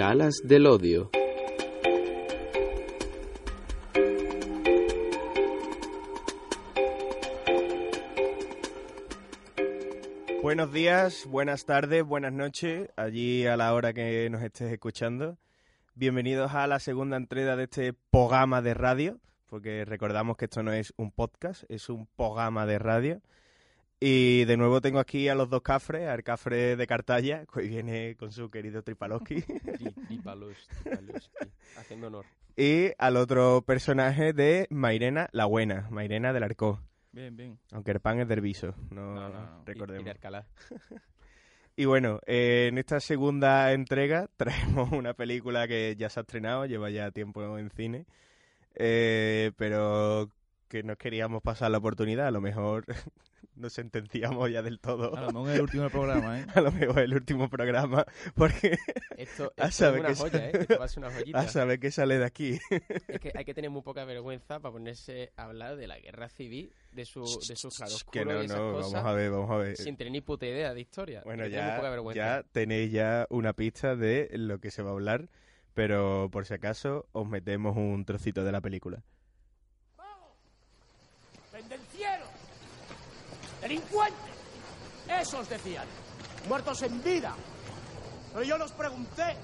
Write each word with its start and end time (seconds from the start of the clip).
Del 0.00 0.66
Odio. 0.66 1.10
Buenos 10.42 10.72
días, 10.72 11.26
buenas 11.26 11.66
tardes, 11.66 12.02
buenas 12.02 12.32
noches, 12.32 12.88
allí 12.96 13.46
a 13.46 13.58
la 13.58 13.74
hora 13.74 13.92
que 13.92 14.30
nos 14.30 14.42
estés 14.42 14.72
escuchando. 14.72 15.36
Bienvenidos 15.94 16.54
a 16.54 16.66
la 16.66 16.78
segunda 16.78 17.18
entrega 17.18 17.56
de 17.56 17.64
este 17.64 17.92
programa 17.92 18.62
de 18.62 18.72
radio, 18.72 19.20
porque 19.50 19.84
recordamos 19.84 20.38
que 20.38 20.46
esto 20.46 20.62
no 20.62 20.72
es 20.72 20.94
un 20.96 21.12
podcast, 21.12 21.64
es 21.68 21.90
un 21.90 22.06
programa 22.16 22.64
de 22.64 22.78
radio. 22.78 23.20
Y 24.02 24.46
de 24.46 24.56
nuevo 24.56 24.80
tengo 24.80 24.98
aquí 24.98 25.28
a 25.28 25.34
los 25.34 25.50
dos 25.50 25.60
cafres, 25.60 26.08
al 26.08 26.22
cafre 26.22 26.74
de 26.76 26.86
Cartaya, 26.86 27.44
que 27.44 27.60
hoy 27.60 27.68
viene 27.68 28.16
con 28.16 28.32
su 28.32 28.50
querido 28.50 28.82
Tripaloski, 28.82 29.44
haciendo 31.76 32.06
honor. 32.06 32.24
y 32.56 32.92
al 32.98 33.16
otro 33.16 33.62
personaje 33.62 34.32
de 34.32 34.66
Mairena 34.70 35.28
la 35.32 35.44
Buena, 35.46 35.86
Mairena 35.90 36.32
del 36.32 36.44
Arcó. 36.44 36.80
Bien, 37.12 37.36
bien. 37.36 37.58
Aunque 37.72 37.90
el 37.90 38.00
pan 38.00 38.20
es 38.20 38.28
del 38.28 38.40
viso, 38.40 38.74
no, 38.90 39.14
No, 39.14 39.28
no, 39.28 39.40
no. 39.40 39.62
recordemos. 39.66 40.00
Y, 40.00 40.02
y 40.02 40.04
de 40.04 40.10
Alcalá. 40.10 40.46
Y 41.76 41.86
bueno, 41.86 42.20
eh, 42.26 42.66
en 42.68 42.76
esta 42.76 43.00
segunda 43.00 43.72
entrega 43.72 44.28
traemos 44.36 44.92
una 44.92 45.14
película 45.14 45.66
que 45.66 45.94
ya 45.96 46.10
se 46.10 46.20
ha 46.20 46.22
estrenado, 46.22 46.66
lleva 46.66 46.90
ya 46.90 47.10
tiempo 47.10 47.56
en 47.56 47.70
cine, 47.70 48.04
eh, 48.74 49.52
pero 49.56 50.28
que 50.68 50.82
nos 50.82 50.98
queríamos 50.98 51.42
pasar 51.42 51.70
la 51.70 51.78
oportunidad, 51.78 52.26
a 52.26 52.30
lo 52.32 52.42
mejor 52.42 52.84
nos 53.60 53.72
sentenciamos 53.72 54.50
ya 54.50 54.62
del 54.62 54.80
todo. 54.80 55.16
A 55.16 55.20
lo 55.20 55.32
mejor 55.32 55.50
es 55.50 55.54
el 55.56 55.62
último 55.62 55.90
programa, 55.90 56.40
¿eh? 56.40 56.46
A 56.54 56.60
lo 56.60 56.72
mejor 56.72 56.98
el 57.00 57.14
último 57.14 57.48
programa, 57.48 58.04
porque 58.34 58.76
Esto, 59.16 59.52
A 59.58 59.70
saber 59.70 60.06
es 60.06 60.20
una 60.20 60.30
que 60.30 60.38
joya, 60.38 60.48
¿eh? 60.48 60.52
Esto 60.60 60.78
va 60.78 60.84
a 60.84 60.88
ser 60.88 61.04
una 61.04 61.12
joyita. 61.12 61.38
a 61.38 61.48
saber 61.48 61.80
qué 61.80 61.90
sale 61.90 62.18
de 62.18 62.24
aquí. 62.24 62.58
Es 63.08 63.20
que 63.20 63.32
hay 63.34 63.44
que 63.44 63.54
tener 63.54 63.70
muy 63.70 63.82
poca 63.82 64.04
vergüenza 64.04 64.60
para 64.60 64.72
ponerse 64.72 65.32
a 65.36 65.44
hablar 65.44 65.76
de 65.76 65.86
la 65.86 65.98
guerra 65.98 66.28
civil, 66.28 66.72
de 66.92 67.04
su, 67.04 67.20
de 67.20 67.56
su 67.56 67.68
claroscuro 67.70 68.12
que 68.12 68.24
no, 68.24 68.42
y 68.42 68.46
esas 68.46 68.58
no, 68.58 68.72
cosas, 68.72 68.92
vamos 68.92 69.08
a 69.08 69.12
ver, 69.12 69.30
vamos 69.30 69.50
a 69.50 69.56
ver. 69.56 69.76
sin 69.76 69.96
tener 69.96 70.12
ni 70.12 70.20
puta 70.20 70.46
idea 70.46 70.74
de 70.74 70.80
historia. 70.80 71.22
Bueno, 71.24 71.44
muy 71.44 71.52
ya, 71.52 71.76
poca 71.76 71.90
vergüenza. 71.90 72.16
ya 72.16 72.42
tenéis 72.50 72.92
ya 72.92 73.26
una 73.30 73.52
pista 73.52 73.96
de 73.96 74.30
lo 74.32 74.58
que 74.58 74.70
se 74.70 74.82
va 74.82 74.90
a 74.90 74.92
hablar, 74.92 75.28
pero 75.74 76.28
por 76.30 76.46
si 76.46 76.54
acaso 76.54 77.06
os 77.12 77.28
metemos 77.28 77.76
un 77.76 78.04
trocito 78.04 78.44
de 78.44 78.52
la 78.52 78.60
película. 78.60 79.02
¡Delincuentes! 83.70 84.34
Esos 85.06 85.48
decían. 85.48 85.86
Muertos 86.48 86.82
en 86.82 87.00
vida. 87.04 87.32
Pero 88.32 88.42
yo 88.42 88.58
los 88.58 88.72
pregunté. 88.72 89.36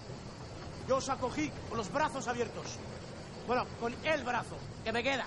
Yo 0.88 0.96
os 0.96 1.08
acogí 1.08 1.48
con 1.68 1.78
los 1.78 1.92
brazos 1.92 2.26
abiertos. 2.26 2.66
Bueno, 3.46 3.64
con 3.78 3.94
el 4.04 4.24
brazo, 4.24 4.56
que 4.82 4.92
me 4.92 5.04
queda. 5.04 5.26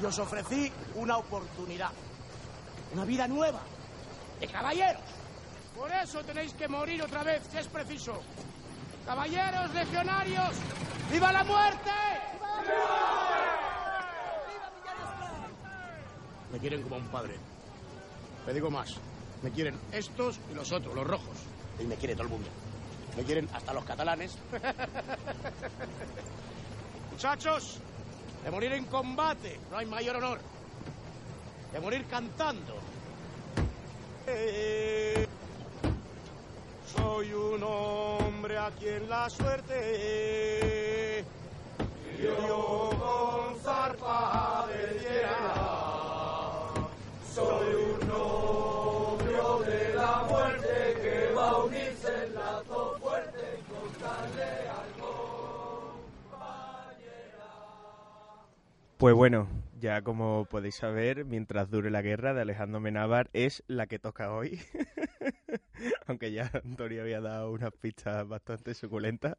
Y 0.00 0.04
os 0.04 0.16
ofrecí 0.20 0.72
una 0.94 1.16
oportunidad. 1.16 1.90
Una 2.92 3.04
vida 3.04 3.26
nueva. 3.26 3.62
De 4.38 4.46
caballeros. 4.46 5.02
Por 5.74 5.90
eso 5.90 6.22
tenéis 6.22 6.54
que 6.54 6.68
morir 6.68 7.02
otra 7.02 7.24
vez, 7.24 7.42
si 7.50 7.58
es 7.58 7.66
preciso. 7.66 8.22
Caballeros 9.04 9.74
legionarios. 9.74 10.54
¡Viva 11.10 11.32
la 11.32 11.42
muerte! 11.42 11.90
Me 16.54 16.60
quieren 16.60 16.82
como 16.82 16.96
un 16.98 17.08
padre. 17.08 17.34
Me 18.46 18.54
digo 18.54 18.70
más. 18.70 18.94
Me 19.42 19.50
quieren 19.50 19.76
estos 19.90 20.38
y 20.52 20.54
los 20.54 20.70
otros, 20.70 20.94
los 20.94 21.04
rojos. 21.04 21.36
Y 21.80 21.84
me 21.84 21.96
quiere 21.96 22.14
todo 22.14 22.22
el 22.22 22.28
mundo. 22.28 22.48
Me 23.16 23.24
quieren 23.24 23.48
hasta 23.52 23.72
los 23.72 23.82
catalanes. 23.82 24.38
Muchachos, 27.10 27.78
de 28.44 28.52
morir 28.52 28.72
en 28.72 28.84
combate 28.84 29.58
no 29.68 29.78
hay 29.78 29.86
mayor 29.86 30.14
honor. 30.14 30.38
De 31.72 31.80
morir 31.80 32.06
cantando. 32.06 32.76
Eh, 34.28 35.26
soy 36.96 37.32
un 37.32 37.64
hombre 37.64 38.58
a 38.58 38.70
quien 38.78 39.08
la 39.08 39.28
suerte 39.28 41.24
dio 42.16 42.90
con 42.90 43.58
zarpa 43.60 44.68
de. 44.68 45.33
Soy 47.34 47.74
un 47.74 48.08
novio 48.08 49.58
de 49.66 49.94
la 49.94 50.24
muerte 50.30 50.96
que 51.02 51.34
va 51.34 51.50
a 51.50 51.64
unirse 51.64 52.26
en 52.26 52.34
lazo 52.34 52.96
fuerte 53.02 53.58
y 53.58 53.62
contarle 53.72 54.68
al 54.68 54.88
Pues 58.98 59.14
bueno, 59.16 59.48
ya 59.84 60.00
como 60.00 60.46
podéis 60.46 60.76
saber, 60.76 61.26
mientras 61.26 61.70
dure 61.70 61.90
la 61.90 62.00
guerra 62.00 62.32
de 62.32 62.40
Alejandro 62.40 62.80
Menábar 62.80 63.28
es 63.34 63.62
la 63.66 63.86
que 63.86 63.98
toca 63.98 64.32
hoy. 64.32 64.58
Aunque 66.06 66.32
ya 66.32 66.50
Antonio 66.64 67.02
había 67.02 67.20
dado 67.20 67.52
unas 67.52 67.70
pistas 67.72 68.26
bastante 68.26 68.72
suculentas. 68.72 69.36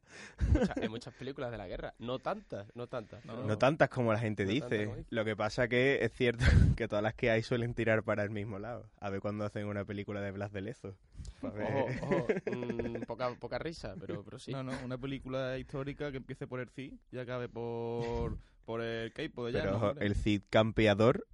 Mucha- 0.54 0.76
hay 0.80 0.88
muchas 0.88 1.16
películas 1.16 1.50
de 1.50 1.58
la 1.58 1.68
guerra. 1.68 1.96
No 1.98 2.20
tantas, 2.20 2.68
no 2.76 2.86
tantas. 2.86 3.26
No, 3.26 3.44
No 3.48 3.58
tantas 3.58 3.90
como 3.90 4.14
la 4.14 4.20
gente 4.20 4.46
No 4.46 4.52
dice. 4.52 5.06
Lo 5.10 5.26
que 5.26 5.36
pasa 5.36 5.68
que 5.68 6.04
es 6.06 6.14
cierto 6.14 6.46
que 6.78 6.88
todas 6.88 7.02
las 7.02 7.16
que 7.16 7.32
hay 7.32 7.42
suelen 7.42 7.74
tirar 7.74 8.04
para 8.04 8.22
el 8.22 8.30
mismo 8.30 8.60
lado. 8.60 8.88
A 9.00 9.10
ver 9.10 9.22
cuando 9.22 9.46
hacen 9.46 9.66
una 9.66 9.84
película 9.84 10.22
de 10.22 10.30
Blas 10.30 10.52
de 10.52 10.62
Lezo. 10.62 10.96
Ojo, 11.42 11.88
ojo, 12.02 12.28
mm, 12.52 13.02
poca, 13.08 13.34
poca 13.34 13.58
risa, 13.58 13.96
pero, 14.00 14.24
pero 14.24 14.38
sí. 14.38 14.52
No, 14.52 14.62
no, 14.62 14.74
una 14.84 14.98
película 15.00 15.58
histórica 15.58 16.12
que 16.12 16.18
empiece 16.18 16.46
por 16.46 16.60
el 16.60 16.70
C 16.70 16.92
y 17.12 17.18
acabe 17.18 17.50
por, 17.50 18.38
por 18.66 18.82
el 18.82 19.12
K-pop 19.14 19.50
Pero 19.52 19.76
ojo, 19.78 19.88
hombre. 19.90 20.06
el 20.06 20.16
Cid 20.16 20.42
campeador, 20.50 21.26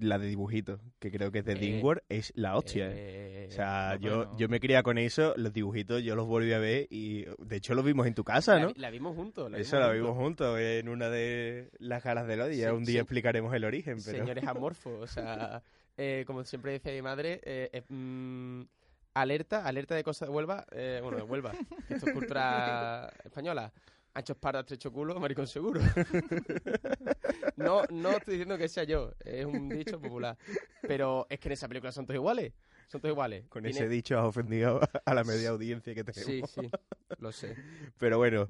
la 0.00 0.18
de 0.18 0.26
dibujitos, 0.28 0.80
que 0.98 1.10
creo 1.10 1.30
que 1.32 1.40
es 1.40 1.44
de 1.44 1.52
Eh, 1.54 2.02
es 2.08 2.32
la 2.36 2.56
hostia. 2.56 2.86
¿eh? 2.88 2.94
Eh, 2.96 3.48
O 3.50 3.52
sea, 3.52 3.96
no, 4.00 4.00
yo, 4.00 4.16
bueno. 4.18 4.36
yo 4.38 4.48
me 4.48 4.58
crié 4.60 4.82
con 4.82 4.96
eso, 4.98 5.34
los 5.36 5.52
dibujitos 5.52 6.02
yo 6.02 6.16
los 6.16 6.26
volví 6.26 6.52
a 6.52 6.58
ver 6.58 6.86
y 6.90 7.24
de 7.38 7.56
hecho 7.56 7.74
los 7.74 7.84
vimos 7.84 8.06
en 8.06 8.14
tu 8.14 8.24
casa, 8.24 8.54
la, 8.54 8.60
¿no? 8.62 8.68
vi- 8.68 8.80
la 8.80 8.90
vimos 8.90 9.14
juntos. 9.14 9.50
la 9.50 9.58
Eso 9.58 9.78
lo 9.78 9.92
vimos 9.92 10.16
juntos 10.16 10.58
en 10.58 10.88
una 10.88 11.10
de 11.10 11.70
las 11.78 12.02
galas 12.02 12.26
del 12.26 12.40
Odio. 12.40 12.54
Ya 12.56 12.70
Sí, 12.70 12.74
un 12.76 12.84
día 12.84 12.94
sí. 12.94 12.98
explicaremos 13.00 13.52
el 13.54 13.64
origen, 13.64 13.98
pero 14.04 14.18
Señores 14.18 14.44
amorfos, 14.46 15.02
o 15.02 15.06
sea, 15.06 15.62
eh, 15.98 16.24
como 16.26 16.44
siempre 16.44 16.72
decía 16.72 16.92
mi 16.92 17.02
madre, 17.02 17.40
eh, 17.44 17.68
eh, 17.72 17.82
mm, 17.88 18.62
alerta, 19.14 19.64
alerta 19.66 19.94
de 19.94 20.02
cosas 20.02 20.28
de 20.28 20.34
Huelva, 20.34 20.66
eh, 20.72 21.00
bueno, 21.02 21.18
de 21.18 21.22
Huelva, 21.24 21.52
esto 21.88 22.06
es 22.06 22.12
cultura 22.12 23.12
española. 23.24 23.70
Ancho 24.16 24.32
espada, 24.34 24.60
estrecho 24.60 24.92
culo, 24.92 25.18
maricón 25.18 25.46
seguro. 25.48 25.80
no, 27.56 27.82
no 27.90 28.10
estoy 28.10 28.34
diciendo 28.34 28.56
que 28.56 28.68
sea 28.68 28.84
yo, 28.84 29.12
es 29.24 29.44
un 29.44 29.68
dicho 29.68 30.00
popular. 30.00 30.36
Pero 30.82 31.26
es 31.28 31.40
que 31.40 31.48
en 31.48 31.52
esa 31.52 31.66
película 31.66 31.90
son 31.90 32.06
todos 32.06 32.14
iguales. 32.16 32.52
Son 32.86 33.00
todos 33.00 33.12
iguales. 33.12 33.44
con 33.48 33.64
Tiene- 33.64 33.76
ese 33.76 33.88
dicho 33.88 34.16
has 34.18 34.24
ofendido 34.24 34.80
a 35.04 35.14
la 35.14 35.24
media 35.24 35.50
audiencia 35.50 35.94
que 35.94 36.04
tenemos. 36.04 36.48
Sí, 36.50 36.60
sí, 36.62 36.70
lo 37.18 37.32
sé. 37.32 37.56
Pero 37.98 38.18
bueno, 38.18 38.46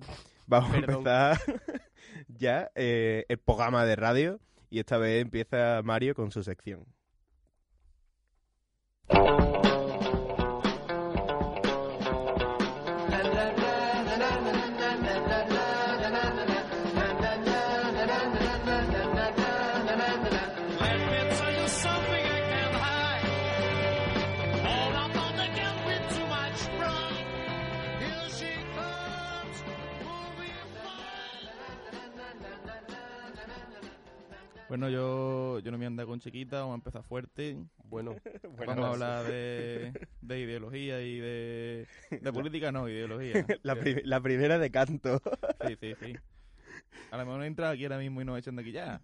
vamos 0.47 0.71
Perdón. 0.73 1.09
a 1.09 1.33
empezar 1.33 1.63
ya 2.29 2.71
eh, 2.75 3.25
el 3.29 3.39
programa 3.39 3.87
de 3.87 3.97
radio 3.97 4.41
y 4.69 4.81
esta 4.81 4.99
vez 4.99 5.23
empieza 5.23 5.81
Mario 5.83 6.15
con 6.15 6.31
su 6.31 6.43
sección. 6.43 6.85
Bueno, 34.75 34.89
yo, 34.89 35.61
yo 35.61 35.71
no 35.71 35.79
me 35.79 35.87
ando 35.87 36.05
con 36.05 36.19
chiquita, 36.19 36.59
vamos 36.59 36.73
a 36.73 36.75
empezar 36.79 37.05
fuerte. 37.05 37.57
Bueno, 37.85 38.17
vamos 38.67 38.85
a 38.85 38.91
hablar 38.91 39.25
de, 39.25 39.93
de 40.21 40.41
ideología 40.41 41.01
y 41.01 41.21
de, 41.21 41.87
de 42.11 42.33
política, 42.33 42.73
no, 42.73 42.89
ideología. 42.89 43.47
La, 43.63 43.77
pri- 43.77 44.03
la 44.03 44.21
primera 44.21 44.59
de 44.59 44.73
canto. 44.73 45.23
Sí, 45.65 45.77
sí, 45.81 45.95
sí. 46.01 46.17
A 47.13 47.19
lo 47.19 47.25
mejor 47.25 47.45
entra 47.45 47.71
aquí 47.71 47.85
ahora 47.85 47.99
mismo 47.99 48.21
y 48.21 48.25
nos 48.25 48.37
echan 48.37 48.57
de 48.57 48.63
aquí 48.63 48.73
ya. 48.73 49.01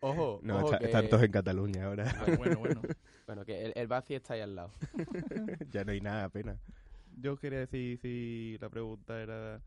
ojo, 0.00 0.40
No, 0.42 0.58
ojo 0.58 0.66
está- 0.66 0.78
que... 0.80 0.84
están 0.84 1.08
todos 1.08 1.22
en 1.22 1.32
Cataluña 1.32 1.86
ahora. 1.86 2.14
Bueno, 2.26 2.36
bueno, 2.36 2.58
bueno. 2.58 2.82
Bueno, 3.26 3.46
que 3.46 3.64
el, 3.64 3.72
el 3.74 3.86
Baci 3.86 4.16
está 4.16 4.34
ahí 4.34 4.42
al 4.42 4.54
lado. 4.54 4.70
ya 5.70 5.82
no 5.82 5.92
hay 5.92 6.02
nada 6.02 6.24
apenas. 6.24 6.58
Yo 7.16 7.38
quería 7.38 7.60
decir 7.60 7.98
si 8.02 8.58
la 8.60 8.68
pregunta 8.68 9.18
era 9.22 9.62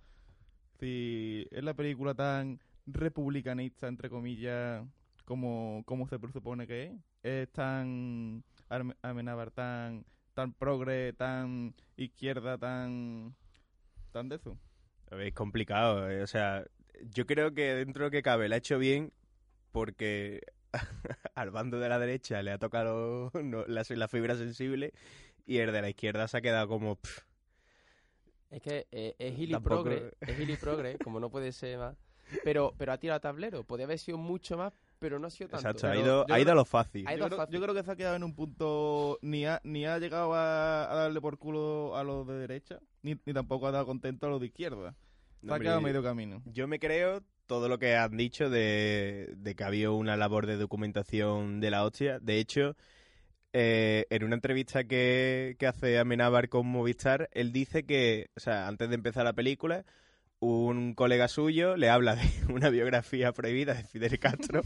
si 0.79 1.47
es 1.49 1.63
la 1.63 1.73
película 1.73 2.13
tan 2.13 2.59
republicanista, 2.87 3.87
entre 3.87 4.09
comillas, 4.09 4.83
como, 5.25 5.83
como 5.85 6.07
se 6.07 6.17
presupone 6.19 6.65
que 6.67 6.83
es. 6.85 6.91
Es 7.23 7.51
tan 7.51 8.43
Amenábar 9.01 9.51
tan 9.51 10.05
tan 10.33 10.53
progre, 10.53 11.13
tan 11.13 11.73
izquierda, 11.95 12.57
tan 12.57 13.35
tan 14.11 14.29
de 14.29 14.35
eso. 14.37 14.57
Es 15.11 15.33
complicado, 15.33 16.09
eh, 16.09 16.21
o 16.21 16.27
sea, 16.27 16.65
yo 17.13 17.25
creo 17.25 17.53
que 17.53 17.73
dentro 17.75 18.03
de 18.03 18.07
lo 18.07 18.11
que 18.11 18.21
cabe 18.21 18.47
la 18.49 18.55
ha 18.55 18.57
hecho 18.59 18.77
bien 18.77 19.11
porque 19.71 20.41
al 21.35 21.49
bando 21.51 21.79
de 21.79 21.89
la 21.89 21.97
derecha 21.99 22.41
le 22.43 22.51
ha 22.51 22.57
tocado 22.59 23.31
no, 23.43 23.65
la, 23.67 23.83
la 23.89 24.07
fibra 24.07 24.35
sensible 24.35 24.93
y 25.45 25.57
el 25.59 25.71
de 25.71 25.81
la 25.81 25.89
izquierda 25.89 26.27
se 26.27 26.37
ha 26.37 26.41
quedado 26.41 26.67
como... 26.67 26.97
pff, 26.97 27.19
Es 28.49 28.61
que 28.61 28.87
eh, 28.91 29.15
es 29.17 29.35
Gili 29.35 29.53
Tampoco- 29.53 29.83
Progre, 30.59 30.91
es 30.93 30.99
como 30.99 31.19
no 31.19 31.29
puede 31.29 31.51
ser 31.51 31.79
más. 31.79 31.95
Pero, 32.43 32.73
pero 32.77 32.91
ha 32.93 32.97
tirado 32.97 33.19
tablero. 33.19 33.63
Podría 33.63 33.85
haber 33.85 33.99
sido 33.99 34.17
mucho 34.17 34.57
más, 34.57 34.73
pero 34.99 35.19
no 35.19 35.27
ha 35.27 35.29
sido 35.29 35.49
tanto. 35.49 35.67
exacto, 35.67 35.87
ha 35.87 35.95
ido, 35.95 36.25
ha 36.29 36.39
ido 36.39 36.51
a 36.51 36.55
lo 36.55 36.65
fácil. 36.65 37.07
Ha 37.07 37.13
ido 37.13 37.25
Yo 37.25 37.27
creo, 37.27 37.37
fácil. 37.37 37.53
yo 37.55 37.61
creo 37.61 37.75
que 37.75 37.83
se 37.83 37.91
ha 37.91 37.95
quedado 37.95 38.15
en 38.15 38.23
un 38.23 38.35
punto, 38.35 39.17
ni 39.21 39.45
ha, 39.45 39.61
ni 39.63 39.85
ha 39.85 39.97
llegado 39.99 40.33
a, 40.33 40.91
a 40.91 40.95
darle 40.95 41.21
por 41.21 41.37
culo 41.37 41.95
a 41.95 42.03
los 42.03 42.27
de 42.27 42.35
derecha, 42.39 42.79
ni, 43.01 43.15
ni 43.25 43.33
tampoco 43.33 43.67
ha 43.67 43.71
dado 43.71 43.85
contento 43.85 44.27
a 44.27 44.29
los 44.29 44.39
de 44.39 44.47
izquierda. 44.47 44.95
Se 45.41 45.45
No, 45.47 45.53
ha 45.53 45.55
hombre, 45.55 45.65
quedado 45.67 45.77
a 45.79 45.81
medio 45.81 46.03
camino. 46.03 46.41
Yo 46.45 46.67
me 46.67 46.79
creo 46.79 47.21
todo 47.45 47.69
lo 47.69 47.79
que 47.79 47.95
han 47.95 48.17
dicho 48.17 48.49
de, 48.49 49.33
de 49.37 49.55
que 49.55 49.63
había 49.63 49.91
una 49.91 50.17
labor 50.17 50.47
de 50.47 50.57
documentación 50.57 51.59
de 51.61 51.71
la 51.71 51.85
hostia. 51.85 52.19
De 52.19 52.39
hecho, 52.39 52.75
eh, 53.53 54.05
en 54.09 54.23
una 54.25 54.35
entrevista 54.35 54.83
que, 54.83 55.55
que 55.57 55.67
hace 55.67 55.97
Amenábar 55.97 56.49
con 56.49 56.67
Movistar, 56.67 57.29
él 57.31 57.51
dice 57.53 57.85
que, 57.85 58.29
o 58.35 58.39
sea, 58.39 58.67
antes 58.67 58.89
de 58.89 58.95
empezar 58.95 59.23
la 59.23 59.33
película, 59.33 59.85
un 60.39 60.93
colega 60.93 61.27
suyo 61.27 61.75
le 61.75 61.89
habla 61.89 62.15
de 62.15 62.23
una 62.53 62.69
biografía 62.69 63.31
prohibida 63.31 63.73
de 63.73 63.83
Fidel 63.83 64.19
Castro, 64.19 64.61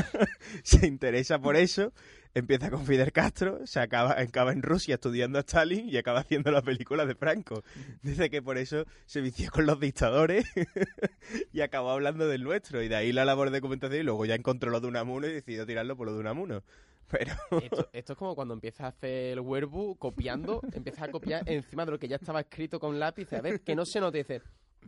se 0.62 0.86
interesa 0.86 1.38
por 1.38 1.56
eso, 1.56 1.92
empieza 2.34 2.70
con 2.70 2.86
Fidel 2.86 3.12
Castro, 3.12 3.66
se 3.66 3.80
acaba, 3.80 4.18
acaba 4.18 4.52
en 4.52 4.62
Rusia 4.62 4.94
estudiando 4.94 5.38
a 5.38 5.42
Stalin 5.42 5.88
y 5.88 5.96
acaba 5.98 6.20
haciendo 6.20 6.50
la 6.50 6.62
película 6.62 7.04
de 7.04 7.14
Franco. 7.14 7.62
Dice 8.02 8.30
que 8.30 8.40
por 8.40 8.56
eso 8.56 8.86
se 9.04 9.20
vició 9.20 9.50
con 9.50 9.66
los 9.66 9.78
dictadores 9.80 10.46
y 11.52 11.60
acabó 11.60 11.90
hablando 11.90 12.26
del 12.26 12.42
nuestro. 12.42 12.82
Y 12.82 12.88
de 12.88 12.96
ahí 12.96 13.12
la 13.12 13.24
labor 13.24 13.50
de 13.50 13.58
documentación 13.60 14.00
y 14.00 14.04
luego 14.04 14.24
ya 14.24 14.34
encontró 14.34 14.70
lo 14.70 14.80
de 14.80 14.88
Unamuno 14.88 15.26
y 15.26 15.32
decidió 15.32 15.66
tirarlo 15.66 15.96
por 15.96 16.06
lo 16.06 16.14
de 16.14 16.20
Unamuno. 16.20 16.62
Pero 17.08 17.34
Esto, 17.62 17.88
esto 17.92 18.12
es 18.14 18.18
como 18.18 18.34
cuando 18.34 18.54
empiezas 18.54 18.80
a 18.80 18.88
hacer 18.88 19.34
el 19.34 19.40
Werbu 19.40 19.96
copiando, 19.96 20.60
empiezas 20.72 21.08
a 21.08 21.10
copiar 21.12 21.48
encima 21.48 21.84
de 21.84 21.92
lo 21.92 21.98
que 22.00 22.08
ya 22.08 22.16
estaba 22.16 22.40
escrito 22.40 22.80
con 22.80 22.98
lápiz. 22.98 23.32
A 23.32 23.40
ver, 23.40 23.60
que 23.60 23.76
no 23.76 23.84
se 23.84 24.00
note. 24.00 24.26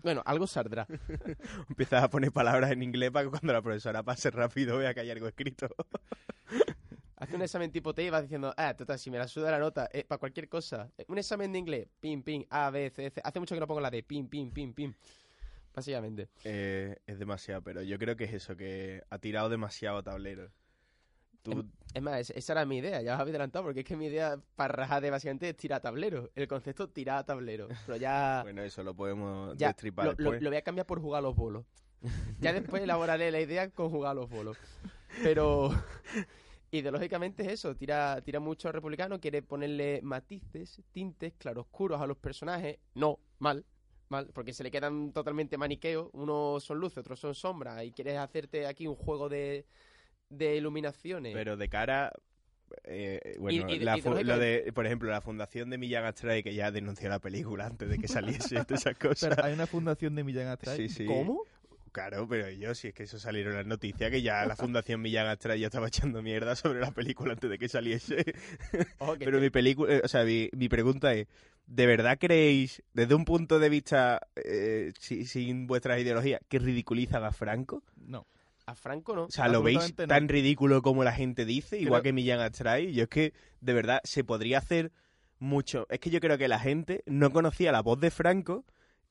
Bueno, 0.03 0.23
algo 0.25 0.47
saldrá. 0.47 0.87
empiezas 1.69 2.03
a 2.03 2.11
poner 2.11 2.33
palabras 2.33 2.71
en 2.71 2.83
inglés 2.83 3.11
para 3.11 3.25
que 3.25 3.31
cuando 3.31 3.53
la 3.53 3.63
profesora 3.63 4.03
pase 4.03 4.31
rápido 4.31 4.79
vea 4.79 4.95
que 4.95 5.01
hay 5.01 5.11
algo 5.11 5.29
escrito. 5.29 5.69
Hace 7.17 7.35
un 7.35 7.43
examen 7.43 7.73
tipo 7.73 7.93
T 7.95 8.05
y 8.05 8.11
vas 8.11 8.23
diciendo, 8.23 8.55
ah, 8.57 8.75
total, 8.75 8.97
si 8.97 9.11
me 9.11 9.19
la 9.19 9.27
suda 9.27 9.51
la 9.51 9.59
nota, 9.59 9.89
eh, 9.93 10.05
para 10.05 10.21
cualquier 10.21 10.49
cosa. 10.49 10.89
Eh, 10.97 11.05
Un 11.09 11.19
examen 11.19 11.53
de 11.53 11.59
inglés, 11.59 11.89
pim, 11.99 12.23
pim, 12.23 12.45
A, 12.49 12.71
B, 12.71 12.91
C, 12.91 13.11
C. 13.11 13.21
Hace 13.25 13.41
mucho 13.41 13.57
que 13.57 13.61
no 13.61 13.67
pongo 13.67 13.81
la 13.81 13.91
de 13.91 14.05
pim, 14.05 14.29
pim, 14.29 14.53
pim, 14.53 14.73
pim. 14.73 14.95
Básicamente. 15.75 16.29
Eh, 16.45 16.97
es 17.07 17.19
demasiado, 17.19 17.63
pero 17.63 17.83
yo 17.83 17.99
creo 17.99 18.17
que 18.17 18.25
es 18.25 18.35
eso, 18.35 18.57
que 18.57 19.03
ha 19.11 19.19
tirado 19.19 19.49
demasiado 19.49 20.03
tablero. 20.03 20.51
Tú, 21.51 21.65
Es 21.95 22.03
más, 22.03 22.21
es- 22.21 22.31
esa 22.31 22.53
era 22.53 22.65
mi 22.67 22.79
idea, 22.79 23.01
ya 23.03 23.15
os 23.15 23.21
habéis 23.21 23.33
adelantado, 23.35 23.65
porque 23.65 23.81
es 23.81 23.87
que 23.87 23.97
mi 23.97 24.07
idea 24.07 24.39
para 24.57 24.73
rajar 24.75 25.03
de 25.03 25.11
básicamente 25.11 25.49
es 25.49 25.57
tirar 25.57 25.81
tablero. 25.81 26.31
El 26.35 26.47
concepto 26.49 26.89
tirar 26.89 27.25
tablero. 27.25 27.69
Pero 27.87 27.97
ya. 27.97 28.41
bueno, 28.45 28.63
eso 28.63 28.83
lo 28.83 28.95
podemos 28.95 29.57
ya 29.57 29.69
destripar 29.69 30.05
lo, 30.07 30.11
lo- 30.13 30.17
después. 30.17 30.43
lo 30.43 30.51
voy 30.51 30.57
a 30.59 30.63
cambiar 30.63 30.87
por 30.87 31.01
jugar 31.01 31.21
a 31.21 31.23
los 31.23 31.35
bolos. 31.37 31.65
Ya 32.41 32.53
después 32.53 32.83
elaboraré 32.83 33.31
la 33.33 33.41
idea 33.41 33.71
con 33.71 33.91
jugar 33.91 34.13
a 34.13 34.15
los 34.15 34.29
bolos. 34.31 34.57
Pero 35.23 35.71
ideológicamente 36.71 37.43
es 37.47 37.53
eso, 37.53 37.75
tira, 37.75 38.21
tira 38.23 38.41
mucho 38.41 38.69
al 38.69 38.75
republicano, 38.75 39.19
quiere 39.21 39.43
ponerle 39.43 40.01
matices, 40.03 40.83
tintes, 40.93 41.33
claroscuros 41.39 42.01
a 42.01 42.07
los 42.07 42.17
personajes. 42.19 42.79
No, 42.95 43.19
mal, 43.39 43.65
mal, 44.11 44.29
porque 44.35 44.53
se 44.53 44.63
le 44.63 44.71
quedan 44.71 45.13
totalmente 45.13 45.57
maniqueos. 45.57 46.11
Unos 46.13 46.63
son 46.65 46.79
luces, 46.79 46.99
otros 46.99 47.19
son 47.19 47.35
sombras, 47.35 47.83
y 47.85 47.93
quieres 47.93 48.19
hacerte 48.19 48.67
aquí 48.67 48.87
un 48.87 48.95
juego 48.97 49.29
de, 49.29 49.65
de 50.31 50.57
iluminaciones. 50.57 51.35
Pero 51.35 51.57
de 51.57 51.69
cara. 51.69 52.13
eh, 52.85 53.37
bueno, 53.39 53.71
Y- 53.71 53.77
y- 53.77 53.79
la 53.79 53.97
y 53.97 54.01
fu- 54.03 54.13
de 54.15 54.25
lo 54.25 54.39
de, 54.39 54.73
por 54.75 54.85
ejemplo, 54.85 55.11
la 55.11 55.23
fundación 55.23 55.71
de 55.71 55.79
Millán 55.79 56.05
Astray, 56.05 56.43
que 56.43 56.55
ya 56.55 56.71
denunció 56.71 57.09
la 57.09 57.19
película 57.19 57.65
antes 57.67 57.89
de 57.89 57.99
que 57.99 58.09
saliese 58.09 58.57
todas 58.67 58.83
esas 58.83 58.97
cosas. 58.99 59.31
Pero 59.31 59.45
hay 59.47 59.55
una 59.55 59.67
fundación 59.67 60.15
de 60.15 60.23
Millán 60.25 60.49
Astray. 60.49 60.77
Sí, 60.77 60.89
sí. 60.91 61.05
¿Cómo? 61.07 61.43
Claro, 61.93 62.29
pero 62.29 62.51
yo, 62.51 62.75
si 62.75 62.89
es 62.89 62.95
que 62.95 63.05
eso 63.05 63.19
salieron 63.19 63.55
las 63.55 63.65
noticias, 63.67 64.11
que 64.11 64.21
ya 64.21 64.45
la 64.45 64.55
Fundación 64.55 65.01
Millán 65.01 65.27
Astray 65.27 65.59
ya 65.61 65.67
estaba 65.69 65.89
echando 65.89 66.21
mierda 66.23 66.55
sobre 66.55 66.81
la 66.81 66.91
película 66.91 67.33
antes 67.33 67.49
de 67.49 67.59
que 67.59 67.69
saliese. 67.69 68.25
Que 69.19 69.25
Pero 69.25 69.41
mi 69.41 69.49
película, 69.49 69.95
eh, 69.95 70.01
o 70.05 70.09
sea, 70.09 70.25
mi, 70.25 70.51
mi 70.53 70.69
pregunta 70.69 71.15
es, 71.15 71.27
¿de 71.67 71.87
verdad 71.87 72.19
creéis, 72.21 72.83
desde 72.93 73.15
un 73.15 73.25
punto 73.25 73.59
de 73.59 73.71
vista 73.71 74.21
eh, 74.37 74.93
si- 75.01 75.25
sin 75.25 75.67
vuestras 75.67 75.99
ideologías, 75.99 76.43
que 76.49 76.59
ridiculizan 76.59 77.25
a 77.25 77.33
Franco? 77.33 77.83
No. 77.97 78.27
A 78.69 78.75
Franco 78.75 79.17
no. 79.17 79.25
O 79.25 79.31
sea, 79.31 79.49
¿lo 79.49 79.63
veis 79.63 79.95
no. 79.99 80.07
tan 80.07 80.29
ridículo 80.29 80.83
como 80.83 81.03
la 81.03 81.13
gente 81.13 81.47
dice? 81.47 81.79
Igual 81.79 82.03
que 82.03 82.13
Millán 82.13 82.41
Astray. 82.41 82.93
Yo 82.93 83.05
es 83.05 83.09
que, 83.09 83.33
de 83.63 83.73
verdad, 83.73 84.01
se 84.05 84.25
podría 84.25 84.59
hacer 84.59 84.93
mucho. 85.39 85.87
Es 85.89 86.01
que 86.01 86.11
yo 86.11 86.21
creo 86.21 86.37
que 86.37 86.49
la 86.49 86.61
gente 86.61 87.03
no 87.07 87.31
conocía 87.31 87.73
la 87.73 87.81
voz 87.81 87.99
de 87.99 88.11
Franco 88.11 88.67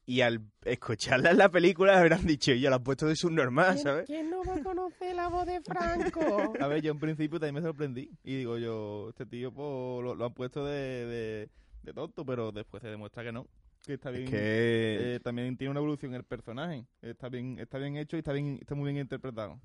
y 0.06 0.21
al 0.21 0.42
escucharla 0.63 1.31
en 1.31 1.39
la 1.39 1.50
película 1.50 2.00
habrán 2.00 2.25
dicho, 2.27 2.54
ya 2.54 2.69
la 2.69 2.75
han 2.75 2.83
puesto 2.83 3.07
de 3.07 3.15
subnormal, 3.15 3.80
¿sabes? 3.80 4.06
¿Quién 4.06 4.30
no 4.30 4.44
va 4.44 4.56
a 4.56 4.63
conocer 4.63 5.15
la 5.15 5.27
voz 5.27 5.48
de 5.48 5.59
Franco? 5.65 6.54
A 6.62 6.68
ver, 6.68 6.83
yo 6.83 6.92
en 6.92 7.00
principio 7.00 7.39
también 7.39 7.56
me 7.56 7.62
sorprendí. 7.62 8.12
Y 8.24 8.38
digo 8.38 8.59
yo, 8.59 9.09
este 9.09 9.25
tío 9.25 9.51
pues, 9.51 10.04
lo, 10.04 10.13
lo 10.13 10.25
han 10.25 10.33
puesto 10.36 10.63
de, 10.65 11.06
de, 11.07 11.50
de 11.81 11.94
tonto, 11.94 12.24
pero 12.25 12.51
después 12.51 12.83
se 12.83 12.89
demuestra 12.89 13.24
que 13.24 13.31
no. 13.31 13.48
Que 13.88 13.94
está 13.94 14.12
bien. 14.12 14.25
Es 14.25 14.30
que... 14.30 15.16
eh, 15.16 15.19
también 15.24 15.57
tiene 15.57 15.72
una 15.72 15.80
evolución 15.80 16.13
el 16.13 16.24
personaje. 16.24 16.86
Está 17.01 17.30
bien, 17.30 17.57
está 17.60 17.78
bien 17.80 17.95
hecho 17.98 18.18
y 18.18 18.19
está 18.19 18.34
bien, 18.34 18.57
está 18.62 18.75
muy 18.75 18.92
bien 18.92 19.01
interpretado. 19.01 19.60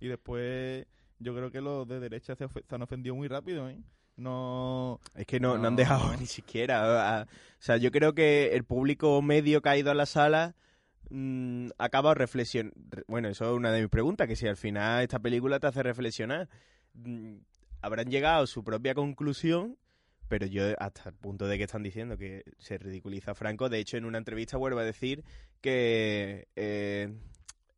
Y 0.00 0.08
después, 0.08 0.86
yo 1.18 1.34
creo 1.34 1.50
que 1.50 1.60
los 1.60 1.86
de 1.88 2.00
derecha 2.00 2.34
se, 2.34 2.46
han 2.68 2.82
ofendido 2.82 3.14
muy 3.14 3.28
rápido, 3.28 3.68
¿eh? 3.70 3.78
No. 4.16 5.00
Es 5.14 5.24
que 5.26 5.40
no, 5.40 5.56
no 5.56 5.68
han 5.68 5.76
dejado 5.76 6.14
ni 6.20 6.26
siquiera. 6.26 7.26
o 7.26 7.26
sea, 7.58 7.76
yo 7.78 7.90
creo 7.90 8.12
que 8.14 8.54
el 8.54 8.64
público 8.64 9.22
medio 9.22 9.62
que 9.62 9.68
ha 9.70 9.76
ido 9.78 9.90
a 9.90 9.94
la 9.94 10.04
sala 10.06 10.54
mm, 11.10 11.68
ha 11.78 11.84
acabado 11.84 12.14
reflexión. 12.14 12.72
re- 12.90 13.04
Bueno, 13.08 13.28
eso 13.28 13.46
es 13.48 13.52
una 13.56 13.70
de 13.72 13.80
mis 13.82 13.88
preguntas, 13.90 14.26
que 14.26 14.36
si 14.36 14.46
al 14.48 14.56
final 14.56 15.02
esta 15.02 15.20
película 15.20 15.60
te 15.60 15.68
hace 15.68 15.82
reflexionar. 15.82 16.48
mm, 16.94 17.36
habrán 17.82 18.10
llegado 18.10 18.42
a 18.44 18.46
su 18.46 18.62
propia 18.64 18.94
conclusión, 18.94 19.78
pero 20.30 20.46
yo 20.46 20.62
hasta 20.78 21.08
el 21.10 21.14
punto 21.16 21.46
de 21.48 21.58
que 21.58 21.64
están 21.64 21.82
diciendo 21.82 22.16
que 22.16 22.44
se 22.58 22.78
ridiculiza 22.78 23.32
a 23.32 23.34
Franco. 23.34 23.68
De 23.68 23.78
hecho, 23.80 23.96
en 23.96 24.04
una 24.04 24.16
entrevista 24.18 24.56
vuelvo 24.56 24.78
a 24.78 24.84
decir 24.84 25.24
que 25.60 26.46
eh, 26.56 27.12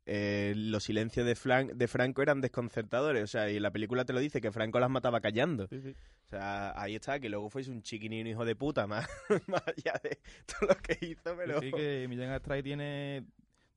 eh, 0.07 0.53
los 0.57 0.85
silencios 0.85 1.25
de, 1.27 1.35
Flan- 1.35 1.73
de 1.75 1.89
Franco 1.89 2.23
eran 2.23 2.41
desconcertadores. 2.41 3.23
O 3.25 3.27
sea, 3.27 3.51
y 3.51 3.59
la 3.59 3.71
película 3.71 4.05
te 4.05 4.13
lo 4.13 4.21
dice, 4.21 4.41
que 4.41 4.53
Franco 4.53 4.79
las 4.81 4.91
mataba 4.91 5.21
callando. 5.21 5.67
Sí, 5.69 5.81
sí. 5.81 5.95
O 6.27 6.29
sea, 6.29 6.73
ahí 6.81 6.95
está, 6.95 7.21
que 7.21 7.29
luego 7.29 7.49
fuese 7.51 7.71
un 7.71 7.83
chiquinino 7.83 8.29
hijo 8.29 8.45
de 8.45 8.55
puta, 8.57 8.87
más, 8.87 9.09
más 9.47 9.63
allá 9.67 9.99
de 10.03 10.19
todo 10.47 10.69
lo 10.69 10.77
que 10.77 10.99
hizo, 11.07 11.35
pero... 11.37 11.61
Sí, 11.61 11.71
que 11.73 12.07
Millán 12.09 12.31
Astray 12.33 12.63
tiene 12.63 13.25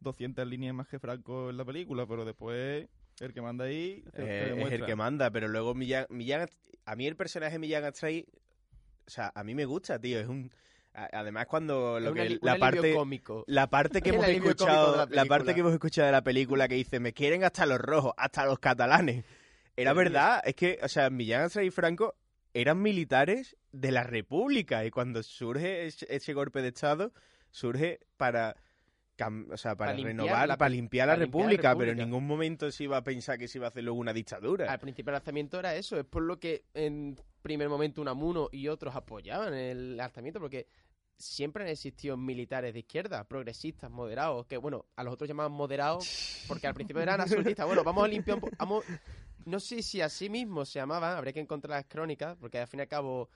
200 0.01 0.45
líneas 0.47 0.75
más 0.75 0.87
que 0.87 0.99
Franco 0.99 1.49
en 1.49 1.57
la 1.57 1.65
película, 1.65 2.05
pero 2.05 2.25
después 2.25 2.87
el 3.21 3.33
que 3.33 3.41
manda 3.41 3.65
ahí 3.65 4.03
Eh, 4.13 4.55
es 4.57 4.71
el 4.73 4.85
que 4.85 4.95
manda, 4.95 5.31
pero 5.31 5.47
luego 5.47 5.73
Millán, 5.73 6.05
Millán- 6.09 6.49
a 6.85 6.95
mí 6.95 7.07
el 7.07 7.15
personaje 7.15 7.57
Millán 7.59 7.83
Astray, 7.85 8.25
o 9.05 9.09
sea, 9.09 9.31
a 9.35 9.43
mí 9.43 9.53
me 9.55 9.65
gusta, 9.65 9.99
tío, 9.99 10.19
es 10.19 10.27
un... 10.27 10.51
Además 10.93 11.47
cuando 11.47 11.99
lo 11.99 12.13
que, 12.13 12.39
la 12.41 12.57
parte... 12.57 12.93
cómico. 12.93 13.43
La 13.47 13.69
parte 13.69 14.01
que 14.01 14.09
el 14.11 14.15
hemos 14.15 14.27
escuchado, 14.29 14.91
de 14.91 14.97
la 15.15 15.23
la, 15.23 15.25
parte 15.27 15.27
película. 15.27 15.53
que 15.53 15.59
hemos 15.59 15.73
escuchado 15.73 16.05
de 16.05 16.11
la 16.13 16.23
película 16.23 16.67
que 16.69 16.75
dice, 16.75 16.99
me 17.01 17.11
quieren 17.13 17.43
hasta 17.43 17.65
los 17.65 17.79
rojos, 17.79 18.13
hasta 18.17 18.45
los 18.45 18.59
catalanes. 18.59 19.25
Era 19.75 19.91
Sí. 19.91 19.97
verdad, 19.97 20.41
es 20.45 20.55
que, 20.55 20.79
o 20.81 20.87
sea, 20.87 21.09
Millán 21.09 21.49
y 21.61 21.69
Franco 21.69 22.15
eran 22.53 22.81
militares 22.81 23.57
de 23.73 23.91
la 23.91 24.03
República 24.03 24.85
y 24.85 24.91
cuando 24.91 25.21
surge 25.21 25.85
ese, 25.87 26.07
ese 26.09 26.31
golpe 26.33 26.61
de 26.61 26.69
Estado, 26.69 27.11
surge 27.51 27.99
para, 28.15 28.55
o 29.51 29.57
sea, 29.57 29.75
para, 29.75 29.91
renovar, 29.91 30.47
la- 30.47 30.55
para 30.55 30.69
limpiar 30.69 31.07
la 31.09 31.15
para 31.15 31.19
limpiar 31.19 31.19
la 31.19 31.25
República, 31.25 31.75
pero 31.75 31.91
en 31.91 31.97
ningún 31.97 32.25
momento 32.25 32.71
se 32.71 32.85
iba 32.85 32.95
a 32.95 33.03
pensar 33.03 33.37
que 33.37 33.49
se 33.49 33.57
iba 33.57 33.67
a 33.67 33.69
hacer 33.69 33.83
luego 33.83 33.99
una 33.99 34.13
dictadura. 34.13 34.71
Al 34.71 34.79
principio 34.79 35.11
del 35.11 35.19
alzamiento 35.19 35.59
era 35.59 35.75
eso, 35.75 35.99
es 35.99 36.05
por 36.05 36.23
lo 36.23 36.39
que 36.39 36.63
en 36.73 37.19
primer 37.45 37.69
momento 37.69 38.01
Unamuno 38.01 38.49
y 38.51 38.67
otros 38.69 38.95
apoyaban 38.95 39.53
el 39.53 39.99
alzamiento, 39.99 40.39
porque 40.39 40.65
siempre 41.15 41.63
han 41.63 41.69
existido 41.69 42.17
militares 42.17 42.73
de 42.73 42.79
izquierda, 42.79 43.23
progresistas, 43.27 43.91
moderados, 43.91 44.47
que 44.47 44.57
bueno, 44.57 44.87
a 44.95 45.03
los 45.03 45.13
otros 45.13 45.27
llamaban 45.27 45.51
moderados, 45.51 46.07
porque 46.47 46.65
al 46.65 46.73
principio 46.73 47.03
eran 47.03 47.21
absolutistas. 47.21 47.67
Bueno, 47.67 47.83
vamos 47.83 48.03
a 48.03 48.07
limpiar 48.07 48.37
un 48.37 48.41
poco. 48.49 48.83
No 49.45 49.59
sé 49.59 49.83
si 49.83 50.01
así 50.01 50.27
mismo 50.27 50.65
se 50.65 50.79
llamaban, 50.79 51.15
habría 51.15 51.33
que 51.33 51.39
encontrar 51.39 51.77
las 51.77 51.85
crónicas, 51.85 52.35
porque 52.39 52.57
al 52.57 52.67
fin 52.67 52.79
y 52.79 52.81
al 52.81 52.87
cabo 52.87 53.29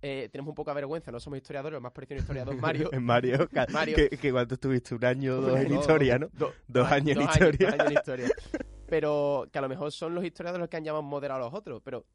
eh, 0.00 0.28
tenemos 0.30 0.50
un 0.50 0.54
poco 0.54 0.70
de 0.70 0.76
vergüenza, 0.76 1.10
no 1.10 1.18
somos 1.18 1.38
historiadores, 1.38 1.80
más 1.80 1.90
parecido 1.90 2.14
a 2.14 2.18
un 2.18 2.22
historiador 2.22 2.56
Mario. 2.56 2.90
En 2.92 3.02
Mario, 3.02 3.48
Mario. 3.72 3.96
Que, 3.96 4.10
que 4.10 4.30
cuando 4.30 4.54
estuviste 4.54 4.94
un 4.94 5.04
año 5.04 5.38
o 5.38 5.40
dos 5.40 5.58
en 5.58 5.74
historia, 5.74 6.20
¿no? 6.20 6.28
Do- 6.32 6.52
Dos 6.68 6.86
años 6.92 7.16
en 7.16 7.22
historia. 7.24 7.70
dos 7.70 7.80
años 7.80 7.86
en 7.90 7.92
historia. 7.98 8.28
Pero 8.88 9.48
que 9.52 9.58
a 9.58 9.62
lo 9.62 9.68
mejor 9.68 9.90
son 9.90 10.14
los 10.14 10.24
historiadores 10.24 10.60
los 10.60 10.68
que 10.70 10.76
han 10.76 10.84
llamado 10.84 11.02
moderados 11.02 11.42
a 11.42 11.50
los 11.50 11.58
otros. 11.58 11.82
Pero 11.84 12.06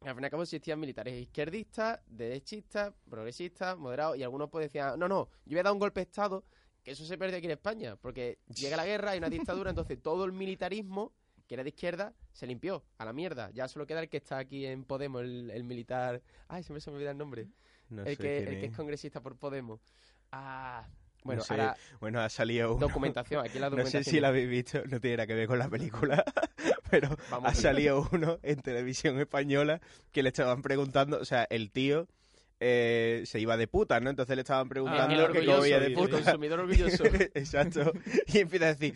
al 0.00 0.14
fin 0.14 0.22
y 0.22 0.26
al 0.26 0.30
cabo 0.30 0.42
existían 0.42 0.78
militares 0.78 1.14
izquierdistas, 1.14 2.00
derechistas, 2.06 2.94
progresistas, 3.08 3.76
moderados, 3.76 4.16
y 4.16 4.22
algunos 4.22 4.48
pues 4.48 4.66
decían, 4.66 4.98
no, 4.98 5.08
no, 5.08 5.28
yo 5.44 5.52
voy 5.54 5.58
a 5.58 5.62
dar 5.64 5.72
un 5.72 5.78
golpe 5.78 6.00
de 6.00 6.04
Estado, 6.04 6.44
que 6.82 6.92
eso 6.92 7.04
se 7.04 7.18
pierde 7.18 7.36
aquí 7.36 7.46
en 7.46 7.52
España, 7.52 7.96
porque 7.96 8.38
llega 8.54 8.76
la 8.76 8.86
guerra, 8.86 9.10
hay 9.10 9.18
una 9.18 9.28
dictadura, 9.28 9.70
entonces 9.70 10.00
todo 10.00 10.24
el 10.24 10.32
militarismo, 10.32 11.12
que 11.46 11.54
era 11.54 11.64
de 11.64 11.70
izquierda, 11.70 12.14
se 12.32 12.46
limpió 12.46 12.84
a 12.98 13.04
la 13.04 13.12
mierda. 13.12 13.50
Ya 13.50 13.66
solo 13.68 13.86
queda 13.86 14.00
el 14.00 14.08
que 14.08 14.18
está 14.18 14.38
aquí 14.38 14.66
en 14.66 14.84
Podemos, 14.84 15.22
el, 15.22 15.50
el 15.50 15.64
militar... 15.64 16.22
Ay, 16.46 16.62
siempre 16.62 16.80
se 16.80 16.90
me 16.90 16.96
olvida 16.96 17.10
el 17.10 17.18
nombre. 17.18 17.48
No 17.88 18.02
el, 18.02 18.16
sé 18.16 18.22
que, 18.22 18.36
quién 18.36 18.48
el 18.48 18.60
que 18.60 18.66
es 18.66 18.70
es. 18.72 18.76
congresista 18.76 19.22
por 19.22 19.36
Podemos. 19.36 19.80
Ah, 20.30 20.86
No 21.36 21.42
bueno, 21.42 21.42
sé. 21.44 21.52
ahora 21.54 21.76
Bueno, 22.00 22.20
ha 22.20 22.28
salido 22.28 22.74
uno. 22.74 22.86
documentación, 22.86 23.44
aquí 23.44 23.58
la 23.58 23.66
No 23.66 23.70
documentación. 23.76 24.04
sé 24.04 24.10
si 24.10 24.20
la 24.20 24.28
habéis 24.28 24.48
visto, 24.48 24.82
no 24.86 25.00
tiene 25.00 25.16
nada 25.18 25.26
que 25.26 25.34
ver 25.34 25.46
con 25.46 25.58
la 25.58 25.68
película, 25.68 26.24
pero 26.90 27.16
Vamos 27.30 27.50
ha 27.50 27.54
salido 27.54 28.08
uno 28.12 28.38
en 28.42 28.60
televisión 28.60 29.18
española 29.20 29.80
que 30.12 30.22
le 30.22 30.28
estaban 30.30 30.62
preguntando, 30.62 31.18
o 31.20 31.24
sea, 31.24 31.46
el 31.50 31.70
tío 31.70 32.08
eh, 32.60 33.22
se 33.24 33.38
iba 33.38 33.56
de 33.56 33.68
puta, 33.68 34.00
¿no? 34.00 34.10
Entonces 34.10 34.34
le 34.34 34.42
estaban 34.42 34.68
preguntando 34.68 35.26
el 35.26 35.32
que 35.32 35.46
cómo 35.46 35.64
iba 35.64 35.78
de 35.78 35.86
el 35.86 35.92
puta. 35.94 36.16
consumidor 36.16 36.60
orgulloso. 36.60 37.04
Exacto. 37.34 37.92
Y 38.26 38.38
empieza 38.38 38.64
a 38.66 38.74
decir, 38.74 38.94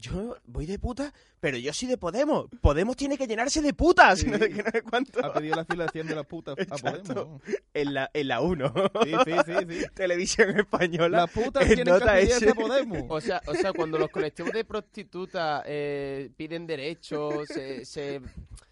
yo 0.00 0.36
voy 0.46 0.66
de 0.66 0.78
puta, 0.78 1.12
pero 1.40 1.56
yo 1.56 1.72
soy 1.72 1.88
de 1.88 1.96
Podemos. 1.96 2.46
Podemos 2.60 2.96
tiene 2.96 3.16
que 3.16 3.26
llenarse 3.26 3.60
de 3.60 3.72
putas. 3.72 4.20
Sí. 4.20 4.26
No 4.38 4.38
sé 4.38 4.50
qué, 4.50 4.62
no 4.62 4.70
sé 4.70 4.82
cuánto. 4.82 5.24
Ha 5.24 5.32
pedido 5.32 5.56
la 5.56 5.62
afiliación 5.62 6.06
de 6.06 6.14
la 6.14 6.22
puta 6.22 6.52
a. 6.52 6.56
Podemos. 6.78 7.42
En 7.74 7.94
la, 7.94 8.10
en 8.12 8.28
la 8.28 8.40
1. 8.40 8.72
Sí, 9.04 9.12
sí, 9.24 9.32
sí, 9.46 9.52
sí. 9.68 9.86
Televisión 9.94 10.58
española. 10.58 11.18
Las 11.18 11.30
putas 11.30 11.62
en 11.62 11.68
tienen 11.68 11.84
que 11.84 11.90
nota 11.90 12.12
afiliarse 12.12 12.50
a 12.50 12.54
Podemos. 12.54 13.04
O 13.08 13.20
sea, 13.20 13.42
o 13.46 13.54
sea, 13.54 13.72
cuando 13.72 13.98
los 13.98 14.10
colectivos 14.10 14.52
de 14.52 14.64
prostitutas 14.64 15.62
eh, 15.66 16.30
piden 16.36 16.66
derechos, 16.66 17.48
se, 17.48 17.84
se, 17.84 18.20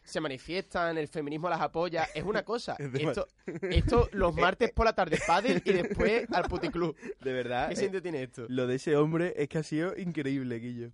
se 0.06 0.20
manifiestan, 0.20 0.96
el 0.96 1.08
feminismo 1.08 1.48
las 1.50 1.60
apoya, 1.60 2.08
es 2.14 2.24
una 2.24 2.44
cosa. 2.44 2.76
Esto, 2.94 3.28
esto 3.62 4.08
los 4.12 4.34
martes 4.36 4.70
por 4.72 4.86
la 4.86 4.94
tarde 4.94 5.18
pádel 5.26 5.60
y 5.64 5.72
después 5.72 6.26
al 6.32 6.44
puticlub. 6.44 6.96
De 7.20 7.32
verdad. 7.32 7.68
¿Qué 7.68 7.74
eh, 7.74 7.76
sentido 7.76 8.00
tiene 8.00 8.22
esto? 8.22 8.46
lo 8.48 8.66
de 8.66 8.76
ese 8.76 8.96
hombre 8.96 9.34
es 9.36 9.48
que 9.48 9.58
ha 9.58 9.62
sido 9.62 9.96
increíble, 9.96 10.58
Guillo. 10.58 10.90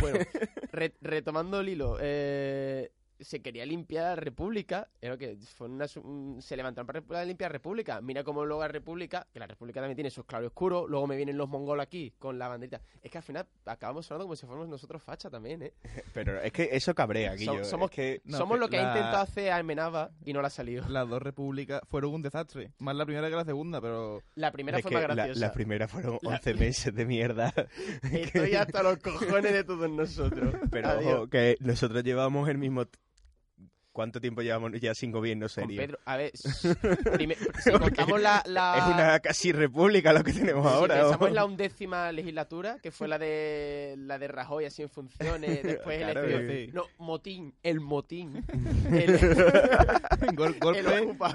Bueno, 0.00 0.18
re- 0.72 0.94
retomando 1.00 1.60
el 1.60 1.68
hilo, 1.70 1.96
eh, 2.00 2.90
se 3.24 3.42
quería 3.42 3.64
limpiar 3.66 4.04
la 4.04 4.16
República, 4.16 4.88
era 5.00 5.16
que 5.16 5.36
fue 5.56 5.68
una 5.68 5.86
se 5.88 6.56
levantaron 6.56 6.86
para 7.06 7.24
limpiar 7.24 7.50
la 7.50 7.54
República. 7.54 8.00
Mira 8.00 8.22
cómo 8.24 8.44
luego 8.44 8.62
la 8.62 8.68
República, 8.68 9.26
que 9.32 9.38
la 9.40 9.46
República 9.46 9.80
también 9.80 9.96
tiene 9.96 10.08
esos 10.08 10.24
claros 10.24 10.48
oscuros, 10.48 10.88
luego 10.88 11.06
me 11.06 11.16
vienen 11.16 11.36
los 11.36 11.48
mongolos 11.48 11.82
aquí 11.82 12.12
con 12.18 12.38
la 12.38 12.48
banderita. 12.48 12.80
Es 13.02 13.10
que 13.10 13.18
al 13.18 13.24
final 13.24 13.46
acabamos 13.64 14.06
sonando 14.06 14.24
como 14.26 14.36
si 14.36 14.46
fuéramos 14.46 14.68
nosotros 14.68 15.02
facha 15.02 15.30
también, 15.30 15.62
¿eh? 15.62 15.72
Pero 16.14 16.40
es 16.40 16.52
que 16.52 16.68
eso 16.72 16.94
cabrea, 16.94 17.32
So- 17.32 17.38
Guillo. 17.38 17.64
somos- 17.64 17.90
es 17.90 17.96
que 17.96 18.20
No, 18.24 18.38
Somos 18.38 18.56
que 18.56 18.60
lo 18.60 18.68
que 18.68 18.78
ha 18.78 18.82
la- 18.82 18.88
intentado 18.90 19.22
hacer 19.22 19.50
Almenaba 19.52 20.10
y 20.24 20.32
no 20.32 20.40
le 20.40 20.46
ha 20.46 20.50
salido. 20.50 20.84
Las 20.88 21.08
dos 21.08 21.22
repúblicas 21.22 21.80
fueron 21.88 22.14
un 22.14 22.22
desastre. 22.22 22.72
Más 22.78 22.94
la 22.94 23.06
primera 23.06 23.28
que 23.30 23.36
la 23.36 23.44
segunda, 23.44 23.80
pero 23.80 24.22
La 24.34 24.52
primera 24.52 24.78
es 24.78 24.82
fue 24.82 24.92
más 24.92 25.02
la, 25.02 25.14
graciosa. 25.14 25.40
la 25.40 25.52
primera 25.52 25.88
fueron 25.88 26.18
La- 26.22 26.30
11 26.36 26.54
meses 26.54 26.94
de 26.94 27.06
mierda. 27.06 27.52
Estoy 28.12 28.54
hasta 28.54 28.82
los 28.82 28.98
cojones 28.98 29.52
de 29.52 29.64
todos 29.64 29.90
nosotros. 29.90 30.54
Pero 30.70 30.88
Adiós. 30.88 31.14
ojo, 31.14 31.26
que 31.28 31.56
nosotros 31.60 32.02
llevamos 32.04 32.48
el 32.48 32.58
mismo... 32.58 32.84
¿Cuánto 33.94 34.20
tiempo 34.20 34.42
llevamos 34.42 34.72
ya 34.80 34.92
sin 34.92 35.12
gobierno 35.12 35.44
Con 35.44 35.48
serio? 35.50 35.80
Pedro, 35.80 35.98
a 36.04 36.16
ver, 36.16 36.32
prime- 37.14 37.36
si 37.62 37.70
contamos 37.78 38.20
la, 38.20 38.42
la- 38.44 38.76
Es 38.78 38.92
una 38.92 39.20
casi 39.20 39.52
república 39.52 40.12
lo 40.12 40.24
que 40.24 40.32
tenemos 40.32 40.66
Si 40.68 40.74
ahora. 40.76 41.00
pensamos 41.00 41.28
en 41.28 41.34
la 41.36 41.44
undécima 41.44 42.10
legislatura, 42.10 42.78
que 42.82 42.90
fue 42.90 43.06
la 43.06 43.18
de 43.20 43.94
la 43.96 44.18
de 44.18 44.26
Rajoy 44.26 44.64
así 44.64 44.82
en 44.82 44.90
funciones, 44.90 45.62
después 45.62 46.02
el 46.02 46.10
Claro, 46.10 46.28
sí. 46.48 46.70
No, 46.72 46.86
motín, 46.98 47.54
el 47.62 47.78
motín. 47.78 48.44
El- 48.90 49.16
Gol- 50.34 50.56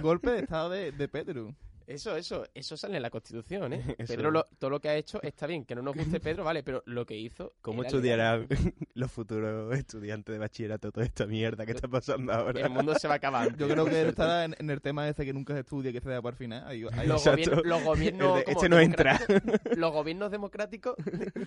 golpe, 0.01 0.31
de 0.31 0.39
estado 0.39 0.69
de, 0.69 0.91
de 0.91 1.07
Pedro. 1.07 1.55
Eso, 1.89 2.15
eso, 2.15 2.45
eso 2.53 2.77
sale 2.77 2.97
en 2.97 3.01
la 3.01 3.09
Constitución, 3.09 3.73
¿eh? 3.73 3.83
Eso. 3.97 4.13
Pedro, 4.13 4.29
lo- 4.29 4.45
todo 4.59 4.69
lo 4.69 4.79
que 4.79 4.89
ha 4.89 4.95
hecho 4.95 5.19
está 5.23 5.47
bien, 5.47 5.65
que 5.65 5.73
no 5.73 5.81
nos 5.81 5.95
guste 5.95 6.19
Pedro, 6.19 6.43
vale, 6.43 6.61
pero 6.61 6.83
lo 6.85 7.03
que 7.03 7.17
hizo... 7.17 7.55
¿Cómo 7.63 7.83
estudiarán 7.83 8.47
los 8.93 9.11
futuros 9.11 9.75
estudiantes 9.75 10.31
de 10.31 10.37
bachillerato 10.37 10.91
toda 10.91 11.03
esta 11.07 11.25
mierda 11.25 11.65
que 11.65 11.71
está 11.71 11.87
pasando 11.87 12.31
ahora? 12.31 12.61
El 12.61 12.69
mundo 12.69 12.93
se 12.93 13.07
va 13.07 13.15
a 13.15 13.17
acabar. 13.17 13.57
Yo 13.57 13.67
creo 13.67 13.85
que 13.85 14.01
él 14.01 14.09
estará 14.09 14.45
en, 14.45 14.55
en 14.59 14.69
el 14.69 14.81
tema 14.81 15.09
ese 15.09 15.25
que 15.25 15.33
nunca 15.33 15.55
se 15.55 15.61
estudia, 15.61 15.91
que 15.91 15.99
se 15.99 16.09
da 16.09 16.21
el 16.23 16.35
final. 16.35 16.63
Ahí- 16.67 16.85
ahí- 16.93 17.07
Los, 17.07 17.25
gobiernos, 17.25 17.65
los 17.65 17.83
gobiernos 17.83 18.39
El 18.39 18.45
de, 18.45 18.51
este 18.51 18.69
no 18.69 18.79
entra. 18.79 19.17
democráticos- 19.17 19.77
Los 19.77 19.91
gobiernos 19.91 20.31
democráticos, 20.31 20.95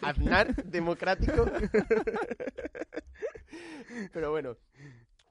Aznar 0.03 0.57
democrático. 0.65 1.51
Pero 4.13 4.31
bueno, 4.31 4.57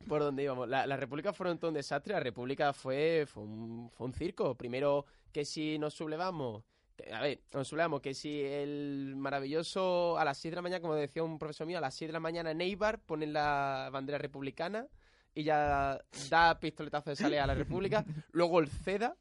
¿por 0.07 0.21
dónde 0.21 0.43
íbamos? 0.43 0.67
La, 0.67 0.85
la 0.87 0.97
República 0.97 1.33
todo 1.57 1.69
un 1.69 1.75
desastre. 1.75 2.13
La 2.13 2.19
República 2.19 2.73
fue, 2.73 3.25
fue, 3.27 3.43
un, 3.43 3.89
fue 3.91 4.07
un 4.07 4.13
circo. 4.13 4.55
Primero, 4.55 5.05
que 5.31 5.45
si 5.45 5.77
nos 5.79 5.93
sublevamos. 5.93 6.63
que- 6.97 7.13
a 7.13 7.21
ver, 7.21 7.41
nos 7.53 7.67
sublevamos 7.67 8.01
que 8.01 8.13
si 8.13 8.41
el 8.41 9.13
maravilloso 9.17 10.17
a 10.17 10.25
las 10.25 10.37
6 10.37 10.51
de 10.51 10.55
la 10.57 10.61
mañana, 10.61 10.81
como 10.81 10.95
decía 10.95 11.23
un 11.23 11.39
profesor 11.39 11.65
mío, 11.67 11.77
a 11.77 11.81
las 11.81 11.95
6 11.95 12.09
de 12.09 12.13
la 12.13 12.19
mañana 12.19 12.51
en 12.51 12.61
Eibar 12.61 12.99
ponen 12.99 13.33
la 13.33 13.89
bandera 13.91 14.17
republicana 14.17 14.87
y 15.33 15.43
ya 15.43 15.99
da 16.29 16.59
pistoletazo 16.59 17.09
de 17.11 17.15
salida 17.15 17.43
a 17.43 17.47
la 17.47 17.55
República. 17.55 18.03
Luego 18.31 18.59
el 18.59 18.67
CEDA, 18.67 19.15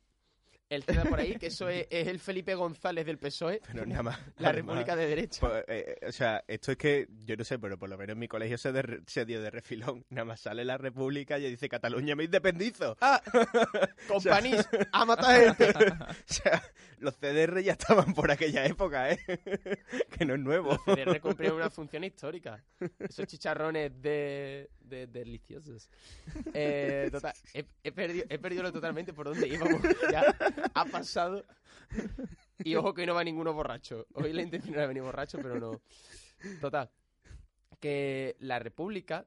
el 0.71 0.83
CEDA 0.85 1.05
por 1.05 1.19
ahí, 1.21 1.37
que 1.37 1.49
eso 1.49 1.69
es, 1.69 1.87
es 1.91 2.07
el 2.09 2.19
Felipe 2.21 2.55
González 2.55 3.05
del 3.05 3.19
PSOE, 3.19 3.61
Pero 3.71 3.85
nada 3.85 4.03
más. 4.05 4.21
la 4.39 4.53
República 4.53 4.97
de 4.97 5.07
Derecha. 5.07 5.41
pues, 5.41 5.65
eh, 5.69 5.97
eh, 6.00 6.07
o 6.07 6.12
sea, 6.12 6.43
esto 6.49 6.73
es 6.73 6.79
que, 6.79 7.09
yo 7.27 7.37
no 7.37 7.45
sé, 7.45 7.59
pero 7.59 7.77
por 7.79 7.89
lo 7.89 7.99
menos 7.99 8.15
en 8.15 8.19
mi 8.21 8.29
colegio 8.29 8.57
se, 8.57 8.73
de- 8.73 9.03
se 9.07 9.25
dio 9.27 9.43
de 9.43 9.50
refilón. 9.50 10.05
Nada 10.11 10.25
más 10.25 10.41
sale 10.41 10.65
la 10.65 10.79
República 10.79 11.39
y 11.39 11.50
dice 11.50 11.69
Cataluña 11.69 12.15
me 12.17 12.25
independizo. 12.25 12.97
¡Ah! 13.00 13.21
Companís, 14.09 14.67
a 14.93 15.05
matar. 15.05 15.57
O 16.31 16.33
sea, 16.33 16.62
los 16.99 17.17
CDR 17.17 17.62
ya 17.62 17.73
estaban 17.73 18.15
por 18.15 18.31
aquella 18.31 18.65
época, 18.67 19.11
¿eh? 19.11 19.19
que 20.17 20.25
no 20.25 20.35
es 20.35 20.41
nuevo. 20.41 20.79
Los 20.87 20.97
CDR 20.97 21.21
cumplieron 21.21 21.57
una 21.59 21.71
función 21.71 22.05
histórica. 22.05 22.62
Esos 22.99 23.27
chicharrones 23.27 24.00
de, 24.00 24.71
de- 24.81 25.07
deliciosos. 25.09 25.89
Eh, 26.55 27.09
total, 27.11 27.33
he, 27.55 27.65
he 27.83 27.93
perdido, 27.93 28.27
he 28.29 28.39
perdido 28.39 28.62
lo 28.62 28.73
totalmente 28.73 29.12
por 29.12 29.27
dónde 29.27 29.49
íbamos. 29.49 29.81
Ya 30.12 30.25
ha 30.75 30.85
pasado. 30.85 31.45
Y 32.62 32.75
ojo 32.75 32.95
que 32.95 33.02
hoy 33.02 33.07
no 33.07 33.14
va 33.14 33.25
ninguno 33.25 33.52
borracho. 33.52 34.07
Hoy 34.14 34.33
la 34.33 34.43
intención 34.43 34.75
era 34.75 34.87
venir 34.87 35.02
borracho, 35.02 35.38
pero 35.38 35.59
no. 35.59 35.81
Total. 36.61 36.90
Que 37.81 38.37
la 38.40 38.59
República 38.59 39.26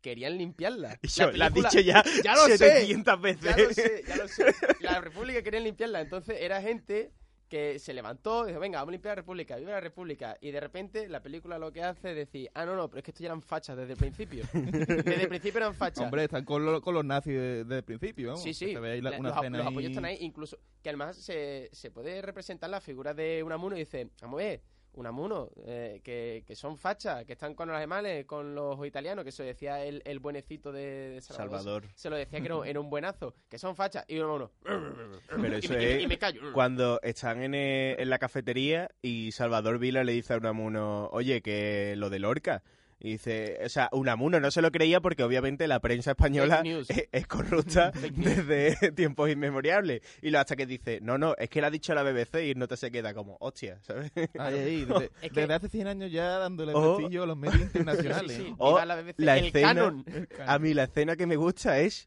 querían 0.00 0.36
limpiarla. 0.38 0.98
Y 1.02 1.08
yo, 1.08 1.30
La 1.32 1.46
has 1.46 1.54
dicho 1.54 1.80
ya, 1.80 2.02
Ya 2.24 2.34
lo 2.34 2.46
sé. 2.46 2.58
700 2.58 3.20
veces. 3.20 3.44
Ya 3.44 3.56
lo 3.56 3.72
sé, 3.72 4.04
ya 4.06 4.16
lo 4.16 4.28
sé. 4.28 4.54
La 4.80 5.00
República 5.00 5.42
querían 5.42 5.64
limpiarla, 5.64 6.00
entonces 6.00 6.38
era 6.40 6.60
gente 6.60 7.12
que 7.50 7.78
se 7.78 7.92
levantó 7.92 8.44
y 8.44 8.48
dijo, 8.48 8.60
venga, 8.60 8.78
vamos 8.78 8.90
a 8.90 8.92
limpiar 8.92 9.10
la 9.12 9.16
República, 9.16 9.56
viva 9.56 9.72
la 9.72 9.80
República. 9.80 10.38
Y 10.40 10.52
de 10.52 10.60
repente 10.60 11.08
la 11.08 11.20
película 11.20 11.58
lo 11.58 11.72
que 11.72 11.82
hace 11.82 12.10
es 12.10 12.16
decir, 12.16 12.48
ah, 12.54 12.64
no, 12.64 12.76
no, 12.76 12.88
pero 12.88 13.00
es 13.00 13.04
que 13.04 13.10
estos 13.10 13.20
ya 13.20 13.26
eran 13.26 13.42
fachas 13.42 13.76
desde 13.76 13.92
el 13.92 13.98
principio. 13.98 14.44
Desde 14.54 15.22
el 15.22 15.28
principio 15.28 15.58
eran 15.58 15.74
fachas. 15.74 16.04
Hombre, 16.04 16.24
están 16.24 16.44
con, 16.44 16.64
lo- 16.64 16.80
con 16.80 16.94
los 16.94 17.04
nazis 17.04 17.34
de- 17.34 17.64
desde 17.64 17.76
el 17.78 17.84
principio, 17.84 18.28
vamos. 18.28 18.42
Sí, 18.42 18.54
sí. 18.54 18.72
se 18.72 18.80
ve 18.80 18.92
ahí 18.92 19.00
la- 19.02 19.10
La- 19.10 19.18
una 19.18 19.28
los, 19.28 19.66
apoyos 19.66 19.90
están 19.90 20.04
ahí, 20.04 20.16
incluso 20.20 20.58
que 20.82 20.88
además 20.88 21.16
se, 21.16 21.68
se 21.72 21.90
puede 21.90 22.22
representar 22.22 22.70
la 22.70 22.80
figura 22.80 23.12
de 23.12 23.42
Unamuno 23.42 23.76
y 23.76 23.80
dice, 23.80 24.08
vamos 24.22 24.40
a 24.40 24.44
ver, 24.44 24.62
Unamuno, 24.92 25.50
eh, 25.66 26.00
que, 26.02 26.42
que 26.46 26.56
son 26.56 26.76
fachas, 26.76 27.24
que 27.24 27.32
están 27.34 27.54
con 27.54 27.68
los 27.68 27.76
alemanes, 27.76 28.24
con 28.26 28.54
los 28.54 28.84
italianos, 28.86 29.24
que 29.24 29.32
se 29.32 29.44
decía 29.44 29.84
el, 29.84 30.02
el 30.04 30.18
buenecito 30.18 30.72
de, 30.72 31.10
de 31.10 31.20
Salvador. 31.20 31.58
Salvador. 31.58 31.84
Se 31.94 32.10
lo 32.10 32.16
decía 32.16 32.40
que 32.40 32.46
era, 32.46 32.56
un- 32.56 32.66
era 32.66 32.80
un 32.80 32.90
buenazo, 32.90 33.34
que 33.48 33.58
son 33.58 33.76
fachas, 33.76 34.04
y 34.08 34.18
Unamuno. 34.18 34.50
Pero 34.62 35.56
eso 35.56 35.72
me, 35.72 35.82
y 35.82 35.86
me- 35.86 35.96
es 35.96 36.02
y 36.02 36.06
me 36.06 36.18
callo. 36.18 36.52
cuando 36.52 37.00
están 37.02 37.42
en, 37.42 37.54
en 37.54 38.10
la 38.10 38.18
cafetería 38.18 38.90
y 39.00 39.32
Salvador 39.32 39.78
Vila 39.78 40.02
le 40.04 40.12
dice 40.12 40.34
a 40.34 40.38
Unamuno, 40.38 41.08
oye, 41.12 41.40
que 41.42 41.94
lo 41.96 42.10
de 42.10 42.18
Lorca. 42.18 42.62
Y 43.02 43.12
dice, 43.12 43.58
o 43.64 43.68
sea, 43.70 43.88
Unamuno 43.92 44.40
no 44.40 44.50
se 44.50 44.60
lo 44.60 44.70
creía 44.70 45.00
porque 45.00 45.22
obviamente 45.22 45.66
la 45.66 45.80
prensa 45.80 46.10
española 46.10 46.62
news. 46.62 46.90
es, 46.90 47.08
es 47.10 47.26
corrupta 47.26 47.92
desde 48.14 48.92
tiempos 48.92 49.30
inmemoriales. 49.30 50.02
Y 50.20 50.28
lo 50.28 50.38
hasta 50.38 50.54
que 50.54 50.66
dice, 50.66 51.00
no, 51.00 51.16
no, 51.16 51.34
es 51.38 51.48
que 51.48 51.62
lo 51.62 51.68
ha 51.68 51.70
dicho 51.70 51.94
la 51.94 52.02
BBC 52.02 52.44
y 52.50 52.54
no 52.54 52.68
te 52.68 52.76
se 52.76 52.90
queda 52.90 53.14
como, 53.14 53.38
hostia, 53.40 53.78
¿sabes? 53.80 54.12
Desde, 54.14 54.82
Es 55.22 55.32
que- 55.32 55.40
desde 55.40 55.54
hace 55.54 55.68
100 55.70 55.86
años 55.86 56.12
ya 56.12 56.26
dándole 56.38 56.72
Oh. 56.74 56.96
prestigio 56.96 57.22
a 57.22 57.26
los 57.26 57.38
medios 57.38 57.60
internacionales. 57.62 58.36
Sí, 58.36 58.42
sí, 58.44 58.50
¿no? 58.50 58.56
O 58.58 58.68
viva 58.74 58.84
la 58.84 58.96
BBC, 58.96 59.14
la 59.18 59.38
el 59.38 59.44
escena- 59.46 59.68
canon. 59.68 60.04
A 60.46 60.58
mí 60.58 60.74
la 60.74 60.84
escena 60.84 61.16
que 61.16 61.26
me 61.26 61.36
gusta 61.36 61.80
es 61.80 62.06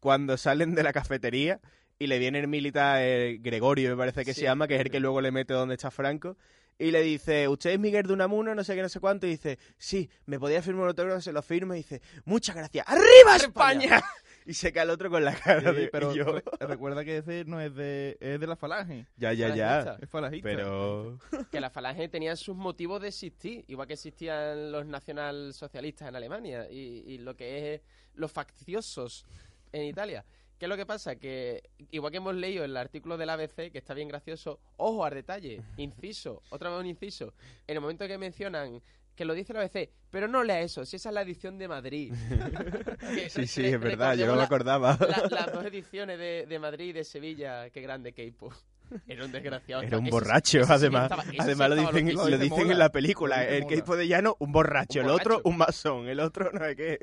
cuando 0.00 0.36
salen 0.36 0.74
de 0.74 0.82
la 0.82 0.92
cafetería 0.92 1.60
y 1.98 2.08
le 2.08 2.18
viene 2.18 2.40
el 2.40 2.46
militar 2.48 2.98
eh, 3.00 3.38
Gregorio, 3.40 3.88
me 3.88 3.96
parece 3.96 4.22
que 4.24 4.34
Sí. 4.34 4.40
se 4.40 4.46
llama, 4.46 4.68
que 4.68 4.74
es 4.74 4.82
el 4.82 4.90
que 4.90 5.00
luego 5.00 5.22
le 5.22 5.30
mete 5.32 5.54
donde 5.54 5.76
está 5.76 5.90
Franco, 5.90 6.36
y 6.78 6.90
le 6.90 7.02
dice, 7.02 7.48
¿usted 7.48 7.70
es 7.70 7.78
Miguel 7.78 8.06
de 8.06 8.12
Unamuno? 8.12 8.54
No 8.54 8.62
sé 8.64 8.74
qué, 8.74 8.82
no 8.82 8.88
sé 8.88 9.00
cuánto, 9.00 9.26
y 9.26 9.30
dice, 9.30 9.58
sí, 9.78 10.08
me 10.26 10.38
podía 10.38 10.60
firmar 10.62 10.82
un 10.84 10.88
autógrafo, 10.88 11.20
se 11.20 11.32
lo 11.32 11.40
firma, 11.42 11.74
y 11.74 11.78
dice, 11.78 12.02
muchas 12.24 12.54
gracias, 12.56 12.86
¡arriba 12.88 13.36
España! 13.36 14.02
Y 14.48 14.54
se 14.54 14.72
cae 14.72 14.84
el 14.84 14.90
otro 14.90 15.10
con 15.10 15.24
la 15.24 15.34
cara 15.34 15.72
Sí, 15.72 15.76
de 15.76 15.88
pero 15.88 16.12
y 16.14 16.18
yo. 16.18 16.24
re- 16.26 16.44
recuerda 16.60 17.04
que 17.04 17.16
ese 17.16 17.44
no 17.46 17.60
es 17.60 17.74
de, 17.74 18.16
es 18.20 18.38
de 18.38 18.46
la 18.46 18.54
falange. 18.54 19.04
Ya, 19.16 19.32
ya, 19.32 19.48
ya. 19.52 19.66
Falangista. 19.80 19.98
Es 20.04 20.08
falangista. 20.08 20.48
Pero... 20.48 21.18
que 21.50 21.60
la 21.60 21.68
falange 21.68 22.08
tenía 22.08 22.36
sus 22.36 22.54
motivos 22.54 23.02
de 23.02 23.08
existir, 23.08 23.64
igual 23.66 23.88
que 23.88 23.94
existían 23.94 24.70
los 24.70 24.86
nacionalsocialistas 24.86 26.08
en 26.10 26.14
Alemania 26.14 26.70
y, 26.70 27.02
y 27.08 27.18
lo 27.18 27.34
que 27.36 27.74
es 27.74 27.80
los 28.14 28.30
facciosos 28.30 29.26
en 29.72 29.82
Italia. 29.86 30.24
¿Qué 30.58 30.64
es 30.64 30.68
lo 30.68 30.76
que 30.76 30.86
pasa? 30.86 31.16
Que 31.16 31.62
igual 31.90 32.10
que 32.10 32.16
hemos 32.18 32.34
leído 32.34 32.64
el 32.64 32.76
artículo 32.76 33.16
del 33.18 33.28
ABC, 33.30 33.70
que 33.70 33.78
está 33.78 33.92
bien 33.94 34.08
gracioso, 34.08 34.58
ojo 34.76 35.04
al 35.04 35.14
detalle, 35.14 35.60
inciso, 35.76 36.42
otra 36.50 36.70
vez 36.70 36.80
un 36.80 36.86
inciso, 36.86 37.34
en 37.66 37.76
el 37.76 37.80
momento 37.80 38.06
que 38.06 38.16
mencionan 38.18 38.80
que 39.14 39.24
lo 39.24 39.32
dice 39.34 39.52
el 39.54 39.58
ABC, 39.60 39.90
pero 40.10 40.28
no 40.28 40.42
lea 40.44 40.60
eso, 40.60 40.84
si 40.84 40.96
esa 40.96 41.08
es 41.08 41.14
la 41.14 41.22
edición 41.22 41.56
de 41.58 41.68
Madrid. 41.68 42.12
Que 43.14 43.30
Sí, 43.30 43.46
sí, 43.46 43.64
es 43.66 43.80
verdad, 43.80 44.14
yo 44.14 44.26
no 44.26 44.36
la- 44.36 44.44
acordaba. 44.44 44.98
la- 45.00 45.28
las 45.30 45.52
dos 45.52 45.64
ediciones 45.64 46.18
de, 46.18 46.44
de 46.46 46.58
Madrid 46.58 46.86
y 46.88 46.92
de 46.92 47.04
Sevilla, 47.04 47.70
qué 47.70 47.80
grande 47.80 48.12
Keipo. 48.12 48.52
Era 49.08 49.24
un 49.24 49.32
desgraciado. 49.32 49.82
Era 49.82 49.98
un 49.98 50.08
borracho, 50.10 50.60
además. 50.68 51.10
estaba- 51.10 51.24
además 51.38 51.68
lo 51.70 51.76
dicen, 51.76 52.14
lo 52.14 52.28
Lo 52.28 52.38
dice 52.38 52.54
dicen 52.54 52.70
en 52.70 52.78
la 52.78 52.90
película. 52.90 53.42
Lo 53.42 53.50
El. 53.50 53.66
Keipo 53.66 53.96
de 53.96 54.06
llano, 54.06 54.36
un 54.38 54.52
borracho. 54.52 55.00
Un 55.00 55.06
el 55.06 55.10
otro, 55.12 55.40
un 55.44 55.56
masón. 55.56 56.08
El 56.08 56.20
otro, 56.20 56.50
no 56.52 56.60
sé 56.64 56.76
qué. 56.76 56.98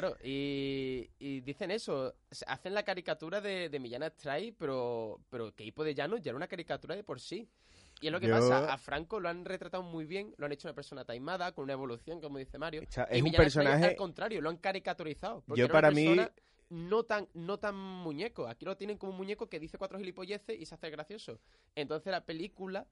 Claro, 0.00 0.16
y, 0.24 1.08
y 1.18 1.40
dicen 1.40 1.70
eso, 1.70 2.14
hacen 2.46 2.74
la 2.74 2.82
caricatura 2.82 3.40
de, 3.40 3.68
de 3.68 3.78
Millán 3.78 4.02
Astray, 4.02 4.52
pero, 4.52 5.20
pero 5.30 5.54
Keipo 5.54 5.84
de 5.84 5.94
Llano 5.94 6.16
ya 6.16 6.30
era 6.30 6.36
una 6.36 6.48
caricatura 6.48 6.96
de 6.96 7.04
por 7.04 7.20
sí. 7.20 7.48
Y 8.00 8.06
es 8.08 8.12
lo 8.12 8.18
que 8.18 8.26
Yo- 8.26 8.34
pasa, 8.34 8.72
a 8.72 8.76
Franco 8.76 9.20
lo 9.20 9.28
han 9.28 9.44
retratado 9.44 9.82
muy 9.84 10.04
bien, 10.04 10.34
lo 10.36 10.46
han 10.46 10.52
hecho 10.52 10.66
una 10.66 10.74
persona 10.74 11.04
taimada, 11.04 11.52
con 11.52 11.62
una 11.64 11.74
evolución, 11.74 12.20
como 12.20 12.38
dice 12.38 12.58
Mario. 12.58 12.82
O 12.86 12.90
sea, 12.90 13.06
y 13.10 13.16
es 13.16 13.18
un 13.22 13.24
Millán 13.24 13.42
Astray, 13.46 13.64
personaje. 13.66 13.90
al 13.92 13.96
contrario, 13.96 14.40
lo 14.40 14.50
han 14.50 14.56
caricaturizado. 14.56 15.42
porque 15.46 15.60
Yo 15.60 15.66
era 15.66 15.72
una 15.74 15.80
para 15.80 15.90
mí- 15.94 16.16
No 16.70 17.04
tan, 17.04 17.28
no 17.34 17.58
tan 17.58 17.76
muñeco. 17.76 18.48
Aquí 18.48 18.64
lo 18.64 18.76
tienen 18.76 18.98
como 18.98 19.12
un 19.12 19.18
muñeco 19.18 19.48
que 19.48 19.60
dice 19.60 19.78
cuatro 19.78 19.98
gilipolleces 19.98 20.58
y 20.60 20.66
se 20.66 20.74
hace 20.74 20.90
gracioso. 20.90 21.38
Entonces 21.76 22.10
la 22.10 22.24
película 22.24 22.86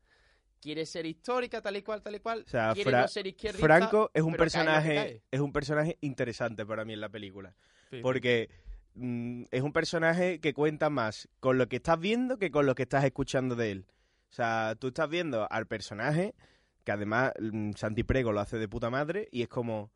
quiere 0.62 0.86
ser 0.86 1.04
histórica, 1.04 1.60
tal 1.60 1.76
y 1.76 1.82
cual, 1.82 2.00
tal 2.02 2.14
y 2.14 2.20
cual. 2.20 2.44
O 2.46 2.50
sea, 2.50 2.72
quiere 2.72 2.92
no 2.92 3.08
ser 3.08 3.26
izquierdista, 3.26 3.66
Franco 3.66 4.10
es 4.14 4.22
un 4.22 4.34
personaje. 4.34 5.22
Es 5.30 5.40
un 5.40 5.52
personaje 5.52 5.98
interesante 6.00 6.64
para 6.64 6.84
mí 6.84 6.92
en 6.92 7.00
la 7.00 7.08
película. 7.08 7.54
Sí. 7.90 7.98
Porque 8.00 8.48
mm, 8.94 9.44
es 9.50 9.62
un 9.62 9.72
personaje 9.72 10.40
que 10.40 10.54
cuenta 10.54 10.88
más 10.88 11.28
con 11.40 11.58
lo 11.58 11.68
que 11.68 11.76
estás 11.76 11.98
viendo 11.98 12.38
que 12.38 12.50
con 12.50 12.64
lo 12.64 12.74
que 12.74 12.84
estás 12.84 13.04
escuchando 13.04 13.56
de 13.56 13.72
él. 13.72 13.86
O 14.30 14.34
sea, 14.34 14.76
tú 14.78 14.88
estás 14.88 15.10
viendo 15.10 15.46
al 15.50 15.66
personaje, 15.66 16.34
que 16.84 16.92
además 16.92 17.32
mm, 17.38 17.72
Santi 17.72 18.04
Prego 18.04 18.32
lo 18.32 18.40
hace 18.40 18.56
de 18.56 18.68
puta 18.68 18.88
madre, 18.88 19.28
y 19.32 19.42
es 19.42 19.48
como, 19.48 19.90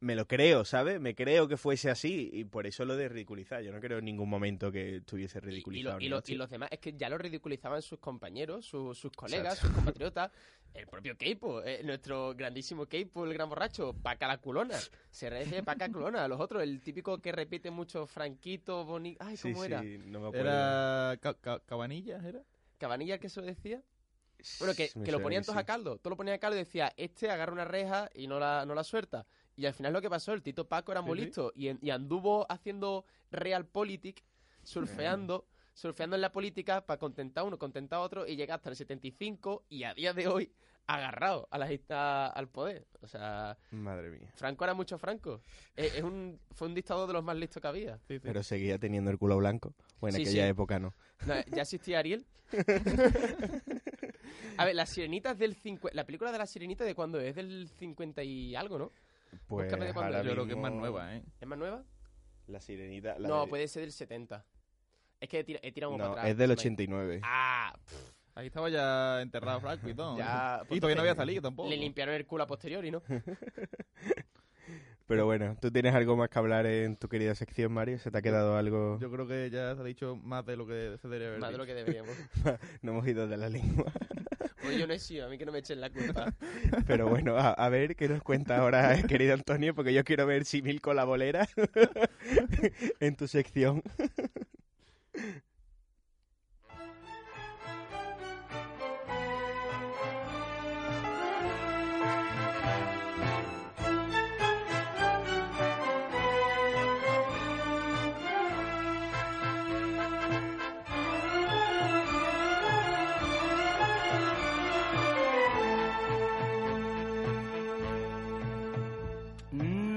me 0.00 0.14
lo 0.14 0.26
creo, 0.26 0.64
¿sabes? 0.64 1.00
Me 1.00 1.14
creo 1.14 1.48
que 1.48 1.56
fuese 1.56 1.88
así, 1.90 2.28
y 2.32 2.44
por 2.44 2.66
eso 2.66 2.84
lo 2.84 2.96
de 2.96 3.08
ridiculizar. 3.08 3.62
Yo 3.62 3.72
no 3.72 3.80
creo 3.80 3.98
en 3.98 4.04
ningún 4.04 4.28
momento 4.28 4.70
que 4.70 4.96
estuviese 4.96 5.38
Y- 5.38 5.40
y, 5.40 5.44
lo- 5.44 5.50
ridiculizado. 5.50 6.00
y 6.00 6.08
lo- 6.08 6.22
y 6.26 6.34
los 6.34 6.50
demás 6.50 6.68
es 6.72 6.78
que 6.80 6.92
ya 6.92 7.08
lo 7.08 7.16
ridiculizaban 7.18 7.80
sus 7.82 7.98
compañeros, 7.98 8.66
su- 8.66 8.94
sus 8.94 9.10
colegas, 9.12 9.58
sus 9.58 9.70
compatriotas. 9.70 10.30
El 10.74 10.86
propio 10.88 11.16
Keipo, 11.16 11.62
eh, 11.62 11.80
nuestro 11.84 12.34
grandísimo 12.34 12.84
Keipo, 12.84 13.24
el 13.24 13.32
gran 13.32 13.48
borracho, 13.48 13.94
Paca 13.94 14.28
la 14.28 14.36
culona. 14.38 14.74
Se 15.10 15.30
refiere 15.30 15.62
Paca 15.62 15.90
culona 15.90 16.24
a 16.24 16.28
los 16.28 16.38
otros, 16.38 16.62
el 16.62 16.82
típico 16.82 17.18
que 17.22 17.32
repite 17.32 17.70
mucho 17.70 18.06
Franquito, 18.06 18.84
Bonito. 18.84 19.24
Ay, 19.24 19.38
Sí, 19.38 19.50
¿cómo 19.52 19.64
era? 19.64 19.80
sí, 19.80 19.96
no 20.04 20.20
me 20.20 20.26
acuerdo. 20.28 20.46
Era 20.50 21.16
ca- 21.22 21.34
ca- 21.40 21.60
Cabanillas, 21.64 22.22
¿era? 22.22 22.42
¿Cabanilla 22.76 23.14
el 23.14 23.20
que 23.20 23.30
se 23.30 23.40
lo 23.40 23.46
decía? 23.46 23.80
Bueno, 24.58 24.74
que, 24.74 24.90
que 25.02 25.10
lo 25.12 25.22
ponían 25.22 25.42
todos 25.42 25.54
sí. 25.56 25.60
a 25.60 25.64
caldo. 25.64 25.96
Todo 25.96 26.10
lo 26.10 26.16
ponían 26.18 26.34
a 26.34 26.38
caldo 26.38 26.56
y 26.56 26.60
decía, 26.60 26.92
este 26.98 27.30
agarra 27.30 27.52
una 27.54 27.64
reja 27.64 28.10
y 28.14 28.26
no 28.26 28.38
la, 28.38 28.66
no 28.66 28.74
la 28.74 28.84
suelta. 28.84 29.26
Y 29.56 29.66
al 29.66 29.72
final 29.74 29.92
lo 29.92 30.02
que 30.02 30.10
pasó, 30.10 30.32
el 30.32 30.42
Tito 30.42 30.68
Paco 30.68 30.92
era 30.92 31.00
muy 31.02 31.18
listo 31.18 31.52
y, 31.56 31.68
en- 31.68 31.78
y 31.80 31.90
anduvo 31.90 32.46
haciendo 32.50 33.06
realpolitik, 33.30 34.22
surfeando, 34.62 35.46
surfeando 35.72 36.14
en 36.16 36.22
la 36.22 36.30
política 36.32 36.84
para 36.84 36.98
contentar 36.98 37.42
a 37.42 37.44
uno, 37.46 37.58
contentar 37.58 37.98
a 37.98 38.02
otro 38.02 38.26
y 38.26 38.36
llega 38.36 38.54
hasta 38.56 38.70
el 38.70 38.76
75 38.76 39.64
y 39.68 39.84
a 39.84 39.94
día 39.94 40.12
de 40.12 40.28
hoy 40.28 40.52
agarrado 40.88 41.48
a 41.50 41.58
la, 41.58 41.68
a- 41.90 42.26
al 42.28 42.48
poder. 42.48 42.86
O 43.00 43.06
sea, 43.08 43.56
Madre 43.70 44.10
mía. 44.10 44.30
Franco 44.36 44.62
era 44.64 44.74
mucho 44.74 44.98
Franco. 44.98 45.40
Eh, 45.74 45.90
es 45.96 46.02
un, 46.02 46.38
fue 46.52 46.68
un 46.68 46.74
dictador 46.74 47.06
de 47.08 47.14
los 47.14 47.24
más 47.24 47.36
listos 47.36 47.60
que 47.60 47.66
había. 47.68 47.96
Sí, 48.06 48.14
sí. 48.18 48.20
Pero 48.22 48.42
seguía 48.42 48.78
teniendo 48.78 49.10
el 49.10 49.18
culo 49.18 49.36
blanco. 49.38 49.74
Bueno, 50.00 50.18
en 50.18 50.24
Sí, 50.24 50.28
aquella 50.30 50.44
sí. 50.44 50.50
época 50.50 50.78
no. 50.78 50.94
No, 51.26 51.34
¿Ya 51.50 51.62
existía 51.62 51.98
Ariel? 51.98 52.26
A 54.58 54.64
ver, 54.64 54.74
las 54.74 54.88
sirenitas 54.90 55.38
del 55.38 55.54
50... 55.54 55.94
La 55.94 56.04
película 56.06 56.32
de 56.32 56.38
la 56.38 56.46
sirenita 56.46 56.84
de 56.84 56.94
cuándo 56.94 57.20
es? 57.20 57.28
Es 57.30 57.36
del 57.36 57.68
50 57.78 58.22
y 58.22 58.54
algo, 58.56 58.78
¿no? 58.78 58.92
Pues 59.46 59.68
de 59.68 59.74
ahora 59.74 60.20
es. 60.20 60.26
Yo 60.26 60.32
creo 60.32 60.46
que 60.46 60.52
es 60.52 60.58
más 60.58 60.72
nueva, 60.72 61.14
¿eh? 61.16 61.22
¿Es 61.40 61.46
más 61.48 61.58
nueva? 61.58 61.82
La 62.46 62.60
sirenita. 62.60 63.18
la 63.18 63.28
no, 63.28 63.42
de- 63.42 63.48
puede 63.48 63.68
ser 63.68 63.82
del 63.82 63.92
70. 63.92 64.44
Es 65.20 65.28
que 65.28 65.40
he, 65.40 65.60
he 65.68 65.72
tirado 65.72 65.92
un 65.92 65.98
No, 65.98 66.04
para 66.04 66.12
atrás. 66.22 66.30
es 66.30 66.36
del 66.36 66.48
se 66.50 66.54
me- 66.54 66.60
89. 66.60 67.20
Ah, 67.24 67.74
pff, 67.84 68.12
Ahí 68.34 68.48
estaba 68.48 68.68
ya 68.68 69.22
enterrado 69.22 69.60
y 69.88 69.94
todo. 69.94 70.18
Ya, 70.18 70.60
y 70.64 70.66
pues 70.68 70.80
todavía 70.80 70.96
no 70.96 71.00
había 71.00 71.14
salido 71.14 71.40
tampoco. 71.40 71.70
le 71.70 71.76
limpiaron 71.78 72.14
el 72.14 72.26
culo 72.26 72.44
a 72.44 72.46
posteriori, 72.46 72.90
¿no? 72.90 73.02
Pero 75.06 75.24
bueno, 75.24 75.56
¿tú 75.60 75.70
tienes 75.70 75.94
algo 75.94 76.16
más 76.16 76.28
que 76.28 76.38
hablar 76.38 76.66
en 76.66 76.96
tu 76.96 77.08
querida 77.08 77.34
sección, 77.36 77.72
Mario? 77.72 77.98
¿Se 78.00 78.10
te 78.10 78.18
ha 78.18 78.22
quedado 78.22 78.56
algo? 78.56 78.98
Yo 79.00 79.08
creo 79.10 79.26
que 79.28 79.48
ya 79.50 79.74
se 79.76 79.80
ha 79.80 79.84
dicho 79.84 80.16
más 80.16 80.44
de 80.44 80.56
lo 80.56 80.66
que 80.66 80.98
se 81.00 81.06
debería 81.08 81.28
haber 81.28 81.40
Más 81.40 81.52
de 81.52 81.58
lo 81.58 81.64
dicho. 81.64 81.74
que 81.76 81.84
deberíamos. 81.84 82.16
No 82.82 82.90
hemos 82.92 83.06
ido 83.06 83.26
de 83.28 83.36
la 83.36 83.48
lengua. 83.48 83.90
Pues 84.62 84.78
yo 84.78 84.86
no 84.86 84.94
he 84.94 84.98
sido, 84.98 85.26
a 85.26 85.28
mí 85.28 85.38
que 85.38 85.46
no 85.46 85.52
me 85.52 85.58
echen 85.58 85.80
la 85.80 85.90
culpa. 85.90 86.32
Pero 86.86 87.08
bueno, 87.08 87.36
a, 87.36 87.50
a 87.52 87.68
ver 87.68 87.96
qué 87.96 88.08
nos 88.08 88.22
cuenta 88.22 88.58
ahora, 88.58 89.02
querido 89.08 89.34
Antonio, 89.34 89.74
porque 89.74 89.92
yo 89.92 90.04
quiero 90.04 90.26
ver 90.26 90.44
Simil 90.44 90.80
con 90.80 90.96
la 90.96 91.04
bolera 91.04 91.48
en 93.00 93.16
tu 93.16 93.28
sección. 93.28 93.82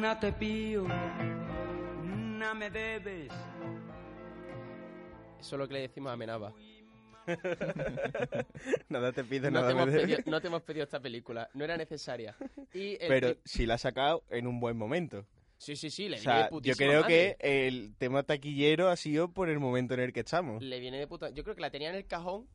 No 0.10 0.18
te 0.18 0.34
pío, 0.34 0.88
no 2.04 2.56
me 2.56 2.72
debes. 2.72 3.32
Eso 5.40 5.56
es 5.56 5.60
lo 5.60 5.68
que 5.68 5.76
le 5.76 5.82
decimos 5.82 6.12
a 6.12 6.16
Menaba. 6.18 6.52
nada 8.90 9.12
te 9.12 9.24
pido, 9.24 9.52
No 9.52 9.60
nada 9.60 9.68
te, 9.68 9.74
hemos 9.74 9.86
me 9.86 9.92
debes. 9.92 10.16
pedido, 10.16 10.32
no 10.32 10.42
te 10.42 10.48
hemos 10.48 10.64
pedido 10.64 10.84
esta 10.86 11.00
película, 11.00 11.48
no 11.54 11.64
era 11.64 11.78
necesaria. 11.78 12.36
Y 12.74 12.94
el 13.00 13.08
Pero 13.08 13.36
si 13.46 13.68
la 13.68 13.76
ha 13.76 13.78
sacado 13.78 14.24
en 14.32 14.48
un 14.48 14.60
buen 14.60 14.76
momento. 14.78 15.28
Sí, 15.60 15.76
sí, 15.76 15.92
sí, 15.92 16.10
le 16.10 16.18
O 16.18 16.20
viene 16.22 16.34
de 16.34 16.40
sea, 16.40 16.46
yo 16.46 16.50
putísima 16.50 16.76
creo 16.88 17.02
madre. 17.02 17.38
que 17.40 17.68
el 17.68 17.94
tema 18.00 18.24
taquillero 18.24 18.90
ha 18.90 18.96
sido 18.96 19.32
por 19.32 19.48
el 19.48 19.60
momento 19.60 19.94
en 19.94 20.00
el 20.00 20.12
que 20.12 20.22
estamos. 20.22 20.64
Le 20.64 20.80
viene 20.80 20.98
de 20.98 21.06
puta... 21.06 21.30
Yo 21.30 21.44
creo 21.44 21.56
que 21.56 21.62
la 21.62 21.70
tenía 21.70 21.90
en 21.92 21.96
el 21.96 22.08
cajón, 22.08 22.48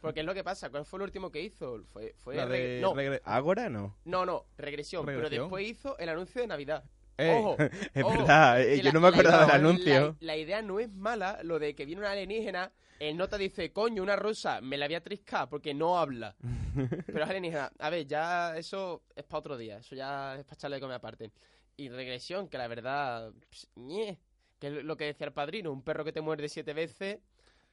porque 0.00 0.20
es 0.20 0.26
lo 0.26 0.32
que 0.32 0.42
pasa. 0.44 0.70
¿Cuál 0.70 0.86
fue 0.86 0.96
el 1.00 1.02
último 1.02 1.30
que 1.30 1.42
hizo? 1.42 1.84
Fue, 1.92 2.14
fue 2.16 2.36
La 2.36 2.46
regre- 2.46 2.76
de 2.76 2.80
no, 2.80 2.94
regre- 2.94 3.20
¿Ágora 3.24 3.68
no? 3.68 3.98
no, 4.06 4.24
no, 4.24 4.46
regresión, 4.56 5.04
Pero 5.04 5.18
Regresión. 5.18 5.44
después 5.44 5.68
hizo 5.68 5.98
el 5.98 6.08
anuncio 6.08 6.40
de 6.40 6.46
Navidad. 6.46 6.82
Ojo, 7.30 7.56
Es 7.94 8.04
ojo, 8.04 8.10
verdad, 8.18 8.60
eh, 8.62 8.76
yo 8.78 8.82
la- 8.84 8.92
no 8.92 9.00
me 9.00 9.08
acordaba 9.08 9.38
del 9.40 9.48
idea- 9.48 9.54
anuncio. 9.56 10.16
La, 10.20 10.26
la 10.26 10.36
idea 10.36 10.62
no 10.62 10.80
es 10.80 10.90
mala, 10.92 11.38
lo 11.42 11.58
de 11.58 11.74
que 11.74 11.84
viene 11.86 12.00
una 12.00 12.10
alienígena, 12.12 12.72
el 12.98 13.16
nota 13.16 13.36
dice, 13.38 13.72
coño, 13.72 14.02
una 14.02 14.16
rosa, 14.16 14.60
me 14.60 14.76
la 14.78 14.86
voy 14.86 14.94
a 14.94 15.02
triscar 15.02 15.48
porque 15.48 15.74
no 15.74 15.98
habla. 15.98 16.36
Pero 17.06 17.24
es 17.24 17.28
alienígena. 17.28 17.70
A 17.78 17.90
ver, 17.90 18.06
ya 18.06 18.56
eso 18.56 19.02
es 19.16 19.24
para 19.24 19.38
otro 19.40 19.56
día, 19.56 19.78
eso 19.78 19.94
ya 19.94 20.36
es 20.36 20.44
para 20.44 20.54
echarle 20.56 20.76
de 20.76 20.80
comer 20.80 20.96
aparte. 20.96 21.32
Y 21.76 21.88
regresión, 21.88 22.48
que 22.48 22.58
la 22.58 22.68
verdad, 22.68 23.32
ps, 23.50 23.68
ñe, 23.76 24.18
que 24.58 24.68
es 24.68 24.84
lo 24.84 24.96
que 24.96 25.06
decía 25.06 25.26
el 25.26 25.32
padrino, 25.32 25.72
un 25.72 25.82
perro 25.82 26.04
que 26.04 26.12
te 26.12 26.20
muerde 26.20 26.48
siete 26.48 26.72
veces, 26.74 27.18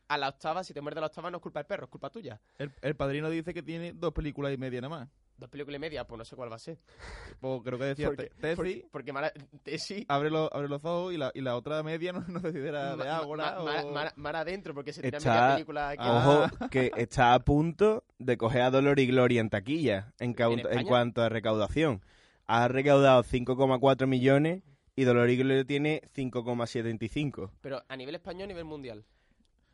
a 0.08 0.18
la 0.18 0.30
octava, 0.30 0.64
si 0.64 0.74
te 0.74 0.82
muerde 0.82 0.98
a 1.00 1.02
la 1.02 1.08
octava 1.08 1.30
no 1.30 1.38
es 1.38 1.44
culpa 1.44 1.60
del 1.60 1.68
perro, 1.68 1.84
es 1.86 1.92
culpa 1.92 2.10
tuya. 2.10 2.40
el, 2.58 2.72
el 2.82 2.96
padrino 2.96 3.30
dice 3.30 3.54
que 3.54 3.62
tiene 3.62 3.94
dos 3.94 4.12
películas 4.12 4.52
y 4.52 4.58
media 4.58 4.82
nada 4.82 4.90
más. 5.02 5.10
Dos 5.40 5.50
películas 5.50 5.78
y 5.78 5.80
media, 5.80 6.06
pues 6.06 6.18
no 6.18 6.26
sé 6.26 6.36
cuál 6.36 6.52
va 6.52 6.58
a 6.58 6.60
ser. 6.60 6.78
Pues 7.40 7.62
creo 7.64 7.80
que 7.80 7.86
decía 7.86 8.08
Porque, 8.08 8.24
Te- 8.26 8.36
Tesi, 8.42 8.56
porque, 8.58 8.88
porque 8.92 9.14
mala- 9.14 9.32
Tesi 9.64 10.06
abre, 10.10 10.30
los, 10.30 10.50
abre 10.52 10.68
los 10.68 10.84
ojos 10.84 11.14
y 11.14 11.18
la, 11.18 11.32
y 11.34 11.40
la 11.40 11.56
otra 11.56 11.82
media 11.82 12.12
no, 12.12 12.20
no 12.28 12.42
sé 12.42 12.52
si 12.52 12.58
era 12.60 12.98
de 12.98 13.08
Ágora 13.08 13.56
ma- 13.56 13.60
o... 13.62 13.66
ma- 13.66 13.92
mar- 13.94 14.14
mar 14.18 14.36
adentro, 14.36 14.74
porque 14.74 14.92
se 14.92 15.02
tira 15.02 15.18
Está- 15.18 15.32
media 15.32 15.54
película 15.56 15.90
aquí. 15.90 16.04
Ah. 16.06 16.48
Ojo, 16.52 16.68
que 16.70 16.92
está 16.98 17.34
a 17.34 17.40
punto 17.40 18.04
de 18.18 18.38
coger 18.38 18.64
a 18.64 18.70
Dolor 18.72 19.00
y 19.00 19.08
Gloria 19.08 19.40
en 19.40 19.50
taquilla 19.50 20.14
en, 20.20 20.34
cuanto 20.86 21.22
a 21.22 21.30
recaudación. 21.30 22.02
Ha 22.46 22.68
recaudado 22.68 23.24
5,4 23.24 24.08
millones 24.08 24.64
y 24.98 25.06
Dolor 25.06 25.30
y 25.30 25.38
Gloria 25.38 25.64
tiene 25.64 26.02
5,75. 26.14 27.52
Pero 27.62 27.82
a 27.88 27.96
nivel 27.96 28.16
español, 28.16 28.44
a 28.44 28.48
nivel 28.48 28.66
mundial. 28.66 29.06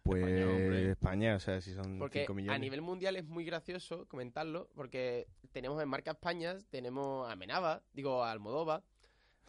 Pues 0.06 0.24
España. 0.24 0.92
España, 0.92 1.36
o 1.36 1.40
sea, 1.40 1.60
si 1.62 1.74
son 1.74 1.98
Porque 1.98 2.20
5 2.22 2.34
millones. 2.36 2.56
a 2.56 2.60
nivel 2.60 2.82
mundial 2.84 3.16
es 3.16 3.26
muy 3.26 3.44
gracioso 3.44 4.08
comentarlo, 4.08 4.70
porque 4.76 5.28
tenemos 5.52 5.82
en 5.82 5.90
marca 5.90 6.12
España, 6.12 6.58
tenemos 6.70 7.28
a 7.30 7.36
Menaba, 7.36 7.82
digo 7.92 8.24
a 8.24 8.32
Almodóvar, 8.32 8.84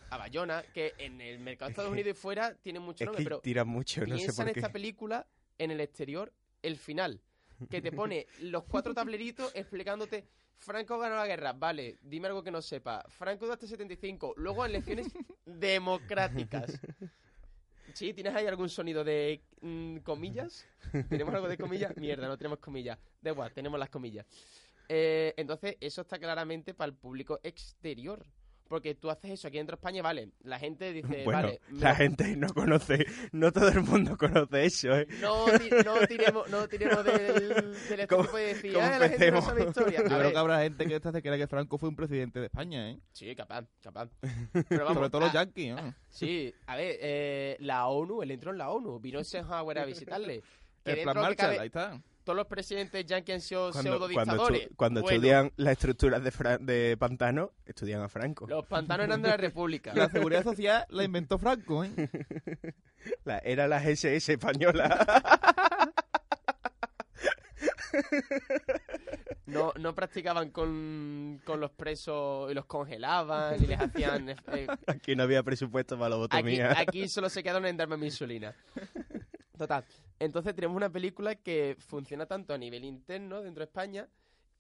a 0.09 0.17
Bayona, 0.17 0.63
que 0.73 0.95
en 0.97 1.21
el 1.21 1.41
mercado 1.41 1.69
de 1.69 1.73
Estados 1.73 1.93
Unidos 1.93 2.13
y 2.13 2.15
fuera 2.15 2.55
tienen 2.55 2.81
mucho 2.81 3.05
es 3.05 3.07
nombre, 3.07 3.23
que 3.23 3.29
pero 3.29 3.41
tiran 3.41 3.69
mucho, 3.69 4.01
no 4.07 4.17
sé 4.17 4.25
piensa 4.25 4.43
por 4.43 4.49
en 4.49 4.55
qué. 4.55 4.61
esta 4.61 4.73
película 4.73 5.27
en 5.59 5.71
el 5.71 5.81
exterior, 5.81 6.33
el 6.63 6.79
final, 6.79 7.21
que 7.69 7.83
te 7.83 7.93
pone 7.93 8.27
los 8.41 8.65
cuatro 8.65 8.95
tableritos 8.95 9.55
explicándote 9.55 10.27
Franco 10.59 10.99
ganó 10.99 11.17
la 11.17 11.27
guerra, 11.27 11.53
vale, 11.53 11.99
dime 12.01 12.29
algo 12.29 12.43
que 12.43 12.51
no 12.51 12.63
sepa. 12.63 13.05
Franco 13.09 13.51
hasta 13.53 13.67
75, 13.67 14.35
luego 14.37 14.65
elecciones 14.65 15.09
democráticas. 15.45 16.81
Sí, 17.97 18.13
¿tienes 18.13 18.35
ahí 18.35 18.47
algún 18.47 18.69
sonido 18.69 19.05
de 19.05 19.41
mm, 19.63 20.01
comillas? 20.01 20.67
¿Tenemos 21.09 21.35
algo 21.35 21.49
de 21.49 21.57
comillas? 21.57 21.97
Mierda, 21.97 22.29
no 22.29 22.37
tenemos 22.37 22.59
comillas. 22.59 22.99
Da 23.23 23.31
igual, 23.31 23.51
tenemos 23.55 23.81
las 23.81 23.89
comillas. 23.89 24.27
Eh, 24.87 25.33
entonces, 25.39 25.79
eso 25.81 26.03
está 26.03 26.19
claramente 26.19 26.75
para 26.75 26.91
el 26.91 26.95
público 26.95 27.41
exterior. 27.43 28.27
Porque 28.69 28.95
tú 28.97 29.11
haces 29.11 29.31
eso 29.31 29.47
aquí 29.49 29.59
dentro 29.59 29.77
de 29.77 29.81
España, 29.81 30.03
vale. 30.03 30.31
La 30.43 30.59
gente 30.59 30.93
dice, 30.93 31.07
bueno, 31.25 31.41
vale. 31.43 31.61
la 31.71 31.91
lo- 31.91 31.97
gente 31.97 32.37
no 32.37 32.49
conoce, 32.53 33.07
no 33.33 33.53
todo 33.53 33.69
el 33.69 33.83
mundo 33.83 34.17
conoce 34.17 34.65
eso, 34.65 34.93
¿eh? 34.97 35.07
No, 35.21 35.45
ti- 35.59 35.71
no 35.85 36.07
tiremos, 36.07 36.49
no 36.51 36.67
tiremos 36.69 37.05
del, 37.05 37.49
del 37.49 37.75
este 37.91 38.07
¿Cómo- 38.09 38.25
tipo 38.25 38.37
de 38.37 38.45
decir, 38.47 38.77
"Ah, 38.79 38.99
la 38.99 39.09
gente 39.09 39.31
no 39.31 39.39
empecemos?" 39.39 39.45
sabe 39.45 39.65
historia. 39.65 39.99
Yo 40.09 40.15
A 40.17 40.19
creo 40.19 40.33
que 40.33 40.39
habrá 40.39 40.63
gente 40.63 40.87
que 40.87 40.97
esta 40.97 41.13
se 41.13 41.23
crea 41.23 41.37
que 41.39 41.47
Franco 41.47 41.79
fue 41.79 41.89
un 41.89 41.97
presidente 41.97 42.41
de 42.41 42.47
España, 42.47 42.91
¿eh? 42.91 42.99
Sí, 43.13 43.35
capaz, 43.37 43.65
capaz. 43.83 44.09
Pero 44.69 44.85
vamos, 44.85 44.95
Sobre 44.95 45.11
todo 45.11 45.21
los 45.23 45.31
ah, 45.31 45.35
yanquis, 45.35 45.75
¿no? 45.75 45.95
Sí, 46.09 46.53
a 46.67 46.77
ver, 46.77 46.97
eh, 47.01 47.57
la 47.61 47.87
ONU, 47.87 48.23
él 48.23 48.31
entró 48.33 48.51
en 48.51 48.59
la 48.59 48.71
ONU, 48.71 48.99
vino 48.99 49.19
Eisenhower 49.21 49.79
a 49.79 49.85
visitarle. 49.85 50.43
El 50.85 51.03
plan 51.03 51.17
Marshall, 51.17 51.37
cabe, 51.37 51.59
ahí 51.61 51.67
está. 51.67 52.01
Todos 52.27 52.37
los 52.39 52.49
presidentes 52.49 53.07
yankees 53.07 53.35
han 53.37 53.41
sido 53.41 53.73
pseudo 53.73 54.09
dictadores. 54.09 54.69
cuando 54.75 55.01
Bueno, 55.03 55.15
estudian 55.15 55.53
las 55.57 55.73
estructuras 55.75 56.25
de, 56.25 56.33
Fra- 56.33 56.59
de 56.59 56.97
Pantano, 56.99 57.53
estudian 57.65 58.03
a 58.03 58.09
Franco. 58.09 58.49
Los 58.49 58.67
pantanos 58.67 59.07
eran 59.07 59.23
de 59.23 59.29
la 59.29 59.37
República. 59.37 59.95
La 59.95 60.09
seguridad 60.11 60.43
social 60.43 60.85
la 60.89 61.05
inventó 61.05 61.39
Franco, 61.39 61.85
¿eh? 61.85 61.93
La- 63.25 63.39
era 63.39 63.69
la 63.69 63.79
SS 63.81 64.33
española. 64.33 65.07
No, 69.47 69.73
no 69.79 69.95
practicaban 69.95 70.51
con, 70.51 71.41
con 71.45 71.61
los 71.61 71.71
presos 71.71 72.51
y 72.51 72.55
los 72.55 72.67
congelaban 72.67 73.63
y 73.63 73.67
les 73.69 73.81
hacían... 73.81 74.31
eh, 74.31 74.67
Aquí 74.89 75.15
no 75.15 75.23
había 75.23 75.43
presupuesto 75.45 75.97
para 75.97 76.11
la 76.11 76.17
Aquí, 76.17 76.23
botomía. 76.23 76.79
aquí 76.79 77.09
solo 77.09 77.29
se 77.31 77.43
quedaron 77.45 77.65
en 77.67 77.77
darme 77.77 77.97
mi 77.97 78.07
insulina. 78.07 78.53
Total. 79.57 79.85
Entonces 80.19 80.55
tenemos 80.55 80.77
una 80.77 80.91
película 80.91 81.35
que 81.35 81.77
funciona 81.79 82.27
tanto 82.27 82.55
a 82.55 82.59
nivel 82.59 82.85
interno 82.85 83.43
dentro 83.43 83.61
de 83.61 83.67
España 83.67 84.09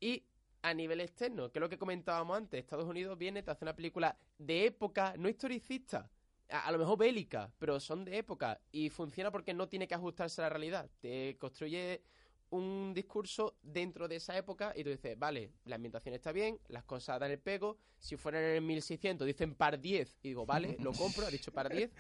y 0.00 0.24
a 0.62 0.74
nivel 0.74 1.00
externo, 1.00 1.50
que 1.50 1.58
es 1.58 1.60
lo 1.60 1.68
que 1.68 1.78
comentábamos 1.78 2.36
antes. 2.36 2.60
Estados 2.60 2.86
Unidos 2.86 3.16
viene, 3.16 3.42
te 3.42 3.50
hace 3.50 3.64
una 3.64 3.76
película 3.76 4.16
de 4.38 4.66
época, 4.66 5.14
no 5.16 5.28
historicista, 5.28 6.10
a, 6.50 6.70
lo 6.72 6.78
mejor 6.78 6.98
bélica, 6.98 7.50
pero 7.58 7.80
son 7.80 8.04
de 8.04 8.18
época 8.18 8.60
y 8.72 8.90
funciona 8.90 9.30
porque 9.30 9.54
no 9.54 9.68
tiene 9.68 9.88
que 9.88 9.94
ajustarse 9.94 10.40
a 10.40 10.44
la 10.44 10.50
realidad. 10.50 10.90
Te 11.00 11.36
construye 11.38 12.02
un 12.50 12.92
discurso 12.94 13.56
dentro 13.62 14.08
de 14.08 14.16
esa 14.16 14.36
época 14.36 14.72
y 14.76 14.84
tú 14.84 14.90
dices, 14.90 15.18
vale, 15.18 15.52
la 15.64 15.76
ambientación 15.76 16.14
está 16.14 16.32
bien, 16.32 16.58
las 16.68 16.84
cosas 16.84 17.18
dan 17.18 17.30
el 17.30 17.38
pego. 17.38 17.78
Si 17.98 18.16
fueran 18.16 18.42
en 18.42 18.50
el 18.56 18.62
1600 18.62 19.26
dicen 19.26 19.54
par 19.54 19.80
10 19.80 20.18
y 20.22 20.28
digo, 20.28 20.46
vale, 20.46 20.76
lo 20.80 20.92
compro, 20.92 21.26
ha 21.26 21.30
dicho 21.30 21.52
par 21.52 21.68
10, 21.68 21.90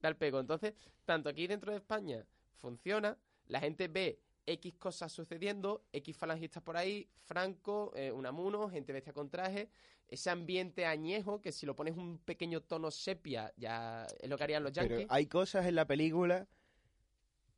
da 0.00 0.08
el 0.08 0.16
pego. 0.16 0.40
Entonces, 0.40 0.74
tanto 1.04 1.28
aquí 1.28 1.46
dentro 1.46 1.72
de 1.72 1.78
España 1.78 2.24
funciona, 2.60 3.16
la 3.46 3.60
gente 3.60 3.88
ve 3.88 4.20
X 4.46 4.74
cosas 4.78 5.12
sucediendo, 5.12 5.84
X 5.92 6.16
falangistas 6.16 6.62
por 6.62 6.76
ahí, 6.76 7.08
Franco, 7.16 7.92
eh, 7.96 8.12
Unamuno, 8.12 8.68
gente 8.68 8.92
bestia 8.92 9.12
con 9.12 9.30
traje, 9.30 9.70
ese 10.08 10.30
ambiente 10.30 10.86
añejo 10.86 11.40
que 11.40 11.50
si 11.52 11.66
lo 11.66 11.74
pones 11.74 11.96
un 11.96 12.18
pequeño 12.18 12.60
tono 12.60 12.90
sepia 12.90 13.52
ya 13.56 14.06
es 14.20 14.28
lo 14.28 14.36
que 14.36 14.44
harían 14.44 14.62
los 14.62 14.72
Pero 14.72 14.88
yankees. 14.88 15.06
hay 15.10 15.26
cosas 15.26 15.66
en 15.66 15.74
la 15.74 15.86
película 15.86 16.46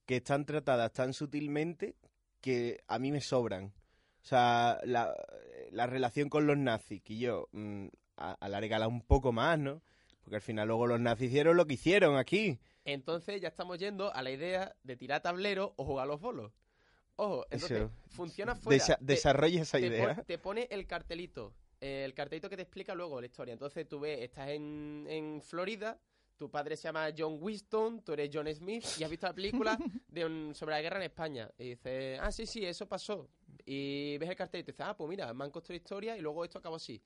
que 0.07 0.17
están 0.17 0.47
tratadas 0.47 0.93
tan 0.93 1.13
sutilmente 1.13 1.97
que 2.41 2.85
a 2.87 2.99
mí 2.99 3.11
me 3.11 3.21
sobran. 3.21 3.73
O 4.23 4.25
sea, 4.29 4.81
la, 4.85 5.15
la 5.71 5.87
relación 5.87 6.29
con 6.29 6.47
los 6.47 6.57
nazis, 6.57 7.03
que 7.03 7.17
yo 7.19 7.49
mm, 7.53 7.89
alárgala 8.17 8.89
un 8.89 9.03
poco 9.03 9.33
más, 9.33 9.59
¿no? 9.59 9.83
Porque 10.27 10.37
al 10.37 10.43
final 10.43 10.67
luego 10.67 10.89
los 10.89 10.99
nazis 10.99 11.29
hicieron 11.29 11.57
lo 11.57 11.67
que 11.69 11.75
hicieron 11.75 12.17
aquí. 12.17 12.59
Entonces 12.85 13.41
ya 13.41 13.47
estamos 13.47 13.79
yendo 13.79 14.13
a 14.13 14.23
la 14.23 14.33
idea 14.33 14.75
de 14.83 14.97
tirar 14.97 15.23
tablero 15.23 15.73
o 15.77 15.85
jugar 15.85 16.03
a 16.03 16.07
los 16.09 16.21
bolos. 16.21 16.51
Ojo, 17.15 17.45
entonces 17.49 17.79
Eso. 17.83 17.91
funciona 18.09 18.57
fuera. 18.57 18.85
Desa- 18.85 18.99
desarrolla 19.01 19.63
esa 19.63 19.79
te, 19.79 19.87
idea. 19.87 20.17
pon- 20.17 20.25
te 20.25 20.39
pone 20.39 20.67
el 20.69 20.85
cartelito. 20.89 21.55
eh, 21.81 22.03
el 22.05 22.13
cartelito 22.13 22.51
que 22.51 22.57
te 22.57 22.63
explica 22.63 22.93
luego 22.97 23.21
la 23.21 23.27
historia. 23.29 23.53
Entonces 23.53 23.87
tú 23.89 24.01
ves, 24.01 24.19
estás 24.21 24.49
en, 24.49 25.07
en 25.09 25.41
Florida, 25.43 25.97
tu 26.37 26.51
padre 26.51 26.77
se 26.77 26.89
llama 26.89 27.09
John 27.17 27.39
Winston, 27.41 28.03
tú 28.03 28.13
eres 28.15 28.29
John 28.33 28.53
Smith 28.53 28.85
y 28.99 29.05
has 29.05 29.11
visto 29.11 29.27
la 29.29 29.33
película 29.33 29.79
de 30.09 30.25
un- 30.25 30.55
sobre 30.57 30.73
la 30.75 30.83
guerra 30.83 30.97
en 30.97 31.03
España. 31.05 31.49
Y 31.57 31.69
dices, 31.71 32.19
ah, 32.21 32.33
sí, 32.33 32.47
sí, 32.47 32.67
eso 32.67 32.89
pasó. 32.89 33.29
Y 33.65 34.19
ves 34.19 34.29
el 34.29 34.35
cartelito 34.37 34.71
y 34.71 34.73
dices, 34.73 34.87
ah, 34.89 34.97
pues 34.97 35.09
mira, 35.09 35.33
me 35.33 35.45
han 35.45 35.53
construido 35.53 35.79
historia 35.83 36.17
y 36.17 36.21
luego 36.21 36.45
esto 36.45 36.59
acabó 36.59 36.75
así. 36.77 37.01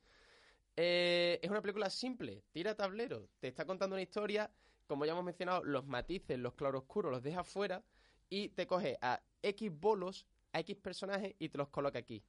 Eh, 0.83 1.39
es 1.43 1.51
una 1.51 1.61
película 1.61 1.91
simple, 1.91 2.43
tira 2.53 2.75
tablero, 2.75 3.29
te 3.39 3.49
está 3.49 3.67
contando 3.67 3.97
una 3.97 4.03
historia, 4.03 4.51
como 4.87 5.05
ya 5.05 5.13
hemos 5.13 5.25
mencionado, 5.25 5.63
los 5.63 5.87
matices, 5.87 6.39
los 6.39 6.55
claroscuros 6.55 7.13
los 7.13 7.23
deja 7.23 7.45
fuera 7.45 7.85
y 8.31 8.49
te 8.49 8.67
coge 8.67 8.97
a 9.03 9.23
X 9.43 9.71
bolos, 9.79 10.27
a 10.55 10.61
X 10.61 10.77
personajes 10.77 11.35
y 11.39 11.51
te 11.51 11.59
los 11.59 11.69
coloca 11.69 11.99
aquí, 11.99 12.25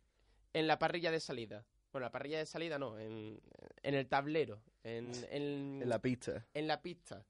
en 0.51 0.67
la 0.67 0.77
parrilla 0.79 1.11
de 1.11 1.21
salida. 1.21 1.65
Bueno, 1.93 2.07
la 2.07 2.11
parrilla 2.11 2.39
de 2.39 2.45
salida 2.45 2.77
no, 2.77 2.99
en, 2.99 3.39
en 3.83 3.93
el 3.95 4.07
tablero, 4.09 4.61
en, 4.83 5.11
en, 5.31 5.81
En 5.81 5.87
la 5.87 5.99
pista. 5.99 6.45
en 6.53 6.67
la 6.67 6.81
pista. 6.81 7.25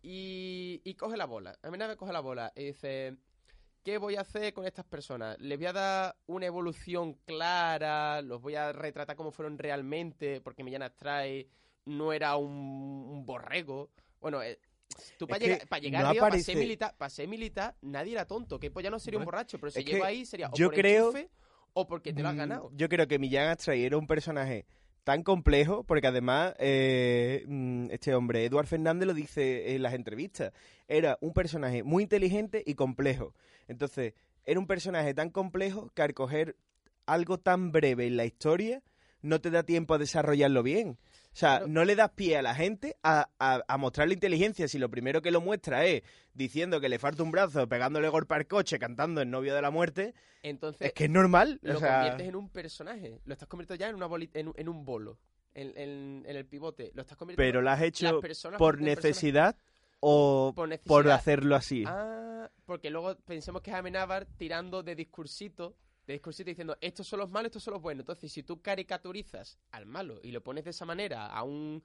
Y, 0.00 0.80
y 0.82 0.94
coge 0.94 1.18
la 1.18 1.26
bola. 1.26 1.58
A 1.60 1.70
mí 1.70 1.76
nada 1.76 1.96
coge 1.96 2.12
la 2.14 2.20
bola 2.20 2.54
y 2.56 2.64
dice, 2.64 3.18
¿qué 3.88 3.96
voy 3.96 4.16
a 4.16 4.20
hacer 4.20 4.52
con 4.52 4.66
estas 4.66 4.84
personas? 4.84 5.38
Les 5.40 5.56
voy 5.56 5.66
a 5.66 5.72
dar 5.72 6.16
una 6.26 6.44
evolución 6.44 7.14
clara, 7.24 8.20
los 8.20 8.38
voy 8.42 8.54
a 8.54 8.70
retratar 8.70 9.16
como 9.16 9.30
fueron 9.30 9.56
realmente, 9.56 10.42
porque 10.42 10.62
Millán 10.62 10.82
Astray 10.82 11.48
no 11.86 12.12
era 12.12 12.36
un, 12.36 12.52
un 12.52 13.24
borrego. 13.24 13.88
Bueno, 14.20 14.42
eh, 14.42 14.60
tú 15.16 15.26
para 15.26 15.38
llegar, 15.38 15.66
para 15.68 15.80
llegar 15.80 16.02
no 16.14 16.20
para 16.20 16.38
ser 16.38 16.58
militar, 16.58 16.94
para 16.98 17.08
ser 17.08 17.28
militar, 17.28 17.76
nadie 17.80 18.12
era 18.12 18.26
tonto. 18.26 18.60
Que 18.60 18.70
pues 18.70 18.84
ya 18.84 18.90
no 18.90 18.98
sería 18.98 19.20
un 19.20 19.24
borracho, 19.24 19.58
pero 19.58 19.70
si 19.70 19.82
llego 19.82 20.04
ahí 20.04 20.26
sería 20.26 20.48
o 20.48 20.54
yo 20.54 20.66
por 20.66 20.74
creo- 20.74 21.08
enchufe 21.08 21.30
o 21.72 21.86
porque 21.88 22.12
te 22.12 22.22
lo 22.22 22.28
has 22.28 22.34
Mm, 22.34 22.38
ganado. 22.38 22.70
Yo 22.74 22.90
creo 22.90 23.08
que 23.08 23.18
Millán 23.18 23.48
Astray 23.48 23.84
era 23.86 23.96
un 23.96 24.06
personaje 24.06 24.66
tan 25.08 25.22
complejo, 25.22 25.84
porque 25.84 26.06
además 26.06 26.54
eh, 26.58 27.42
mm, 27.48 27.86
este 27.92 28.14
hombre, 28.14 28.44
Eduard 28.44 28.66
Fernández, 28.66 29.06
lo 29.06 29.14
dice 29.14 29.74
en 29.74 29.80
las 29.80 29.94
entrevistas. 29.94 30.52
Era 30.86 31.16
un 31.22 31.32
personaje 31.32 31.82
muy 31.82 32.02
inteligente 32.02 32.62
y 32.66 32.74
complejo. 32.74 33.32
Entonces, 33.68 34.12
era 34.44 34.60
un 34.60 34.66
personaje 34.66 35.14
tan 35.14 35.30
complejo 35.30 35.90
que 35.94 36.02
al 36.02 36.12
coger 36.12 36.56
algo 37.06 37.38
tan 37.38 37.72
breve 37.72 38.06
en 38.06 38.18
la 38.18 38.26
historia, 38.26 38.82
no 39.22 39.40
te 39.40 39.50
da 39.50 39.62
tiempo 39.62 39.94
a 39.94 39.98
desarrollarlo 39.98 40.62
bien. 40.62 40.98
O 41.38 41.40
sea, 41.40 41.62
no 41.68 41.84
le 41.84 41.94
das 41.94 42.10
pie 42.10 42.36
a 42.36 42.42
la 42.42 42.52
gente 42.52 42.96
a, 43.04 43.28
a, 43.38 43.62
a 43.68 43.76
mostrar 43.78 44.08
la 44.08 44.14
inteligencia. 44.14 44.66
Si 44.66 44.76
lo 44.76 44.90
primero 44.90 45.22
que 45.22 45.30
lo 45.30 45.40
muestra 45.40 45.84
es 45.86 46.02
diciendo 46.34 46.80
que 46.80 46.88
le 46.88 46.98
falta 46.98 47.22
un 47.22 47.30
brazo, 47.30 47.68
pegándole 47.68 48.08
golpe 48.08 48.34
al 48.34 48.48
coche, 48.48 48.76
cantando 48.80 49.20
el 49.22 49.30
novio 49.30 49.54
de 49.54 49.62
la 49.62 49.70
muerte, 49.70 50.14
Entonces, 50.42 50.88
es 50.88 50.92
que 50.94 51.04
es 51.04 51.10
normal. 51.10 51.60
lo 51.62 51.76
o 51.76 51.78
sea, 51.78 51.98
conviertes 52.00 52.26
en 52.26 52.34
un 52.34 52.48
personaje. 52.50 53.20
Lo 53.24 53.32
estás 53.34 53.46
convirtiendo 53.48 53.78
ya 53.80 53.88
en, 53.88 53.94
una 53.94 54.08
en, 54.34 54.48
un- 54.48 54.54
en 54.56 54.68
un 54.68 54.84
bolo. 54.84 55.20
En, 55.54 55.68
en- 55.78 56.24
en 56.26 56.36
el 56.36 56.44
pivote. 56.44 56.90
Lo 56.94 57.02
estás 57.02 57.16
convirtiendo 57.16 57.48
pero 57.52 57.62
lo 57.62 57.70
has 57.70 57.82
hecho 57.82 58.20
por 58.58 58.80
necesidad 58.80 59.54
o 60.00 60.52
por 60.56 60.76
por 60.80 61.08
hacerlo 61.08 61.54
así. 61.54 61.84
Ah, 61.86 62.50
porque 62.66 62.90
luego 62.90 63.14
pensemos 63.26 63.62
que 63.62 63.70
es 63.70 63.76
Amenábar 63.76 64.26
tirando 64.26 64.82
de 64.82 64.96
discursito, 64.96 65.76
discursito 66.14 66.48
diciendo, 66.48 66.76
estos 66.80 67.06
son 67.06 67.20
los 67.20 67.30
malos, 67.30 67.46
estos 67.46 67.62
son 67.62 67.74
los 67.74 67.82
buenos. 67.82 68.02
Entonces, 68.02 68.32
si 68.32 68.42
tú 68.42 68.60
caricaturizas 68.60 69.58
al 69.70 69.86
malo 69.86 70.20
y 70.22 70.32
lo 70.32 70.42
pones 70.42 70.64
de 70.64 70.70
esa 70.70 70.84
manera 70.84 71.26
a 71.26 71.42
un 71.42 71.82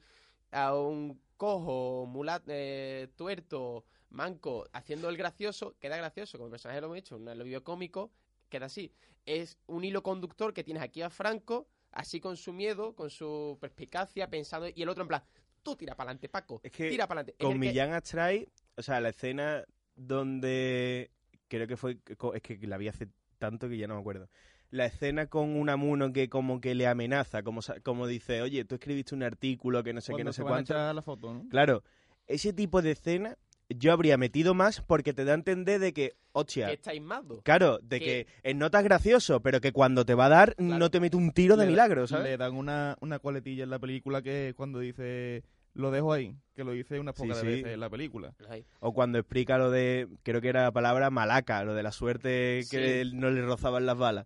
a 0.53 0.75
un 0.75 1.19
cojo, 1.35 2.05
mulat, 2.05 2.43
eh, 2.47 3.09
tuerto, 3.15 3.85
manco, 4.11 4.69
haciendo 4.71 5.09
el 5.09 5.17
gracioso, 5.17 5.75
queda 5.79 5.97
gracioso, 5.97 6.37
como 6.37 6.47
el 6.47 6.51
personaje 6.51 6.79
lo 6.79 6.87
hemos 6.87 6.99
hecho, 6.99 7.17
un 7.17 7.27
alivio 7.27 7.63
cómico, 7.63 8.11
queda 8.49 8.67
así. 8.67 8.93
Es 9.25 9.57
un 9.67 9.83
hilo 9.83 10.03
conductor 10.03 10.53
que 10.53 10.63
tienes 10.63 10.83
aquí 10.83 11.01
a 11.01 11.09
Franco, 11.09 11.67
así 11.91 12.19
con 12.19 12.37
su 12.37 12.53
miedo, 12.53 12.95
con 12.95 13.09
su 13.09 13.57
perspicacia, 13.59 14.29
pensando, 14.29 14.67
y 14.73 14.81
el 14.81 14.89
otro 14.89 15.03
en 15.03 15.07
plan, 15.07 15.23
tú 15.63 15.75
tira 15.75 15.95
para 15.95 16.11
adelante, 16.11 16.29
Paco, 16.29 16.61
Es 16.63 16.71
que 16.71 16.89
tira 16.89 17.07
para 17.07 17.21
adelante. 17.21 17.43
Con 17.43 17.59
Millán 17.59 17.93
Astray, 17.93 18.47
o 18.77 18.81
sea, 18.81 19.01
la 19.01 19.09
escena 19.09 19.65
donde 19.95 21.11
creo 21.47 21.67
que 21.67 21.77
fue, 21.77 21.99
es 22.35 22.41
que 22.41 22.57
la 22.67 22.77
vi 22.77 22.87
hace 22.87 23.07
tanto 23.43 23.67
que 23.67 23.77
ya 23.77 23.87
no 23.87 23.95
me 23.95 23.99
acuerdo. 23.99 24.29
La 24.71 24.85
escena 24.85 25.27
con 25.27 25.49
un 25.57 25.67
amuno 25.69 26.13
que 26.13 26.29
como 26.29 26.61
que 26.61 26.73
le 26.75 26.87
amenaza, 26.87 27.43
como, 27.43 27.61
sa- 27.61 27.79
como 27.81 28.07
dice, 28.07 28.41
oye, 28.41 28.63
tú 28.63 28.75
escribiste 28.75 29.13
un 29.15 29.21
artículo 29.23 29.83
que 29.83 29.91
no 29.93 29.99
sé 29.99 30.13
qué, 30.15 30.23
no 30.23 30.31
se 30.31 30.37
sé 30.37 30.43
van 30.43 30.51
a 30.51 30.55
cuánto. 30.55 30.73
echar 30.73 30.95
la 30.95 31.01
foto, 31.01 31.33
¿no? 31.33 31.45
Claro, 31.49 31.83
ese 32.27 32.53
tipo 32.53 32.81
de 32.81 32.91
escena 32.91 33.37
yo 33.69 33.91
habría 33.91 34.17
metido 34.17 34.53
más 34.53 34.79
porque 34.81 35.13
te 35.13 35.25
da 35.25 35.33
a 35.33 35.35
entender 35.35 35.79
de 35.81 35.93
que, 35.93 36.13
hostia, 36.31 36.67
que 36.67 36.73
está 36.73 36.93
ismado. 36.93 37.41
claro, 37.43 37.79
de 37.83 37.99
que- 37.99 38.25
que 38.25 38.49
en 38.49 38.59
notas 38.59 38.83
gracioso, 38.83 39.41
pero 39.41 39.59
que 39.61 39.71
cuando 39.73 40.05
te 40.05 40.13
va 40.15 40.25
a 40.27 40.29
dar 40.29 40.55
Claro. 40.55 40.77
no 40.79 40.89
te 40.89 40.99
mete 41.01 41.17
un 41.17 41.31
tiro 41.31 41.57
de 41.57 41.65
Le- 41.65 41.71
milagro, 41.71 42.07
¿sabes? 42.07 42.25
Le 42.31 42.37
dan 42.37 42.53
una, 42.55 42.97
una 43.01 43.19
coletilla 43.19 43.63
en 43.65 43.69
la 43.71 43.79
película 43.79 44.21
que 44.21 44.49
es 44.49 44.55
cuando 44.55 44.79
dice 44.79 45.43
lo 45.73 45.89
dejo 45.91 46.13
ahí, 46.13 46.35
que 46.53 46.63
lo 46.63 46.71
dice 46.71 46.99
unas 46.99 47.15
pocas 47.15 47.39
sí. 47.39 47.45
veces 47.47 47.73
en 47.73 47.79
la 47.79 47.89
película. 47.89 48.33
O 48.79 48.93
cuando 48.93 49.17
explica 49.17 49.57
lo 49.57 49.71
de, 49.71 50.07
creo 50.23 50.39
que 50.41 50.49
era 50.49 50.63
la 50.63 50.71
palabra 50.71 51.09
malaca, 51.09 51.63
lo 51.63 51.73
de 51.73 51.83
la 51.83 51.91
suerte 51.91 52.61
que 52.69 53.03
Sí. 53.05 53.11
no 53.15 53.29
le 53.31 53.41
rozaban 53.41 53.85
las 53.85 53.97
balas. 53.97 54.25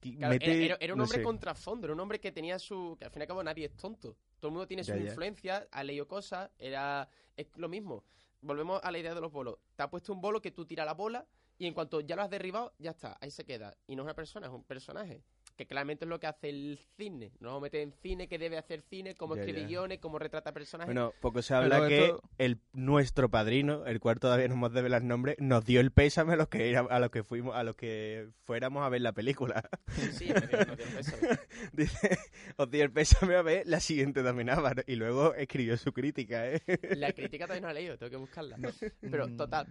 Que 0.00 0.16
Claro, 0.16 0.34
mete- 0.34 0.56
era, 0.56 0.64
era- 0.64 0.76
era 0.80 0.92
un 0.94 0.98
no 0.98 1.04
hombre 1.04 1.18
sé. 1.18 1.24
con 1.24 1.38
trasfondo, 1.38 1.86
era 1.86 1.94
un 1.94 2.00
hombre 2.00 2.20
que 2.20 2.30
tenía 2.32 2.58
su... 2.58 2.96
que 2.98 3.04
al 3.06 3.10
fin 3.10 3.20
y 3.20 3.22
al 3.22 3.28
cabo 3.28 3.42
nadie 3.44 3.66
es 3.66 3.76
tonto. 3.76 4.16
Todo 4.40 4.48
el 4.48 4.52
mundo 4.52 4.66
tiene 4.66 4.82
Ya, 4.82 4.94
su 4.94 5.00
ya. 5.00 5.06
influencia, 5.06 5.66
ha 5.70 5.82
leído 5.84 6.06
cosas, 6.08 6.50
era... 6.58 7.08
es 7.36 7.46
lo 7.56 7.68
mismo. 7.68 8.04
volvemos 8.42 8.78
a 8.84 8.90
la 8.90 8.98
idea 8.98 9.14
de 9.14 9.20
los 9.22 9.32
bolos. 9.32 9.56
Te 9.76 9.82
ha 9.84 9.88
puesto 9.88 10.12
un 10.12 10.20
bolo 10.20 10.42
que 10.42 10.50
tú 10.50 10.66
tiras 10.66 10.84
la 10.84 10.92
bola 10.92 11.24
y 11.56 11.66
en 11.66 11.72
cuanto 11.72 12.00
ya 12.00 12.14
lo 12.16 12.20
has 12.22 12.28
derribado, 12.30 12.74
ya 12.78 12.90
está, 12.90 13.16
ahí 13.22 13.30
se 13.30 13.44
queda. 13.46 13.74
Y 13.86 13.96
no 13.96 14.02
es 14.02 14.04
una 14.04 14.14
persona, 14.14 14.48
es 14.48 14.52
un 14.52 14.64
personaje. 14.64 15.22
Que 15.56 15.66
claramente 15.66 16.04
es 16.04 16.08
lo 16.08 16.18
que 16.18 16.26
hace 16.26 16.48
el 16.48 16.80
cine. 16.96 17.30
No 17.38 17.52
lo 17.52 17.60
mete 17.60 17.80
en 17.80 17.92
cine, 17.92 18.26
que 18.26 18.38
debe 18.38 18.58
hacer 18.58 18.82
cine, 18.82 19.14
cómo 19.14 19.36
escribe 19.36 19.64
guiones, 19.66 20.00
cómo 20.00 20.18
retrata 20.18 20.52
personajes. 20.52 20.92
Bueno, 20.92 21.12
poco 21.20 21.42
se 21.42 21.54
habla 21.54 21.76
Pero 21.76 21.88
que 21.88 22.04
esto- 22.06 22.22
el 22.38 22.58
nuestro 22.72 23.28
padrino, 23.28 23.86
el 23.86 24.00
cual 24.00 24.18
todavía 24.18 24.48
no 24.48 24.54
hemos 24.54 24.72
develado 24.72 25.02
el 25.02 25.06
nombre, 25.08 25.36
nos 25.38 25.64
dio 25.64 25.80
el 25.80 25.92
pésame 25.92 26.32
a 26.32 26.36
los 26.36 26.48
que 26.48 26.68
era- 26.70 26.80
a 26.90 26.98
los 26.98 27.10
que 27.10 27.22
fuimos, 27.22 27.54
a 27.54 27.62
los 27.62 27.76
que 27.76 28.30
fuéramos 28.42 28.82
a 28.84 28.88
ver 28.88 29.02
la 29.02 29.12
película. 29.12 29.62
Sí, 29.92 30.12
sí, 30.12 30.24
me 30.34 30.40
dio- 30.40 30.58
el 30.58 30.76
peso. 30.76 31.16
Dice, 31.72 32.18
os 32.56 32.68
dio 32.70 32.82
el 32.82 32.90
pésame 32.90 33.36
a 33.36 33.42
ver 33.42 33.64
la 33.66 33.78
siguiente 33.78 34.24
de 34.24 34.28
Amenábar 34.30 34.82
y 34.88 34.96
luego 34.96 35.34
escribió 35.34 35.76
su 35.76 35.92
crítica, 35.92 36.50
¿eh? 36.50 36.62
La 36.96 37.12
crítica 37.12 37.44
todavía 37.46 37.60
no 37.60 37.72
la 37.72 37.78
he 37.78 37.82
leído, 37.82 37.96
tengo 37.96 38.10
que 38.10 38.16
buscarla. 38.16 38.56
Pero, 39.00 39.28
total, 39.36 39.68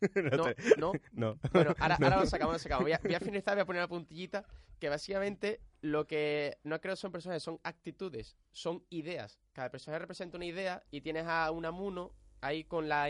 No 0.30 0.36
no, 0.36 0.42
te- 0.44 0.56
no. 0.76 0.92
no. 1.12 1.38
Bueno, 1.52 1.74
ahora, 1.78 1.96
ahora 2.02 2.20
lo 2.20 2.26
sacamos, 2.26 2.54
lo 2.54 2.58
sacamos. 2.58 2.84
Voy 2.84 2.92
a, 2.92 3.00
voy 3.02 3.14
a 3.14 3.20
finalizar, 3.20 3.54
voy 3.54 3.62
a 3.62 3.66
poner 3.66 3.80
una 3.80 3.88
puntillita, 3.88 4.44
que 4.78 4.88
básicamente 4.88 5.60
lo 5.80 6.06
que 6.06 6.58
no 6.64 6.80
creo 6.80 6.96
son 6.96 7.12
personajes, 7.12 7.42
son 7.42 7.58
actitudes, 7.62 8.36
son 8.52 8.84
ideas. 8.90 9.40
Cada 9.52 9.70
personaje 9.70 10.00
representa 10.00 10.36
una 10.36 10.46
idea 10.46 10.82
y 10.90 11.00
tienes 11.00 11.26
a 11.26 11.50
un 11.50 11.64
amuno 11.64 12.12
ahí 12.42 12.64
con 12.64 12.88
la 12.88 13.08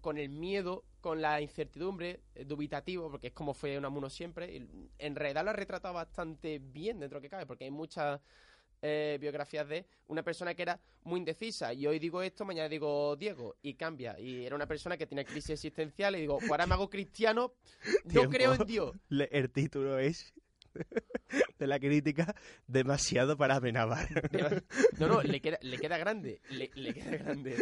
con 0.00 0.18
el 0.18 0.28
miedo, 0.28 0.84
con 1.00 1.22
la 1.22 1.40
incertidumbre, 1.40 2.20
eh, 2.34 2.44
dubitativo, 2.44 3.10
porque 3.10 3.28
es 3.28 3.32
como 3.32 3.54
fue 3.54 3.78
un 3.78 3.84
amuno 3.84 4.10
siempre. 4.10 4.54
y 4.54 4.68
en 4.98 5.16
realidad 5.16 5.44
lo 5.44 5.50
ha 5.50 5.54
retratado 5.54 5.94
bastante 5.94 6.58
bien 6.58 7.00
dentro 7.00 7.16
de 7.16 7.20
lo 7.20 7.22
que 7.22 7.30
cabe, 7.30 7.46
porque 7.46 7.64
hay 7.64 7.70
muchas 7.70 8.20
eh, 8.82 9.18
biografías 9.20 9.68
de 9.68 9.86
una 10.08 10.22
persona 10.22 10.54
que 10.54 10.62
era 10.62 10.80
muy 11.04 11.18
indecisa 11.18 11.72
y 11.72 11.86
hoy 11.86 11.98
digo 11.98 12.22
esto, 12.22 12.44
mañana 12.44 12.68
digo 12.68 13.16
Diego 13.16 13.56
y 13.62 13.74
cambia. 13.74 14.18
Y 14.18 14.44
era 14.46 14.56
una 14.56 14.66
persona 14.66 14.96
que 14.96 15.06
tenía 15.06 15.24
crisis 15.24 15.50
existencial 15.50 16.16
y 16.16 16.20
digo, 16.20 16.38
pues 16.38 16.50
ahora 16.50 16.66
me 16.66 16.74
hago 16.74 16.88
cristiano, 16.90 17.52
no 18.04 18.28
creo 18.30 18.54
en 18.54 18.66
Dios. 18.66 18.96
Le- 19.08 19.28
el 19.32 19.50
título 19.50 19.98
es 19.98 20.32
de 21.58 21.66
la 21.66 21.78
crítica 21.78 22.34
demasiado 22.66 23.36
para 23.36 23.56
Amenábar. 23.56 24.08
No, 24.98 25.08
no, 25.08 25.22
le 25.22 25.40
queda, 25.40 25.58
le 25.62 25.78
queda 25.78 25.98
grande, 25.98 26.40
le, 26.50 26.70
le 26.74 26.94
queda 26.94 27.10
grande. 27.16 27.56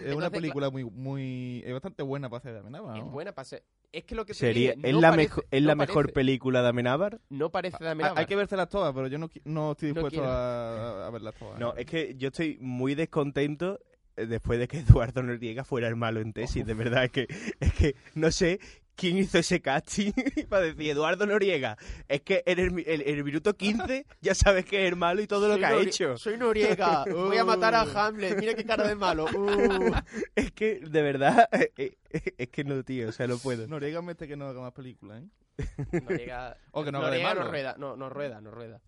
Es 0.10 0.14
una 0.14 0.26
Entonces, 0.26 0.30
película 0.30 0.70
muy, 0.70 0.84
muy, 0.84 1.62
es 1.64 1.72
bastante 1.72 2.02
buena 2.02 2.28
para 2.28 2.38
hacer 2.38 2.52
de 2.54 2.58
Amenábar. 2.60 2.98
Es 2.98 3.04
buena 3.04 3.32
para 3.32 3.44
ser. 3.44 3.64
Es 3.92 4.04
que 4.04 4.14
lo 4.14 4.24
que 4.24 4.32
te 4.32 4.38
Sería, 4.38 4.74
dije, 4.74 4.88
¿Es 4.88 4.94
no 4.94 5.00
la, 5.00 5.10
parece- 5.10 5.28
mejo- 5.30 5.42
¿es 5.50 5.62
no 5.62 5.66
la 5.68 5.74
mejor 5.74 5.94
parece- 6.06 6.12
película 6.14 6.62
de 6.62 6.68
Amenábar? 6.68 7.20
No 7.28 7.50
parece 7.50 7.82
de 7.82 7.90
Amenábar. 7.90 8.18
Hay 8.18 8.26
que 8.26 8.36
vérselas 8.36 8.68
todas, 8.68 8.94
pero 8.94 9.06
yo 9.08 9.18
no, 9.18 9.28
no 9.44 9.72
estoy 9.72 9.92
dispuesto 9.92 10.22
a, 10.24 11.06
a 11.06 11.10
verlas 11.10 11.34
todas. 11.34 11.58
No, 11.58 11.74
es 11.74 11.86
que 11.86 12.14
yo 12.16 12.28
estoy 12.28 12.56
muy 12.60 12.94
descontento 12.94 13.80
eh, 14.16 14.26
después 14.26 14.58
de 14.58 14.68
que 14.68 14.78
Eduardo 15.10 15.22
Noriega 15.22 15.64
fuera 15.64 15.88
el 15.88 15.96
malo 15.96 16.20
en 16.20 16.32
tesis. 16.32 16.64
De 16.64 16.74
verdad, 16.74 17.04
es 17.04 17.10
que, 17.10 17.26
es 17.60 17.72
que 17.74 17.96
no 18.14 18.30
sé 18.30 18.60
quién 19.00 19.16
hizo 19.16 19.38
ese 19.38 19.62
casting 19.62 20.12
para 20.50 20.66
decir 20.66 20.90
Eduardo 20.90 21.24
Noriega. 21.26 21.78
Es 22.06 22.20
que 22.20 22.42
en 22.44 22.58
el, 22.58 23.24
minuto 23.24 23.56
15 23.56 24.06
ya 24.20 24.34
sabes 24.34 24.66
que 24.66 24.84
es 24.84 24.92
el 24.92 24.96
malo 24.96 25.22
y 25.22 25.26
todo 25.26 25.48
lo 25.48 25.56
que 25.56 25.64
ha 25.64 25.74
hecho. 25.80 26.18
Soy 26.18 26.36
Noriega, 26.36 27.04
voy 27.10 27.38
a 27.38 27.44
matar 27.44 27.74
a 27.74 27.80
Uh. 27.80 27.96
Hamlet, 27.96 28.38
mira 28.38 28.54
qué 28.54 28.64
cara 28.64 28.86
de 28.86 28.94
malo. 28.94 29.26
Uh. 29.40 29.94
Es 30.34 30.52
que, 30.52 30.80
de 30.80 31.02
verdad, 31.02 31.48
eh, 31.52 31.72
eh, 31.76 32.34
es 32.36 32.48
que 32.48 32.62
no, 32.62 32.82
tío, 32.82 33.08
o 33.08 33.12
sea, 33.12 33.26
no 33.26 33.38
puedo. 33.38 33.66
Noriega 33.66 34.02
mete 34.02 34.28
que 34.28 34.36
no 34.36 34.46
haga 34.46 34.60
más 34.60 34.72
películas, 34.72 35.22
¿eh? 35.22 36.00
Noriega, 36.02 36.58
O 36.72 36.84
que 36.84 36.92
no 36.92 36.98
haga 36.98 37.10
de 37.10 37.22
Noriega 37.22 37.34
no 37.34 37.50
rueda, 37.50 37.74
no, 37.78 37.96
no 37.96 38.10
rueda, 38.10 38.40
no 38.40 38.50
rueda. 38.50 38.82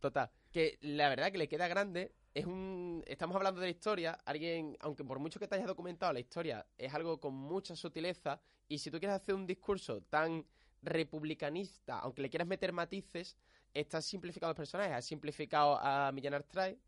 Total, 0.00 0.30
que 0.50 0.78
la 0.80 1.08
verdad 1.08 1.30
que 1.30 1.38
le 1.38 1.48
queda 1.48 1.68
grande. 1.68 2.12
Es 2.36 2.44
un, 2.44 3.02
estamos 3.06 3.34
hablando 3.34 3.62
de 3.62 3.68
la 3.68 3.70
historia. 3.70 4.18
Alguien, 4.26 4.76
aunque 4.80 5.02
por 5.02 5.18
mucho 5.18 5.40
que 5.40 5.48
te 5.48 5.54
hayas 5.54 5.68
documentado 5.68 6.12
la 6.12 6.20
historia, 6.20 6.66
es 6.76 6.92
algo 6.92 7.18
con 7.18 7.32
mucha 7.32 7.74
sutileza. 7.74 8.38
Y 8.68 8.76
si 8.76 8.90
tú 8.90 8.98
quieres 8.98 9.16
hacer 9.16 9.34
un 9.34 9.46
discurso 9.46 10.02
tan 10.02 10.44
republicanista, 10.82 11.98
aunque 12.00 12.20
le 12.20 12.28
quieras 12.28 12.46
meter 12.46 12.74
matices, 12.74 13.38
estás 13.72 14.04
simplificando 14.04 14.50
los 14.50 14.56
personajes. 14.58 14.92
Has 14.92 15.06
simplificado 15.06 15.78
a 15.80 16.12
Millán 16.12 16.34
Artray, 16.34 16.78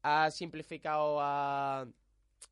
has 0.00 0.34
simplificado 0.34 1.18
a, 1.20 1.86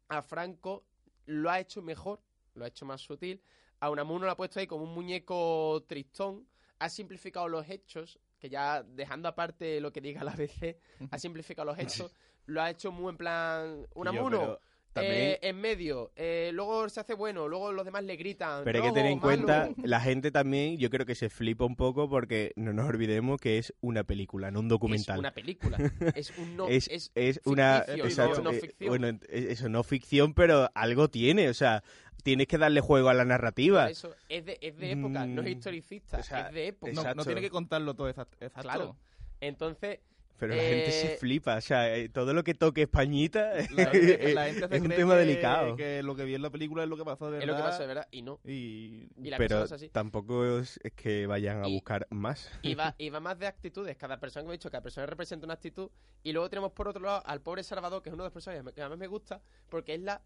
a 0.08 0.20
Franco, 0.20 0.84
lo 1.24 1.48
ha 1.48 1.58
hecho 1.58 1.80
mejor, 1.80 2.20
lo 2.52 2.66
ha 2.66 2.68
hecho 2.68 2.84
más 2.84 3.00
sutil. 3.00 3.42
A 3.80 3.88
Unamuno 3.88 4.26
lo 4.26 4.30
ha 4.30 4.36
puesto 4.36 4.60
ahí 4.60 4.66
como 4.66 4.84
un 4.84 4.92
muñeco 4.92 5.82
tristón. 5.88 6.46
Ha 6.80 6.90
simplificado 6.90 7.48
los 7.48 7.66
hechos, 7.70 8.18
que 8.38 8.50
ya 8.50 8.82
dejando 8.82 9.26
aparte 9.26 9.80
lo 9.80 9.90
que 9.90 10.02
diga 10.02 10.22
la 10.22 10.32
ABC, 10.32 10.76
ha 11.10 11.18
simplificado 11.18 11.64
los 11.64 11.78
hechos. 11.78 12.14
Lo 12.46 12.62
ha 12.62 12.70
hecho 12.70 12.90
muy 12.92 13.10
en 13.10 13.16
plan. 13.16 13.86
Unamuno, 13.94 14.58
eh, 14.94 15.38
en 15.40 15.58
medio. 15.60 16.12
eh, 16.16 16.50
luego 16.52 16.86
se 16.90 17.00
hace 17.00 17.14
bueno, 17.14 17.48
luego 17.48 17.72
los 17.72 17.84
demás 17.84 18.04
le 18.04 18.16
gritan. 18.16 18.62
Pero 18.64 18.76
hay 18.78 18.82
que 18.82 18.88
"Robo, 18.88 18.94
tener 18.96 19.12
en 19.12 19.18
malo". 19.20 19.46
cuenta, 19.46 19.68
la 19.88 20.00
gente 20.00 20.30
también, 20.30 20.76
yo 20.76 20.90
creo 20.90 21.06
que 21.06 21.14
se 21.14 21.30
flipa 21.30 21.64
un 21.64 21.76
poco 21.76 22.10
porque 22.10 22.52
no 22.56 22.72
nos 22.74 22.86
olvidemos 22.88 23.40
que 23.40 23.56
es 23.58 23.72
una 23.80 24.04
película, 24.04 24.50
no 24.50 24.60
un 24.60 24.68
documental. 24.68 25.14
Es 25.16 25.20
una 25.20 25.32
película. 25.32 25.78
Es 26.14 26.30
un 26.36 26.56
no. 26.56 26.66
es, 26.68 26.88
es 26.88 27.10
es 27.14 27.40
una 27.44 27.84
exacto, 27.88 28.38
no- 28.38 28.42
no 28.44 28.50
eh, 28.50 28.60
ficción. 28.60 28.88
bueno 28.88 29.18
eso 29.30 29.68
no 29.70 29.82
ficción 29.82 30.34
pero 30.34 30.68
algo 30.74 31.08
tiene 31.08 31.48
o 31.48 31.54
sea 31.54 31.82
tienes 32.22 32.46
que 32.46 32.58
darle 32.58 32.80
juego 32.80 33.08
a 33.08 33.14
la 33.14 33.24
narrativa 33.24 33.88
eso 33.88 34.14
es 34.28 34.44
de, 34.44 34.58
es 34.60 34.76
de 34.76 34.92
época, 34.92 35.26
no 35.26 35.40
es 35.42 35.46
Mm, 35.48 35.50
historicista, 35.58 36.18
o 36.18 36.22
sea, 36.22 36.48
es 36.48 36.54
de 36.54 36.66
época. 36.68 37.14
No, 37.14 37.24
tiene 37.24 37.40
que 37.40 37.50
contarlo 37.50 37.94
todo 37.94 38.08
exacto. 38.10 38.36
exacto. 38.40 38.60
Claro. 38.68 38.96
Entonces, 39.40 39.98
pero 40.42 40.56
la 40.56 40.62
gente 40.62 40.88
eh, 40.88 40.92
se 40.92 41.16
flipa 41.18 41.56
o 41.56 41.60
sea 41.60 41.94
eh, 41.96 42.08
todo 42.08 42.34
lo 42.34 42.42
que 42.42 42.52
toque 42.54 42.82
Españita 42.82 43.52
La 43.70 43.86
gente, 43.86 44.34
la 44.34 44.48
es, 44.48 44.54
gente 44.56 44.68
se 44.68 44.80
un 44.80 44.86
cree 44.86 44.96
tema 44.98 45.14
que- 45.14 45.20
delicado 45.20 45.76
Que 45.76 46.02
lo 46.02 46.16
que 46.16 46.24
vi 46.24 46.34
en 46.34 46.42
la 46.42 46.50
película 46.50 46.82
es 46.82 46.88
lo 46.88 46.96
que 46.96 47.04
pasó 47.04 47.30
de 47.30 47.38
es 47.38 47.46
verdad. 47.46 47.58
lo 47.60 47.64
que 47.64 47.70
pasa, 47.70 47.82
de 47.82 47.86
verdad, 47.86 48.08
y 48.10 48.22
no. 48.22 48.40
Y 48.44 49.08
Y 49.22 49.30
la 49.30 49.36
pero 49.38 49.60
cosa 49.60 49.76
es 49.76 49.82
así. 49.82 49.88
tampoco 49.90 50.58
es, 50.58 50.80
es 50.82 50.92
que 50.92 51.26
vayan 51.28 51.62
a 51.64 51.68
Y- 51.68 51.74
buscar 51.74 52.06
más 52.10 52.50
Y 52.62 52.74
va, 52.74 52.94
y 52.98 53.10
va 53.10 53.20
más 53.20 53.38
de 53.38 53.46
actitudes. 53.46 53.96
Cada 53.96 54.18
persona, 54.18 54.42
como 54.42 54.52
he 54.52 54.56
dicho, 54.56 54.70
cada 54.70 54.82
persona 54.82 55.06
representa 55.06 55.46
una 55.46 55.54
actitud. 55.54 55.90
Y 56.24 56.32
luego 56.32 56.50
tenemos 56.50 56.72
por 56.72 56.88
otro 56.88 57.02
lado 57.02 57.22
al 57.24 57.40
pobre 57.40 57.62
Salvador, 57.62 58.02
que 58.02 58.08
es 58.08 58.12
uno 58.14 58.24
de 58.24 58.26
los 58.26 58.32
personajes 58.32 58.64
que 58.74 58.88
más 58.88 58.98
me 58.98 59.06
gusta, 59.06 59.40
porque 59.68 59.94
es 59.94 60.00
la, 60.00 60.20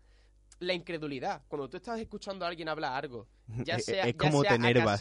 la 0.61 0.73
incredulidad. 0.73 1.43
Cuando 1.49 1.69
tú 1.69 1.77
estás 1.77 2.01
escuchando 2.01 2.45
a 2.45 2.49
alguien 2.49 2.69
hablar 2.71 2.93
algo, 3.05 3.29
ya 3.65 3.77
Es- 3.77 3.85
sea, 3.87 4.07
es 4.07 4.13
ya 4.15 4.19
como 4.19 4.41
sea 4.43 4.53
tener 4.53 4.81
a 4.81 4.85
vas. 4.87 4.99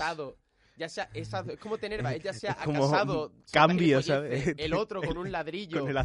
Ya 0.77 0.89
sea, 0.89 1.09
exacto, 1.13 1.53
es 1.53 1.59
como 1.59 1.77
tener 1.77 2.03
ya 2.21 2.33
sea 2.33 2.55
como 2.63 2.89
casado, 2.91 3.27
un 3.27 3.43
sea 3.45 3.65
una 3.65 3.67
cambio, 3.67 4.01
¿sabes? 4.01 4.53
El 4.57 4.73
otro 4.73 5.01
con 5.01 5.17
un 5.17 5.31
ladrillo. 5.31 5.79
con 5.81 5.89
el 5.89 5.97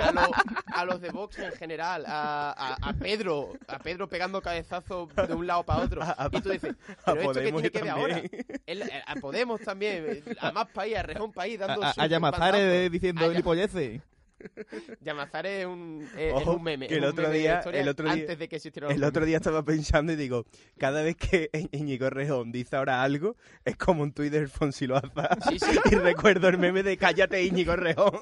a, 0.00 0.12
lo- 0.12 0.30
a 0.74 0.84
los 0.84 1.00
de 1.00 1.10
Vox 1.10 1.38
en 1.38 1.52
general, 1.52 2.04
a, 2.06 2.50
a- 2.50 2.88
a 2.90 2.92
Pedro, 2.94 3.52
a 3.66 3.78
Pedro 3.78 4.08
pegando 4.08 4.40
cabezazos 4.42 5.08
de 5.14 5.34
un 5.34 5.46
lado 5.46 5.62
para 5.64 5.82
otro. 5.84 6.02
Y 6.32 6.40
tú 6.40 6.50
dices, 6.50 6.74
pero 7.04 7.20
esto 7.20 7.32
que 7.40 7.52
tiene 7.52 7.70
que 7.70 7.80
ver 7.82 7.90
ahora. 7.90 8.22
El- 8.66 8.82
a 9.06 9.14
Podemos 9.16 9.60
también, 9.60 10.22
a 10.40 10.52
más 10.52 10.68
país, 10.68 10.96
a 10.96 11.02
Rejón 11.02 11.32
País, 11.32 11.58
dando 11.58 11.82
a, 11.82 11.90
a 11.90 12.08
bandazos. 12.30 12.92
diciendo 12.92 13.28
gilipolleces. 13.30 14.00
Llamazares 15.00 15.60
es 15.60 15.66
un, 15.66 16.06
es, 16.16 16.18
es 16.18 16.32
Ojo, 16.34 16.52
un 16.54 16.62
meme. 16.62 16.88
que 16.88 16.96
el 16.96 17.04
otro 17.04 17.24
meme 17.24 17.38
día- 17.38 17.60
el 17.72 17.88
otro 17.88 18.04
día- 18.04 18.12
antes 18.14 18.38
de 18.38 18.48
que 18.48 18.56
existiera 18.56 18.88
los 18.88 18.96
El 18.96 19.04
otro 19.04 19.24
día 19.24 19.36
estaba 19.36 19.64
pensando 19.64 20.12
y 20.12 20.16
digo, 20.16 20.44
cada 20.78 21.02
vez 21.02 21.16
que 21.16 21.50
Íñigo 21.72 22.10
Rejón 22.10 22.52
dice 22.52 22.76
ahora 22.76 23.02
algo, 23.02 23.36
es 23.64 23.76
como 23.76 24.02
un 24.02 24.12
tuit 24.12 24.32
de 24.32 24.38
Alfonso 24.38 24.84
Loaza. 24.86 25.28
Sí, 25.48 25.58
sí. 25.58 25.78
Y 25.92 25.94
recuerdo 25.96 26.48
el 26.48 26.58
meme 26.58 26.82
de 26.82 26.96
cállate 26.96 27.42
Íñigo 27.44 27.76
Rejón. 27.76 28.18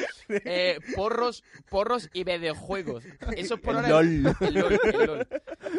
Eh, 0.44 0.78
porros, 0.94 1.42
porros 1.68 2.08
y 2.12 2.22
videojuegos. 2.22 3.04
Eso 3.36 3.54
es 3.54 3.60
por 3.60 3.74
El 3.74 3.84
ahora. 3.84 3.88
LOL. 3.88 4.36
El 4.40 4.54
LOL, 4.54 4.80
el 4.84 5.06
LOL. 5.06 5.28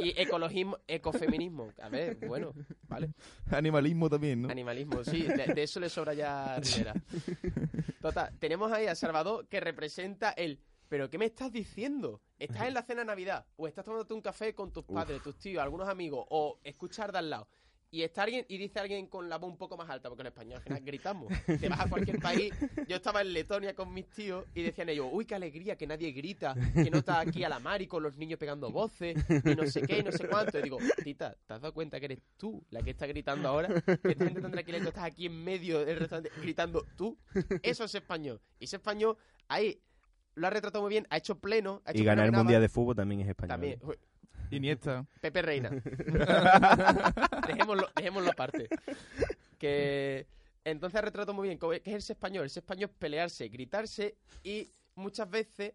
Y 0.02 0.22
ecologismo, 0.22 0.78
ecofeminismo. 0.88 1.72
A 1.82 1.88
ver, 1.88 2.18
bueno, 2.28 2.54
vale. 2.90 3.12
Animalismo 3.50 4.10
también, 4.10 4.42
¿no? 4.42 4.50
Animalismo, 4.50 5.04
sí, 5.06 5.22
de, 5.24 5.54
de 5.54 5.64
eso 5.64 5.80
le 5.80 5.88
sobra 5.90 6.14
ya 6.14 6.60
Rivera. 6.60 6.94
Total, 8.02 8.38
tenemos 8.40 8.72
ahí 8.72 8.88
a 8.88 8.96
Salvador 8.96 9.48
que 9.48 9.60
representa 9.60 10.32
el. 10.32 10.60
¿Pero 10.90 11.10
qué 11.10 11.18
me 11.18 11.26
estás 11.26 11.54
diciendo? 11.54 12.22
¿Estás 12.38 12.68
en 12.68 12.74
la 12.74 12.84
cena 12.84 13.02
de 13.02 13.06
Navidad? 13.06 13.46
¿O 13.56 13.66
estás 13.66 13.86
tomándote 13.86 14.14
un 14.14 14.22
café 14.22 14.54
con 14.54 14.74
tus 14.74 14.84
padres, 14.84 15.22
tus 15.22 15.38
tíos, 15.38 15.64
algunos 15.64 15.88
amigos? 15.88 16.26
¿O 16.30 16.60
escuchar 16.66 17.14
de 17.14 17.20
al 17.20 17.30
lado? 17.30 17.48
Y 17.94 18.04
está 18.04 18.24
alguien 18.24 18.46
y 18.48 18.58
dice 18.58 18.80
alguien 18.80 19.08
con 19.08 19.28
la 19.28 19.38
voz 19.38 19.52
un 19.52 19.58
poco 19.58 19.76
más 19.76 19.90
alta, 19.90 20.08
porque 20.08 20.22
en 20.22 20.28
español 20.28 20.58
al 20.58 20.64
final 20.64 20.82
gritamos. 20.82 21.28
Te 21.46 21.68
vas 21.68 21.82
a 21.82 21.90
cualquier 21.90 22.20
país. 22.20 22.54
Yo 22.88 22.96
estaba 22.96 23.22
en 23.22 23.34
Letonia 23.34 23.76
con 23.76 23.94
mis 23.94 24.10
tíos 24.10 24.46
y 24.56 24.64
decían 24.64 24.88
ellos, 24.88 25.10
uy, 25.12 25.26
qué 25.26 25.36
alegría, 25.36 25.76
que 25.76 25.86
nadie 25.86 26.12
grita, 26.14 26.56
que 26.74 26.90
no 26.90 27.00
está 27.00 27.20
aquí 27.20 27.44
a 27.44 27.50
la 27.50 27.60
mar 27.60 27.82
y 27.82 27.88
con 27.88 28.02
los 28.02 28.18
niños 28.18 28.40
pegando 28.40 28.72
voces, 28.72 29.18
y 29.44 29.56
no 29.56 29.68
sé 29.68 29.82
qué, 29.82 30.00
y 30.00 30.04
no 30.04 30.12
sé 30.14 30.26
cuánto. 30.30 30.58
Y 30.58 30.62
digo, 30.62 30.78
tita, 31.04 31.36
¿te 31.46 31.54
has 31.54 31.62
dado 31.62 31.74
cuenta 31.74 32.00
que 32.00 32.06
eres 32.06 32.20
tú 32.38 32.64
la 32.70 32.82
que 32.82 32.92
está 32.92 33.08
gritando 33.08 33.50
ahora? 33.50 33.68
Que 33.82 34.12
esta 34.12 34.26
gente 34.26 34.42
tan 34.42 34.52
tranquila 34.52 34.78
y 34.78 34.82
tú 34.82 34.88
estás 34.88 35.04
aquí 35.04 35.26
en 35.26 35.44
medio 35.44 35.84
del 35.84 36.00
restaurante 36.00 36.32
gritando 36.42 36.86
tú. 36.96 37.18
Eso 37.62 37.84
es 37.84 37.94
español. 37.94 38.40
Y 38.58 38.66
ese 38.66 38.78
español, 38.78 39.18
ahí 39.50 39.82
lo 40.36 40.48
ha 40.48 40.50
retratado 40.50 40.82
muy 40.82 40.92
bien, 40.92 41.06
ha 41.10 41.18
hecho 41.18 41.40
pleno. 41.40 41.82
Ha 41.84 41.92
hecho 41.92 42.02
Y 42.02 42.06
ganar 42.06 42.28
el 42.28 42.32
Mundial 42.32 42.62
de 42.62 42.70
Fútbol 42.70 42.96
también 42.96 43.20
es 43.20 43.28
español. 43.28 43.50
También. 43.50 43.80
Iniesta. 44.52 45.06
Pepe 45.20 45.42
Reina. 45.42 45.70
dejémoslo, 47.48 47.90
dejémoslo 47.96 48.32
aparte. 48.32 48.68
Que 49.58 50.28
entonces 50.64 51.02
retrato 51.02 51.34
muy 51.34 51.48
bien 51.48 51.60
que 51.60 51.82
es 51.84 51.96
ese 51.96 52.14
español. 52.14 52.46
Ese 52.46 52.60
español 52.60 52.90
es 52.92 52.98
pelearse, 52.98 53.48
gritarse 53.48 54.16
y 54.44 54.72
muchas 54.96 55.30
veces 55.30 55.74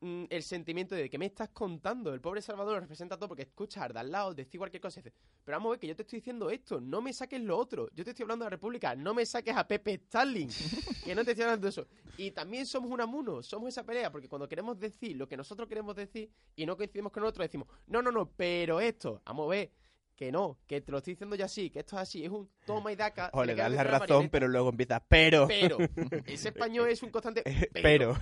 mm, 0.00 0.24
el 0.30 0.42
sentimiento 0.42 0.94
de 0.94 1.08
que 1.08 1.18
me 1.18 1.26
estás 1.26 1.50
contando. 1.50 2.12
El 2.12 2.20
pobre 2.20 2.42
Salvador 2.42 2.74
lo 2.74 2.80
representa 2.80 3.16
todo 3.16 3.28
porque 3.28 3.42
escucha 3.42 3.84
al 3.84 3.92
de 3.92 4.00
al 4.00 4.10
lado 4.10 4.34
decir 4.34 4.58
cualquier 4.58 4.80
cosa 4.80 5.00
y 5.00 5.02
dice, 5.02 5.16
pero 5.44 5.56
vamos 5.56 5.68
a 5.68 5.70
ver 5.72 5.80
que 5.80 5.86
yo 5.86 5.96
te 5.96 6.02
estoy 6.02 6.18
diciendo 6.18 6.50
esto, 6.50 6.80
no 6.80 7.00
me 7.00 7.12
saques 7.12 7.40
lo 7.40 7.56
otro. 7.56 7.88
Yo 7.94 8.04
te 8.04 8.10
estoy 8.10 8.24
hablando 8.24 8.44
de 8.44 8.46
la 8.46 8.56
República, 8.56 8.94
no 8.94 9.14
me 9.14 9.24
saques 9.24 9.56
a 9.56 9.66
Pepe 9.66 9.94
Stalin, 9.94 10.48
que 11.04 11.14
no 11.14 11.24
te 11.24 11.32
estoy 11.32 11.44
hablando 11.44 11.64
de 11.66 11.70
eso. 11.70 11.86
Y 12.16 12.30
también 12.30 12.66
somos 12.66 12.90
un 12.90 13.00
amuno, 13.00 13.42
somos 13.42 13.68
esa 13.68 13.84
pelea, 13.84 14.10
porque 14.10 14.28
cuando 14.28 14.48
queremos 14.48 14.78
decir 14.78 15.16
lo 15.16 15.28
que 15.28 15.36
nosotros 15.36 15.68
queremos 15.68 15.94
decir 15.94 16.30
y 16.54 16.66
no 16.66 16.76
coincidimos 16.76 17.12
con 17.12 17.22
nosotros, 17.22 17.44
decimos, 17.44 17.68
no, 17.86 18.02
no, 18.02 18.10
no, 18.10 18.30
pero 18.30 18.80
esto, 18.80 19.20
vamos 19.24 19.46
a 19.46 19.50
ver, 19.50 19.70
que 20.16 20.32
no, 20.32 20.58
que 20.66 20.80
te 20.80 20.90
lo 20.90 20.98
estoy 20.98 21.12
diciendo 21.12 21.36
ya 21.36 21.44
así, 21.44 21.70
que 21.70 21.80
esto 21.80 21.96
es 21.96 22.02
así, 22.02 22.24
es 22.24 22.30
un 22.30 22.50
toma 22.64 22.90
y 22.90 22.96
daca. 22.96 23.30
O 23.34 23.44
le 23.44 23.54
das 23.54 23.70
la 23.70 23.84
razón, 23.84 24.00
marioneta. 24.00 24.30
pero 24.32 24.48
luego 24.48 24.70
empiezas, 24.70 25.02
pero... 25.06 25.46
Pero, 25.46 25.76
ese 26.26 26.48
español 26.48 26.88
es 26.88 27.02
un 27.02 27.10
constante 27.10 27.42
Pero... 27.72 28.16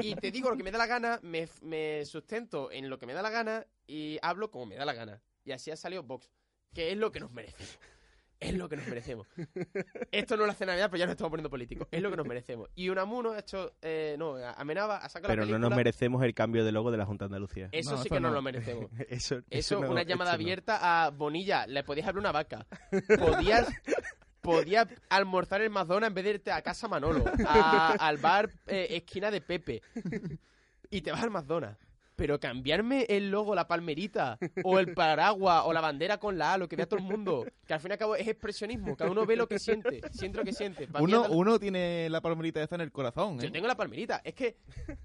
y 0.00 0.14
te 0.14 0.30
digo 0.30 0.48
lo 0.50 0.56
que 0.56 0.62
me 0.62 0.70
da 0.70 0.78
la 0.78 0.86
gana, 0.86 1.18
me, 1.22 1.48
me 1.62 2.04
sustento 2.04 2.70
en 2.70 2.88
lo 2.88 2.98
que 2.98 3.06
me 3.06 3.12
da 3.12 3.22
la 3.22 3.30
gana 3.30 3.66
y 3.86 4.18
hablo 4.22 4.50
como 4.50 4.66
me 4.66 4.76
da 4.76 4.84
la 4.84 4.94
gana. 4.94 5.20
Y 5.44 5.52
así 5.52 5.70
ha 5.70 5.76
salido 5.76 6.04
Vox, 6.04 6.30
que 6.72 6.92
es 6.92 6.96
lo 6.96 7.10
que 7.10 7.20
nos 7.20 7.32
merecemos. 7.32 7.78
Es 8.38 8.54
lo 8.54 8.68
que 8.68 8.76
nos 8.76 8.86
merecemos. 8.86 9.26
Esto 10.12 10.36
no 10.36 10.44
lo 10.44 10.52
hace 10.52 10.66
Navidad, 10.66 10.88
pero 10.90 10.98
ya 10.98 11.06
nos 11.06 11.12
estamos 11.12 11.30
poniendo 11.30 11.48
políticos. 11.48 11.88
Es 11.90 12.02
lo 12.02 12.10
que 12.10 12.16
nos 12.18 12.26
merecemos. 12.26 12.68
Y 12.74 12.90
Unamuno 12.90 13.32
ha 13.32 13.38
hecho, 13.38 13.72
eh, 13.80 14.14
no, 14.18 14.36
Amenaba 14.56 14.98
ha 14.98 15.08
sacado 15.08 15.28
Pero 15.32 15.42
la 15.42 15.46
no 15.46 15.52
película. 15.52 15.68
nos 15.70 15.76
merecemos 15.76 16.22
el 16.22 16.34
cambio 16.34 16.64
de 16.64 16.70
logo 16.72 16.90
de 16.90 16.98
la 16.98 17.06
Junta 17.06 17.24
de 17.24 17.28
Andalucía. 17.28 17.68
Eso 17.72 17.92
No, 17.92 17.96
sí 17.96 18.08
eso 18.08 18.14
que 18.14 18.20
no 18.20 18.28
no. 18.28 18.34
lo 18.34 18.42
merecemos. 18.42 18.90
Eso, 19.08 19.40
Eso, 19.48 19.80
no- 19.80 19.90
una 19.90 20.02
llamada 20.02 20.32
eso 20.32 20.38
no. 20.38 20.42
abierta 20.42 21.06
a 21.06 21.10
Bonilla. 21.10 21.66
Le 21.66 21.82
podías 21.82 22.06
abrir 22.08 22.20
una 22.20 22.32
vaca. 22.32 22.66
Podías, 23.18 23.68
podías 24.42 24.86
almorzar 25.08 25.62
en 25.62 25.72
McDonald's 25.72 26.08
en 26.08 26.14
vez 26.14 26.24
de 26.24 26.30
irte 26.30 26.52
a 26.52 26.60
casa 26.62 26.88
Manolo. 26.88 27.24
a- 27.46 27.92
al 27.98 28.18
bar 28.18 28.50
eh, 28.66 28.88
esquina 28.90 29.30
de 29.30 29.40
Pepe. 29.40 29.82
Y 30.90 31.00
te 31.00 31.10
vas 31.10 31.22
al 31.22 31.30
McDonald's. 31.30 31.78
Pero 32.16 32.40
cambiarme 32.40 33.04
el 33.10 33.30
logo, 33.30 33.54
la 33.54 33.68
palmerita, 33.68 34.38
o 34.64 34.78
el 34.78 34.94
paraguas, 34.94 35.62
o 35.66 35.72
la 35.74 35.82
bandera 35.82 36.18
con 36.18 36.38
la 36.38 36.54
A, 36.54 36.58
lo 36.58 36.66
que 36.66 36.74
vea 36.74 36.86
todo 36.86 36.98
el 36.98 37.04
mundo, 37.04 37.44
que 37.66 37.74
al 37.74 37.80
fin 37.80 37.90
y 37.90 37.92
al 37.92 37.98
cabo 37.98 38.16
es 38.16 38.26
expresionismo. 38.26 38.96
Cada 38.96 39.10
uno 39.10 39.26
ve 39.26 39.36
lo 39.36 39.46
que 39.46 39.58
siente, 39.58 40.00
siente 40.12 40.38
lo 40.38 40.44
que 40.44 40.54
siente. 40.54 40.88
Uno, 40.98 41.26
uno 41.28 41.58
tiene 41.58 42.08
la 42.08 42.22
palmerita 42.22 42.62
esta 42.62 42.74
en 42.76 42.80
el 42.80 42.90
corazón, 42.90 43.38
Yo 43.38 43.48
¿eh? 43.48 43.50
tengo 43.50 43.66
la 43.68 43.76
palmerita. 43.76 44.22
Es 44.24 44.34
que, 44.34 44.56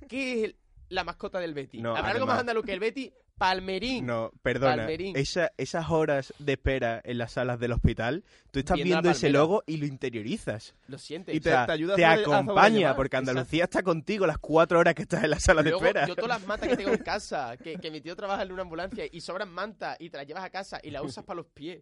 ¿qué 0.08 0.45
es 0.45 0.56
la 0.88 1.04
mascota 1.04 1.39
del 1.39 1.54
Betty? 1.54 1.82
No, 1.82 1.89
¿Habrá 1.91 2.12
algo 2.12 2.19
además- 2.19 2.28
más 2.36 2.39
andaluz 2.39 2.65
que 2.65 2.74
el 2.74 2.80
Betty? 2.80 3.13
Palmerín. 3.41 4.06
No, 4.06 4.32
perdona. 4.43 4.75
Palmerín. 4.77 5.15
Esa- 5.17 5.51
esas 5.58 5.89
horas 5.89 6.32
de 6.38 6.54
espera 6.54 7.01
en 7.04 7.17
las 7.17 7.32
salas 7.34 7.60
del 7.60 7.71
hospital, 7.71 8.23
tú 8.51 8.60
estás 8.60 8.77
Viendo 8.82 9.10
ese 9.10 9.30
logo 9.32 9.63
y 9.65 9.77
lo 9.77 9.86
interiorizas. 9.88 10.75
Lo 10.88 10.97
sientes. 10.99 11.34
Y 11.34 11.39
O 11.39 11.41
sea, 11.41 11.65
te 11.65 11.71
ayuda 11.71 11.93
a 11.93 11.95
te 11.97 12.06
a 12.06 12.12
acompaña, 12.13 12.95
porque 12.95 13.17
Andalucía 13.17 13.63
está 13.63 13.82
contigo 13.82 14.27
las 14.27 14.38
cuatro 14.38 14.77
horas 14.80 14.93
que 14.93 15.01
estás 15.01 15.23
en 15.23 15.32
la 15.32 15.39
sala 15.39 15.63
de 15.63 15.71
espera. 15.71 16.08
yo 16.08 16.15
todas 16.15 16.30
las 16.39 16.45
mantas 16.47 16.69
que 16.69 16.77
tengo 16.77 16.91
en 16.91 16.97
casa, 17.04 17.58
que, 17.58 17.77
que 17.77 17.89
mi 17.89 17.99
tío 18.01 18.15
trabaja 18.15 18.43
en 18.43 18.51
una 18.51 18.62
ambulancia 18.62 19.06
y 19.12 19.21
sobran 19.21 19.49
mantas 19.49 19.97
y 19.99 20.10
te 20.12 20.17
las 20.17 20.27
llevas 20.27 20.43
a 20.43 20.49
casa 20.51 20.80
y 20.84 20.91
las 20.91 21.04
usas 21.04 21.23
para 21.23 21.38
los 21.38 21.47
pies. 21.47 21.82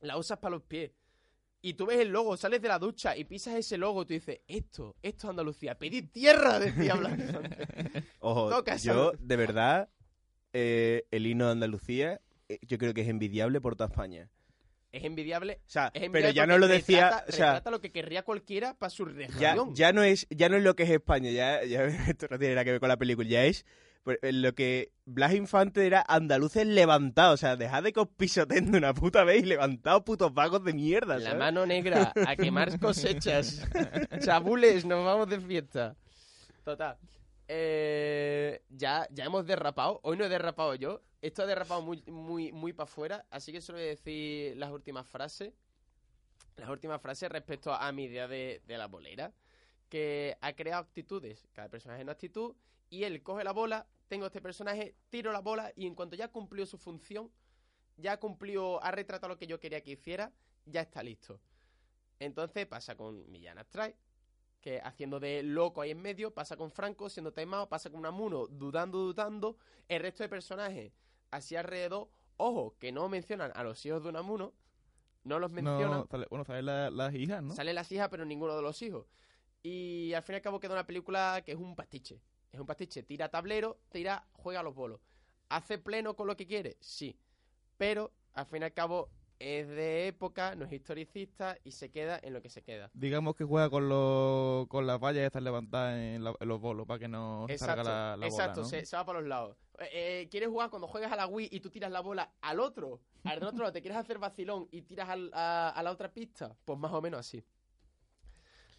Las 0.00 0.16
usas 0.18 0.38
para 0.38 0.56
los 0.56 0.62
pies. 0.62 0.92
Y 1.60 1.74
tú 1.74 1.86
ves 1.86 1.98
el 1.98 2.08
logo, 2.10 2.36
sales 2.36 2.62
de 2.62 2.68
la 2.68 2.78
ducha 2.78 3.16
y 3.16 3.24
pisas 3.24 3.54
ese 3.54 3.76
logo 3.78 4.02
y 4.02 4.06
tú 4.06 4.12
dices, 4.14 4.40
esto, 4.46 4.94
esto 5.02 5.26
es 5.26 5.30
Andalucía, 5.30 5.76
pedid 5.76 6.10
tierra, 6.12 6.60
decía 6.60 6.92
antes. 6.94 8.04
Ojo, 8.20 8.48
Toca 8.50 8.76
yo, 8.76 9.12
de 9.18 9.36
verdad, 9.36 9.88
eh, 10.60 11.04
el 11.12 11.26
himno 11.26 11.46
de 11.46 11.52
Andalucía, 11.52 12.20
eh, 12.48 12.58
yo 12.62 12.78
creo 12.78 12.92
que 12.94 13.02
es 13.02 13.08
envidiable 13.08 13.60
por 13.60 13.76
toda 13.76 13.88
España. 13.90 14.28
Es 14.90 15.04
envidiable. 15.04 15.60
O 15.66 15.70
sea, 15.70 15.90
Es 15.94 16.08
pero 16.10 16.30
ya 16.30 16.46
no 16.46 16.56
lo 16.58 16.66
decía, 16.66 17.10
retrata- 17.10 17.24
o 17.28 17.32
sea, 17.32 17.46
retrata 17.52 17.70
lo 17.70 17.80
que 17.80 17.92
querría 17.92 18.22
cualquiera 18.24 18.74
para 18.74 18.90
su 18.90 19.06
ya, 19.06 19.12
región. 19.52 19.74
ya 19.74 19.92
no 19.92 20.02
es 20.02 20.26
ya 20.30 20.48
no 20.48 20.56
es 20.56 20.62
lo 20.64 20.74
que 20.74 20.84
es 20.84 20.90
España, 20.90 21.30
ya, 21.30 21.62
ya 21.64 21.84
esto 22.08 22.26
no 22.30 22.38
tiene 22.38 22.54
nada 22.54 22.64
que 22.64 22.70
ver 22.72 22.80
con 22.80 22.88
la 22.88 22.96
película, 22.96 23.28
ya 23.28 23.44
es 23.44 23.66
pues, 24.02 24.18
eh, 24.22 24.32
lo 24.32 24.54
que 24.54 24.90
Blas 25.04 25.34
Infante 25.34 25.86
era 25.86 26.02
andaluces 26.08 26.66
levantados, 26.66 27.34
o 27.34 27.36
sea, 27.36 27.56
dejad 27.56 27.82
de 27.82 27.92
que 27.92 28.00
os 28.00 28.08
pisoteen 28.08 28.72
de 28.72 28.78
una 28.78 28.94
puta 28.94 29.22
vez 29.24 29.42
y 29.42 29.46
levantados 29.46 30.02
putos 30.04 30.32
vagos 30.32 30.64
de 30.64 30.72
mierda, 30.72 31.18
La 31.18 31.34
mano 31.34 31.66
negra, 31.66 32.12
a 32.26 32.34
quemar 32.36 32.80
cosechas. 32.80 33.62
Chabules, 34.24 34.86
nos 34.86 35.04
vamos 35.04 35.28
de 35.28 35.38
fiesta. 35.40 35.94
Total. 36.64 36.96
Eh, 37.48 38.62
ya, 38.68 39.08
ya 39.10 39.24
hemos 39.24 39.46
derrapado. 39.46 40.00
Hoy 40.02 40.16
no 40.16 40.24
he 40.24 40.28
derrapado 40.28 40.74
yo. 40.74 41.02
Esto 41.22 41.42
ha 41.42 41.46
derrapado 41.46 41.80
muy, 41.82 42.02
muy, 42.06 42.52
muy 42.52 42.72
para 42.72 42.84
afuera. 42.84 43.26
Así 43.30 43.52
que 43.52 43.60
solo 43.60 43.78
voy 43.78 43.86
a 43.86 43.90
decir 43.90 44.56
las 44.56 44.70
últimas 44.70 45.06
frases. 45.06 45.54
Las 46.56 46.68
últimas 46.68 47.00
frases 47.00 47.30
respecto 47.30 47.72
a 47.72 47.90
mi 47.92 48.04
idea 48.04 48.28
de, 48.28 48.62
la 48.66 48.86
bolera. 48.86 49.32
Que 49.88 50.36
ha 50.40 50.52
creado 50.52 50.82
actitudes. 50.82 51.48
Cada 51.52 51.70
personaje 51.70 52.00
es 52.00 52.04
una 52.04 52.12
actitud. 52.12 52.54
Y 52.90 53.04
él 53.04 53.22
coge 53.22 53.42
la 53.44 53.52
bola. 53.52 53.86
Tengo 54.08 54.26
este 54.26 54.40
personaje, 54.40 54.94
tiro 55.10 55.32
la 55.32 55.40
bola. 55.40 55.72
Y 55.74 55.86
en 55.86 55.94
cuanto 55.94 56.16
ya 56.16 56.28
cumplió 56.28 56.66
su 56.66 56.78
función, 56.78 57.30
ya 57.96 58.18
cumplió, 58.18 58.82
ha 58.82 58.90
retratado 58.90 59.28
lo 59.28 59.38
que 59.38 59.46
yo 59.46 59.60
quería 59.60 59.82
que 59.82 59.92
hiciera, 59.92 60.32
ya 60.64 60.82
está 60.82 61.02
listo. 61.02 61.40
Entonces 62.18 62.66
pasa 62.66 62.96
con 62.96 63.30
Millán 63.30 63.58
Astray, 63.58 63.94
que 64.60 64.80
haciendo 64.80 65.20
de 65.20 65.42
loco 65.42 65.80
ahí 65.80 65.90
en 65.92 66.02
medio, 66.02 66.32
pasa 66.34 66.56
con 66.56 66.70
Franco 66.70 67.08
siendo 67.08 67.32
taimado, 67.32 67.68
pasa 67.68 67.90
con 67.90 68.00
Unamuno 68.00 68.46
dudando, 68.48 68.98
dudando, 68.98 69.56
el 69.88 70.02
resto 70.02 70.22
de 70.22 70.28
personajes 70.28 70.92
así 71.30 71.56
alrededor, 71.56 72.08
ojo, 72.36 72.74
que 72.78 72.90
no 72.92 73.08
mencionan 73.08 73.52
a 73.54 73.62
los 73.62 73.84
hijos 73.86 74.02
de 74.02 74.08
Unamuno, 74.08 74.52
no 75.24 75.38
los 75.38 75.52
mencionan, 75.52 75.90
No, 75.90 76.06
sale- 76.10 76.26
bueno, 76.30 76.44
salen 76.44 76.66
la- 76.66 76.90
las 76.90 77.14
hijas, 77.14 77.42
¿no? 77.42 77.54
salen 77.54 77.74
las 77.74 77.90
hijas 77.92 78.08
pero 78.08 78.24
ninguno 78.24 78.56
de 78.56 78.62
los 78.62 78.80
hijos. 78.82 79.06
Y 79.62 80.12
al 80.14 80.22
fin 80.22 80.34
y 80.34 80.36
al 80.36 80.42
cabo 80.42 80.60
queda 80.60 80.72
una 80.72 80.86
película 80.86 81.42
que 81.44 81.52
es 81.52 81.58
un 81.58 81.76
pastiche, 81.76 82.20
es 82.52 82.58
un 82.60 82.66
pastiche, 82.66 83.02
tira 83.02 83.28
tablero, 83.28 83.78
tira, 83.90 84.26
juega 84.32 84.60
a 84.60 84.62
los 84.62 84.74
bolos. 84.74 85.00
¿Hace 85.50 85.78
pleno 85.78 86.14
con 86.16 86.26
lo 86.26 86.36
que 86.36 86.46
quiere? 86.46 86.76
Sí. 86.80 87.18
Pero 87.76 88.12
al 88.34 88.46
fin 88.46 88.62
y 88.62 88.64
al 88.66 88.72
cabo 88.72 89.10
es 89.38 89.68
de 89.68 90.08
época, 90.08 90.54
no 90.54 90.64
es 90.64 90.72
historicista 90.72 91.56
y 91.64 91.72
se 91.72 91.90
queda 91.90 92.18
en 92.22 92.32
lo 92.32 92.42
que 92.42 92.50
se 92.50 92.62
queda. 92.62 92.90
Digamos 92.94 93.36
que 93.36 93.44
juega 93.44 93.70
con, 93.70 93.88
los 93.88 94.66
con 94.68 94.86
las 94.86 94.98
vallas 95.00 95.24
estas 95.24 95.42
levantadas 95.42 95.96
en, 95.98 96.24
la- 96.24 96.34
en 96.40 96.48
los 96.48 96.60
bolos 96.60 96.86
para 96.86 96.98
que 96.98 97.08
no 97.08 97.46
se 97.48 97.56
salga 97.58 97.82
Exacto, 97.82 97.90
la, 97.90 98.16
la 98.16 98.26
exacto 98.26 98.60
bola, 98.60 98.68
¿no? 98.68 98.68
se, 98.70 98.86
se 98.86 98.96
va 98.96 99.04
para 99.04 99.20
los 99.20 99.28
lados. 99.28 99.56
Eh, 99.78 100.22
eh, 100.22 100.28
¿Quieres 100.30 100.48
jugar 100.48 100.70
cuando 100.70 100.88
juegas 100.88 101.12
a 101.12 101.16
la 101.16 101.26
Wii 101.26 101.48
y 101.52 101.60
tú 101.60 101.70
tiras 101.70 101.90
la 101.90 102.00
bola 102.00 102.34
al 102.40 102.58
otro? 102.60 103.00
Al 103.24 103.42
otro 103.42 103.58
lado, 103.60 103.72
¿te 103.72 103.80
quieres 103.82 103.98
hacer 103.98 104.18
vacilón 104.18 104.68
y 104.72 104.82
tiras 104.82 105.08
al- 105.08 105.30
a, 105.32 105.70
a 105.70 105.82
la 105.82 105.92
otra 105.92 106.12
pista? 106.12 106.56
Pues 106.64 106.78
más 106.78 106.92
o 106.92 107.00
menos 107.00 107.20
así. 107.20 107.44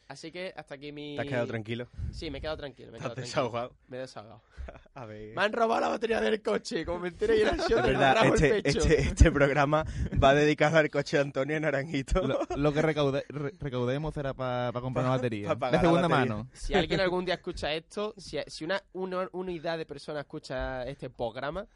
Así 0.10 0.32
que 0.32 0.52
hasta 0.58 0.74
aquí 0.74 0.91
mi... 0.91 1.15
¿Te 1.15 1.22
has 1.22 1.28
quedado 1.28 1.45
tranquilo? 1.48 1.88
Sí, 2.12 2.32
me 2.32 2.39
he 2.39 2.41
quedado 2.41 2.58
tranquilo. 2.58 2.91
Me 2.91 2.98
he 2.98 3.00
¿Te 3.00 3.06
has 3.06 3.13
quedado 3.13 3.15
tranquilo. 3.15 3.28
desahogado? 3.28 3.76
Me 3.89 3.98
he 3.98 4.00
desahogado. 4.00 4.41
A 4.95 5.06
ver... 5.06 5.36
Me 5.36 5.41
han 5.43 5.54
robado 5.54 5.82
la 5.82 5.88
batería 5.89 6.19
del 6.19 6.41
coche. 6.41 6.84
Como 6.84 6.98
me 7.00 7.10
enteré 7.10 7.38
y 7.38 7.41
era 7.41 7.56
yo, 7.69 7.76
te 7.76 7.82
verdad, 7.89 8.26
el 8.26 8.34
este, 8.34 8.62
pecho. 8.63 8.80
este, 8.80 9.02
este 9.02 9.32
programa 9.32 9.86
va 10.22 10.34
dedicado 10.34 10.80
al 10.80 10.89
coche 10.89 11.17
de 11.17 11.22
Antonio 11.24 11.60
Naranjito. 11.60 12.26
Lo, 12.26 12.39
lo 12.56 12.74
que 12.74 12.82
recaude- 12.82 13.24
re- 13.30 13.54
recaudemos 13.60 14.17
era 14.17 14.34
para 14.34 14.72
comprar 14.82 15.06
una 15.06 15.15
batería. 15.15 15.50
pa 15.50 15.56
pagar 15.60 15.72
de 15.74 15.78
la 15.78 15.82
segunda 15.84 16.08
batería. 16.08 16.36
mano. 16.36 16.50
Si 16.54 16.74
alguien 16.74 17.00
algún 17.02 17.26
día 17.26 17.36
escucha 17.36 17.72
esto, 17.72 18.15
si, 18.17 18.39
si 18.48 18.65
una, 18.65 18.82
una 18.93 19.30
unidad 19.34 19.78
de 19.78 19.86
personas 19.86 20.22
escucha 20.22 20.88
este 20.88 21.12
programa, 21.12 21.67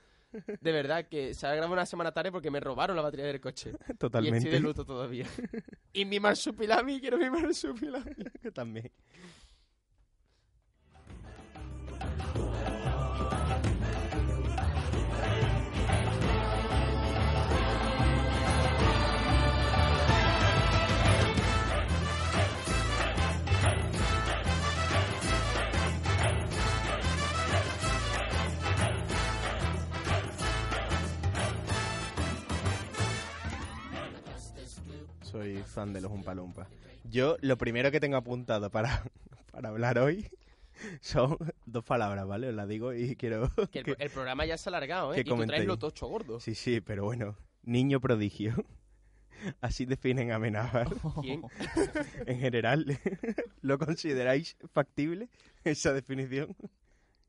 de 0.61 0.71
verdad 0.71 1.07
que 1.07 1.33
se 1.33 1.45
ha 1.47 1.51
grabado 1.51 1.73
una 1.73 1.85
semana 1.85 2.11
tarde 2.11 2.31
porque 2.31 2.51
me 2.51 2.59
robaron 2.59 2.95
la 2.95 3.01
batería 3.01 3.25
del 3.25 3.39
coche. 3.41 3.71
Y 3.73 3.91
estoy 3.91 3.97
Totalmente. 3.97 4.49
de 4.49 4.59
luto 4.59 4.85
todavía. 4.85 5.25
y 5.93 6.05
mi 6.05 6.19
marsupilami, 6.19 6.99
quiero 6.99 7.17
mi 7.17 7.29
marsupilami. 7.29 8.15
Que 8.41 8.51
también. 8.51 8.91
Soy 35.43 35.61
fan 35.63 35.91
de 35.91 35.99
los 35.99 36.09
Umpalumpas. 36.09 36.69
Yo 37.11 37.35
lo 37.41 37.57
primero 37.57 37.91
que 37.91 37.99
tengo 37.99 38.15
apuntado 38.15 38.69
para, 38.71 39.03
para 39.51 39.69
hablar 39.69 39.99
hoy 39.99 40.29
son 41.01 41.37
dos 41.65 41.83
palabras, 41.83 42.25
¿vale? 42.25 42.47
Os 42.47 42.55
las 42.55 42.67
digo 42.69 42.93
y 42.93 43.15
quiero... 43.17 43.51
Que 43.71 43.79
el, 43.79 43.85
que- 43.85 43.95
el 43.99 44.09
programa 44.09 44.45
ya 44.45 44.57
se 44.57 44.69
ha 44.69 44.71
alargado, 44.71 45.11
¿eh? 45.13 45.15
que 45.15 45.21
Y 45.21 45.23
tú 45.25 45.45
traes 45.45 45.65
lo 45.65 45.77
tocho 45.77 46.07
gordo. 46.07 46.39
Sí, 46.39 46.55
sí, 46.55 46.79
pero 46.79 47.03
bueno. 47.03 47.35
Niño 47.63 47.99
prodigio. 47.99 48.55
Así 49.59 49.85
definen 49.85 50.31
a 50.31 50.35
Amenábar. 50.35 50.87
¿Quién? 51.19 51.41
En 52.25 52.39
general, 52.39 52.97
¿lo 53.61 53.77
consideráis 53.77 54.55
factible 54.71 55.29
esa 55.65 55.91
definición? 55.91 56.55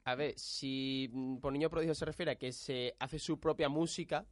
A 0.05 0.15
ver, 0.15 0.35
si 0.39 1.11
mm, 1.13 1.39
por 1.39 1.53
niño 1.53 1.69
prodigio 1.71 1.95
se 1.97 2.05
refiere 2.05 2.31
a 2.33 2.37
que 2.37 2.53
se 2.53 2.95
hace 3.01 3.19
su 3.19 3.41
propia 3.41 3.69
música, 3.69 4.25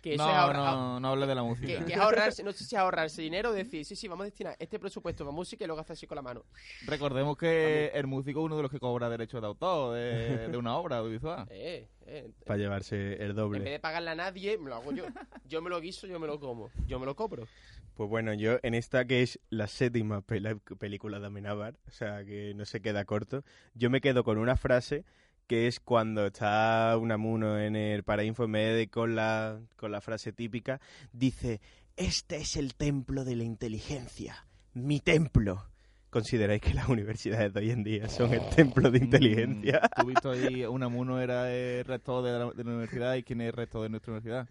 Que 0.00 0.16
no, 0.16 0.28
es 0.28 0.34
ahorra- 0.34 0.70
no, 0.74 1.00
no 1.00 1.08
hables 1.08 1.28
de 1.28 1.34
la 1.34 1.42
Que, 1.42 1.46
música. 1.46 1.84
que 1.84 1.92
es 1.92 1.98
ahorrarse, 1.98 2.42
no 2.42 2.52
sé 2.52 2.64
si 2.64 2.74
es 2.74 2.80
ahorrarse 2.80 3.20
dinero 3.20 3.50
o 3.50 3.52
decir, 3.52 3.84
sí, 3.84 3.94
sí, 3.94 4.08
vamos 4.08 4.22
a 4.22 4.24
destinar 4.26 4.56
este 4.58 4.78
presupuesto 4.78 5.24
para 5.24 5.34
música 5.36 5.62
y 5.64 5.66
luego 5.66 5.80
hacer 5.82 5.92
así 5.92 6.06
con 6.06 6.16
la 6.16 6.22
mano. 6.22 6.42
Recordemos 6.86 7.36
que 7.36 7.88
el 7.94 8.06
músico 8.06 8.40
es 8.40 8.46
uno 8.46 8.56
de 8.56 8.62
los 8.62 8.70
que 8.70 8.80
cobra 8.80 9.10
derechos 9.10 9.42
de 9.42 9.46
autor 9.46 9.94
de, 9.94 10.48
de 10.48 10.56
una 10.56 10.76
obra 10.76 10.98
audiovisual. 10.98 11.46
Eh, 11.50 11.88
eh. 12.06 12.30
Para 12.46 12.58
llevarse 12.58 13.14
el 13.14 13.20
En 13.20 13.26
vez 13.28 13.36
doble. 13.36 13.60
de 13.60 13.78
pagarle 13.80 14.10
a 14.10 14.14
nadie, 14.14 14.56
me 14.58 14.68
lo 14.70 14.76
hago 14.76 14.92
yo. 14.92 15.04
Yo 15.46 15.60
me 15.62 15.70
lo 15.70 15.80
guiso, 15.80 16.06
yo 16.06 16.18
me 16.18 16.26
lo 16.26 16.38
como. 16.40 16.70
Yo 16.86 16.98
me 16.98 17.06
lo 17.06 17.14
cobro. 17.16 17.46
Pues 17.94 18.08
bueno, 18.10 18.34
yo 18.34 18.58
en 18.62 18.74
esta 18.74 19.04
que 19.06 19.22
es 19.22 19.38
la 19.50 19.66
séptima 19.66 20.20
película 20.22 21.18
de 21.20 21.26
Amenábar, 21.26 21.76
o 21.86 21.90
sea 21.90 22.24
que 22.24 22.52
no 22.54 22.64
se 22.64 22.80
queda 22.82 23.04
corto, 23.04 23.44
yo 23.74 23.88
me 23.88 24.00
quedo 24.00 24.24
con 24.24 24.36
una 24.38 24.56
frase 24.56 25.04
que 25.46 25.66
es 25.66 25.80
cuando 25.80 26.26
está 26.26 26.96
Unamuno 26.98 27.58
en 27.58 27.76
el 27.76 28.02
Parainfo 28.02 28.48
Med 28.48 28.88
con 28.90 29.14
la, 29.14 29.60
con 29.76 29.92
la 29.92 30.00
frase 30.00 30.32
típica, 30.32 30.80
dice, 31.12 31.60
este 31.96 32.36
es 32.36 32.56
el 32.56 32.74
templo 32.74 33.24
de 33.24 33.36
la 33.36 33.44
inteligencia, 33.44 34.46
mi 34.72 35.00
templo. 35.00 35.66
¿Consideráis 36.10 36.60
que 36.62 36.74
las 36.74 36.88
universidades 36.88 37.52
de 37.52 37.58
hoy 37.58 37.70
en 37.72 37.82
día 37.82 38.08
son 38.08 38.32
el 38.32 38.48
templo 38.50 38.88
de 38.88 38.98
inteligencia? 38.98 39.80
Mm, 39.82 39.88
Tú 39.88 40.00
has 40.00 40.06
visto 40.06 40.30
ahí, 40.30 40.64
Unamuno 40.64 41.20
era 41.20 41.52
el 41.52 41.84
rector 41.84 42.24
de 42.24 42.30
la, 42.38 42.50
de 42.52 42.62
la 42.62 42.70
universidad 42.70 43.16
y 43.16 43.24
quién 43.24 43.40
es 43.40 43.48
el 43.48 43.52
rector 43.52 43.82
de 43.82 43.88
nuestra 43.88 44.12
universidad. 44.12 44.48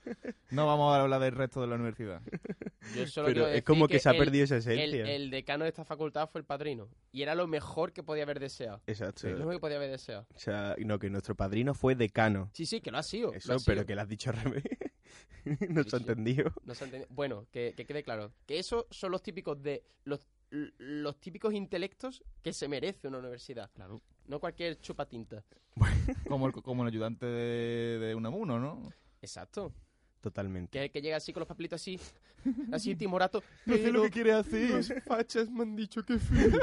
No 0.51 0.67
vamos 0.67 0.93
a 0.93 1.01
hablar 1.01 1.21
del 1.21 1.31
resto 1.33 1.61
de 1.61 1.67
la 1.67 1.75
universidad. 1.75 2.21
Yo 2.95 3.07
solo 3.07 3.27
Pero 3.27 3.47
es 3.47 3.63
como 3.63 3.87
que 3.87 3.99
se 3.99 4.09
ha 4.09 4.11
el- 4.11 4.17
perdido 4.17 4.43
esa 4.45 4.57
esencia. 4.57 5.05
el 5.15 5.29
decano 5.29 5.63
de 5.63 5.69
esta 5.69 5.85
facultad 5.85 6.29
fue 6.29 6.39
el 6.41 6.45
padrino. 6.45 6.89
Y 7.11 7.21
era 7.21 7.33
lo 7.35 7.47
mejor 7.47 7.93
que 7.93 8.03
podía 8.03 8.23
haber 8.23 8.39
deseado. 8.39 8.81
Exacto. 8.87 9.29
Lo 9.29 9.37
mejor 9.39 9.53
que 9.53 9.59
podía 9.59 9.77
haber 9.77 9.91
deseado. 9.91 10.27
O 10.35 10.39
sea, 10.39 10.75
no, 10.79 10.99
que 10.99 11.09
nuestro 11.09 11.35
padrino 11.35 11.73
fue 11.73 11.95
decano. 11.95 12.49
Sí, 12.53 12.65
sí, 12.65 12.81
que 12.81 12.91
lo 12.91 12.97
ha 12.97 13.03
sido. 13.03 13.33
Eso, 13.33 13.53
ha 13.53 13.57
pero 13.65 13.85
que 13.85 13.95
lo 13.95 14.01
has 14.01 14.09
dicho 14.09 14.29
al 14.31 14.37
revés. 14.37 14.63
no 15.69 15.83
Sí, 15.83 15.89
se 15.89 15.95
ha 15.95 15.99
sí. 15.99 16.05
entendido. 16.05 16.51
No 16.65 16.75
se 16.75 16.83
ha 16.83 16.87
entendido. 16.87 17.09
Bueno, 17.13 17.47
que, 17.51 17.73
que 17.75 17.85
quede 17.85 18.03
claro. 18.03 18.33
Que 18.45 18.59
esos 18.59 18.85
son 18.91 19.11
los 19.11 19.21
típicos 19.23 19.61
de. 19.61 19.83
Los, 20.05 20.27
los 20.49 21.19
típicos 21.19 21.53
intelectos 21.53 22.23
que 22.41 22.53
se 22.53 22.67
merece 22.67 23.07
una 23.07 23.17
universidad. 23.19 23.71
Claro. 23.73 24.01
No 24.27 24.39
cualquier 24.39 24.79
chupatinta. 24.79 25.43
Como 26.27 26.45
el, 26.47 26.53
como 26.53 26.83
el 26.83 26.89
ayudante 26.89 27.25
de, 27.25 27.99
de 27.99 28.15
Unamuno, 28.15 28.59
¿no? 28.59 28.91
Exacto. 29.21 29.73
Totalmente. 30.23 30.79
Que, 30.79 30.89
que 30.89 31.01
llega 31.01 31.17
así 31.17 31.33
con 31.33 31.41
los 31.41 31.47
papelitos 31.49 31.81
así. 31.81 31.99
Así 32.71 32.95
timorato. 32.95 33.43
No 33.65 33.75
sé 33.75 33.91
lo 33.91 34.03
que 34.03 34.09
quiere 34.09 34.31
Los 34.31 34.47
hacer. 34.47 35.01
fachas 35.01 35.49
me 35.49 35.63
han 35.63 35.75
dicho 35.75 36.01
que 36.01 36.17
firme. 36.17 36.57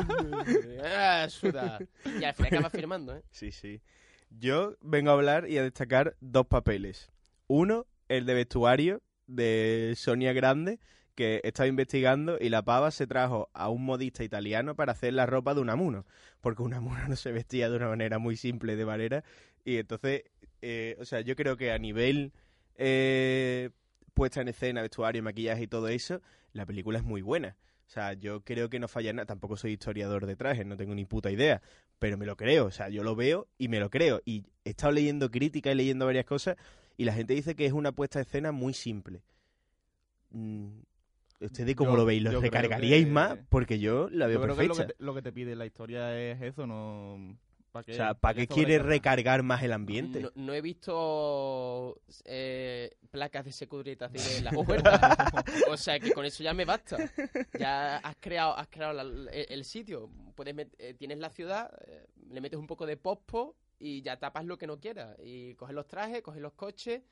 ah, 0.83 1.27
suda. 1.31 1.79
Y 2.19 2.25
al 2.25 2.33
final 2.33 2.55
acaba 2.55 2.71
firmando, 2.71 3.15
¿eh? 3.15 3.23
Sí, 3.31 3.53
sí. 3.53 3.83
Yo 4.31 4.77
vengo 4.81 5.11
a 5.11 5.13
hablar 5.13 5.47
y 5.51 5.59
a 5.59 5.63
destacar 5.63 6.17
dos 6.21 6.47
papeles. 6.47 7.11
Uno, 7.49 7.87
el 8.09 8.25
de 8.25 8.33
vestuario 8.33 9.03
de 9.27 9.93
Sonia 9.95 10.33
Grande, 10.33 10.79
que 11.15 11.43
estaba 11.45 11.67
investigando 11.67 12.39
y 12.41 12.49
la 12.49 12.63
pava 12.63 12.91
se 12.93 13.07
trajo 13.07 13.51
a 13.53 13.69
un 13.69 13.85
modista 13.85 14.25
italiano 14.25 14.75
para 14.75 14.93
hacer 14.93 15.13
la 15.13 15.27
ropa 15.27 15.53
de 15.55 15.61
Unamuno, 15.61 16.07
porque 16.41 16.63
Unamuno 16.63 17.07
no 17.09 17.17
se 17.17 17.31
vestía 17.31 17.69
de 17.69 17.77
una 17.77 17.89
manera 17.89 18.19
muy 18.19 18.37
simple 18.39 18.75
de 18.77 18.87
manera 18.87 19.23
y 19.65 19.77
entonces, 19.77 20.23
eh, 20.63 20.97
o 20.99 21.05
sea, 21.05 21.21
yo 21.21 21.37
creo 21.37 21.59
que 21.59 21.73
a 21.73 21.79
nivel 21.79 22.33
eh, 22.77 23.71
puesta 24.15 24.41
en 24.41 24.49
escena, 24.49 24.83
vestuario, 24.83 25.23
maquillaje 25.23 25.63
y 25.65 25.67
todo 25.67 25.89
eso, 25.89 26.21
la 26.53 26.67
película 26.67 26.99
es 26.99 27.05
muy 27.05 27.23
buena. 27.23 27.57
O 27.87 27.93
sea, 27.93 28.13
yo 28.13 28.43
creo 28.45 28.71
que 28.71 28.79
no 28.79 28.87
falla 28.87 29.13
nada. 29.13 29.27
Tampoco 29.27 29.57
soy 29.57 29.73
historiador 29.73 30.27
de 30.27 30.37
trajes, 30.37 30.65
no 30.65 30.77
tengo 30.77 30.95
ni 30.95 31.05
puta 31.05 31.31
idea. 31.31 31.61
Pero 31.99 32.17
me 32.17 32.25
lo 32.25 32.37
creo. 32.37 32.67
O 32.67 32.71
sea, 32.71 32.89
yo 32.89 33.03
lo 33.03 33.17
veo 33.17 33.49
y 33.59 33.67
me 33.69 33.81
lo 33.81 33.91
creo. 33.91 34.23
Y 34.25 34.45
he 34.65 34.71
estado 34.71 34.93
leyendo 34.93 35.31
críticas 35.31 35.73
y 35.73 35.77
leyendo 35.77 36.07
varias 36.07 36.25
cosas. 36.25 36.57
Y 36.97 37.05
la 37.05 37.13
gente 37.13 37.35
dice 37.35 37.57
que 37.57 37.67
es 37.67 37.73
una 37.73 37.91
puesta 37.93 38.19
de 38.21 38.23
escena 38.25 38.53
muy 38.53 38.75
simple. 38.75 39.23
Mm, 40.31 40.69
¿Ustedes 41.41 41.75
cómo 41.75 41.93
Yo- 41.93 41.97
lo 41.97 42.05
veis? 42.05 42.23
¿Lo 42.23 42.31
yo 42.31 42.39
creo 42.41 42.51
recargaríais 42.53 43.07
que- 43.07 43.11
más? 43.11 43.39
Porque 43.49 43.79
yo 43.81 44.09
la 44.11 44.27
veo 44.29 44.37
Yo 44.39 44.43
creo 44.45 44.55
que 44.57 44.67
perfecta. 44.69 44.83
lo 44.83 44.87
que, 44.89 44.95
te, 44.95 45.05
lo 45.05 45.15
que 45.15 45.23
te 45.23 45.33
pide 45.33 45.57
la 45.57 45.67
historia 45.67 46.17
es 46.17 46.41
eso, 46.43 46.67
no... 46.67 47.37
¿Para 47.73 47.85
qué, 47.85 47.93
O 47.93 47.95
sea, 47.95 48.15
¿para 48.15 48.35
qué 48.35 48.47
quieres 48.49 48.83
recargar 48.83 49.43
más 49.43 49.63
el 49.63 49.73
ambiente? 49.73 50.21
No, 50.21 50.31
no 50.35 50.55
he 50.55 50.61
visto 50.61 52.01
eh, 52.25 52.97
placas 53.11 53.45
de 53.45 53.53
securitas 53.53 54.11
así 54.15 54.35
de 54.37 54.41
las 54.43 54.53
puertas. 54.67 55.01
o 55.69 55.77
sea 55.77 56.01
que 56.01 56.13
con 56.13 56.25
eso 56.25 56.43
ya 56.43 56.53
me 56.53 56.65
basta. 56.65 56.97
Ya 57.59 57.99
has 57.99 58.17
creado, 58.21 58.57
has 58.57 58.69
creado 58.69 58.93
la- 58.95 59.03
el, 59.03 59.47
el 59.49 59.65
sitio. 59.65 60.11
Puedes 60.35 60.55
met- 60.55 60.75
eh, 60.79 60.95
tienes 60.95 61.19
la 61.19 61.31
ciudad, 61.31 61.71
eh, 61.87 62.07
le 62.31 62.41
metes 62.41 62.59
un 62.59 62.67
poco 62.67 62.87
de 62.87 62.97
pospo 62.97 63.55
y 63.79 64.03
ya 64.03 64.19
tapas 64.19 64.45
lo 64.45 64.59
que 64.59 64.67
no 64.67 64.79
quieras. 64.81 65.17
Y 65.23 65.55
coges 65.55 65.75
los 65.75 65.87
trajes, 65.87 66.23
coges 66.23 66.43
los 66.43 66.53
coches 66.55 67.03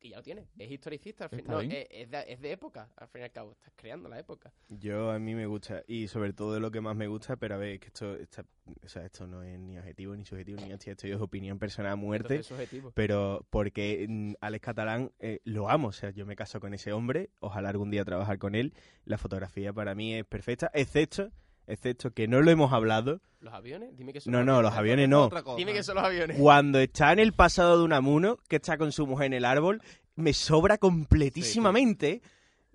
y 0.00 0.10
ya 0.10 0.16
lo 0.18 0.22
tienes. 0.22 0.46
Es 0.58 0.70
historicista, 0.70 1.24
al 1.24 1.30
fin- 1.30 1.40
Está 1.40 1.52
no, 1.52 1.58
bien. 1.60 1.72
es, 1.72 1.86
es 1.90 2.10
de, 2.10 2.24
es 2.32 2.40
de 2.40 2.52
época, 2.52 2.88
al 2.96 3.08
fin 3.08 3.20
y 3.22 3.24
al 3.24 3.32
cabo. 3.32 3.52
Estás 3.52 3.72
creando 3.76 4.08
la 4.08 4.18
época. 4.18 4.52
Yo 4.68 5.10
a 5.10 5.18
mí 5.18 5.34
me 5.34 5.46
gusta 5.46 5.82
y 5.86 6.08
sobre 6.08 6.32
todo 6.32 6.60
lo 6.60 6.70
que 6.70 6.80
más 6.80 6.94
me 6.96 7.06
gusta, 7.08 7.36
pero 7.36 7.56
a 7.56 7.58
ver, 7.58 7.80
que 7.80 7.88
esto, 7.88 8.14
esta- 8.16 8.44
o 8.84 8.88
sea, 8.88 9.04
esto 9.04 9.26
no 9.26 9.42
es 9.42 9.58
ni 9.58 9.78
objetivo 9.78 10.14
ni 10.16 10.24
subjetivo 10.24 10.60
ni 10.64 10.72
hostia, 10.74 10.92
esto 10.92 11.06
es 11.06 11.16
opinión 11.20 11.58
personal 11.58 11.92
a 11.92 11.96
muerte. 11.96 12.34
Entonces, 12.36 12.50
es 12.52 12.56
subjetivo. 12.68 12.92
pero 12.94 13.46
porque 13.50 14.06
mm, 14.08 14.34
Alex 14.40 14.62
Catalán 14.64 15.12
eh, 15.18 15.40
lo 15.44 15.68
amo, 15.70 15.88
o 15.88 15.92
sea, 15.92 16.10
yo 16.10 16.26
me 16.26 16.36
caso 16.36 16.60
con 16.60 16.74
ese 16.74 16.92
hombre, 16.92 17.30
ojalá 17.40 17.70
algún 17.70 17.90
día 17.90 18.04
trabajar 18.04 18.38
con 18.38 18.54
él, 18.54 18.74
la 19.04 19.18
fotografía 19.18 19.72
para 19.72 19.94
mí 19.94 20.14
es 20.14 20.24
perfecta, 20.24 20.70
excepto, 20.74 21.30
excepto 21.68 22.10
que 22.12 22.26
no 22.26 22.40
lo 22.42 22.50
hemos 22.50 22.72
hablado, 22.72 23.20
¿Los 23.40 23.54
aviones? 23.54 23.96
Dime 23.96 24.12
que 24.12 24.20
son 24.20 24.32
no, 24.32 24.42
no, 24.44 24.62
los 24.62 24.72
aviones 24.74 25.08
no, 25.08 25.30
Dime 25.56 25.72
que 25.72 25.84
son 25.84 25.94
los 25.94 26.04
aviones. 26.04 26.36
cuando 26.40 26.80
está 26.80 27.12
en 27.12 27.20
el 27.20 27.32
pasado 27.32 27.78
de 27.78 27.84
Unamuno, 27.84 28.38
que 28.48 28.56
está 28.56 28.76
con 28.76 28.90
su 28.90 29.06
mujer 29.06 29.26
en 29.26 29.34
el 29.34 29.44
árbol, 29.44 29.80
me 30.16 30.32
sobra 30.32 30.76
completísimamente. 30.78 32.20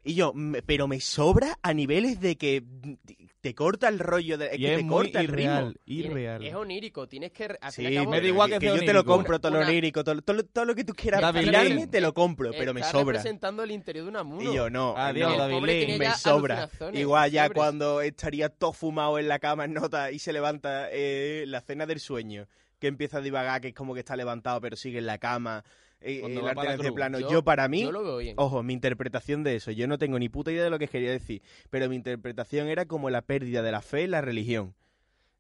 Y 0.06 0.16
yo, 0.16 0.34
me- 0.34 0.62
pero 0.62 0.88
me 0.88 1.00
sobra 1.00 1.58
a 1.62 1.74
niveles 1.74 2.20
de 2.22 2.36
que 2.38 2.64
te 3.44 3.54
corta 3.54 3.90
el 3.90 4.00
rollo, 4.00 4.38
de, 4.38 4.46
es 4.48 4.54
Y 4.56 4.58
que 4.60 4.72
es 4.72 4.78
te 4.78 4.84
muy 4.86 4.96
corta 4.96 5.20
el 5.20 5.28
ritmo. 5.28 5.52
irreal, 5.52 5.80
Tiene- 5.84 6.10
irreal. 6.10 6.44
Es 6.46 6.54
onírico, 6.56 7.08
tienes 7.10 7.34
que... 7.34 7.58
Al 7.60 7.74
Sí, 7.74 7.82
me 7.84 8.22
da 8.22 8.26
igual 8.28 8.50
que 8.50 8.60
que 8.60 8.68
sea 8.68 8.76
yo 8.78 8.86
te 8.86 8.94
lo 8.94 9.04
compro, 9.04 9.38
todo 9.42 9.52
lo 9.52 9.60
onírico, 9.60 10.02
todo, 10.02 10.22
todo, 10.22 10.46
todo 10.46 10.64
lo 10.64 10.74
que 10.74 10.86
tú 10.86 10.94
quieras 10.94 11.20
David 11.20 11.90
te 11.90 12.00
lo 12.00 12.14
compro, 12.14 12.52
pero 12.52 12.74
me 12.74 12.82
sobra. 12.84 13.18
representando 13.18 13.62
el 13.64 13.72
interior 13.72 14.06
de 14.06 14.10
una 14.12 14.24
muno. 14.24 14.50
Y 14.50 14.56
yo 14.56 14.70
no, 14.70 14.96
Adiós, 14.98 15.38
David 15.38 15.98
me 16.00 16.12
sobra. 16.16 16.70
Igual 16.94 17.32
ya 17.32 17.50
cuando 17.50 18.00
estaría 18.00 18.48
todo 18.48 18.72
fumado 18.72 19.20
en 19.20 19.28
la 19.28 19.40
cama 19.40 19.66
en 19.66 19.74
nota 19.74 20.10
y 20.12 20.20
se 20.20 20.32
levanta 20.32 20.88
eh, 20.90 21.44
la 21.46 21.60
cena 21.60 21.86
del 21.86 22.00
sueño, 22.00 22.48
que 22.80 22.88
empieza 22.88 23.18
a 23.18 23.22
divagar, 23.22 23.60
que 23.60 23.68
es 23.68 23.74
como 23.74 23.94
que 23.94 24.00
está 24.00 24.16
levantado 24.16 24.62
pero 24.62 24.78
sigue 24.78 25.00
en 25.00 25.06
la 25.06 25.18
cama, 25.18 25.66
eh, 26.04 26.22
el 26.26 26.36
de 26.36 26.78
cruz. 26.78 26.92
plano. 26.94 27.20
Yo, 27.20 27.30
Yo- 27.32 27.44
para 27.44 27.68
mí, 27.68 27.82
Yo 27.84 27.92
lo 27.92 28.04
veo 28.04 28.18
bien. 28.18 28.36
ojo, 28.38 28.62
mi 28.64 28.74
interpretación 28.74 29.44
de 29.44 29.56
eso, 29.56 29.72
yo 29.72 29.88
no 29.88 29.98
tengo 29.98 30.20
ni 30.20 30.30
puta 30.30 30.52
idea 30.52 30.64
de 30.64 30.70
lo 30.70 30.80
que 30.80 30.88
quería 30.88 31.12
decir, 31.12 31.42
pero 31.70 31.90
mi 31.90 31.96
interpretación 31.96 32.68
era 32.68 32.86
como 32.86 33.10
la 33.10 33.22
pérdida 33.22 33.62
de 33.62 33.72
la 33.72 33.82
fe 33.82 34.04
en 34.04 34.12
la 34.12 34.22
religión. 34.22 34.76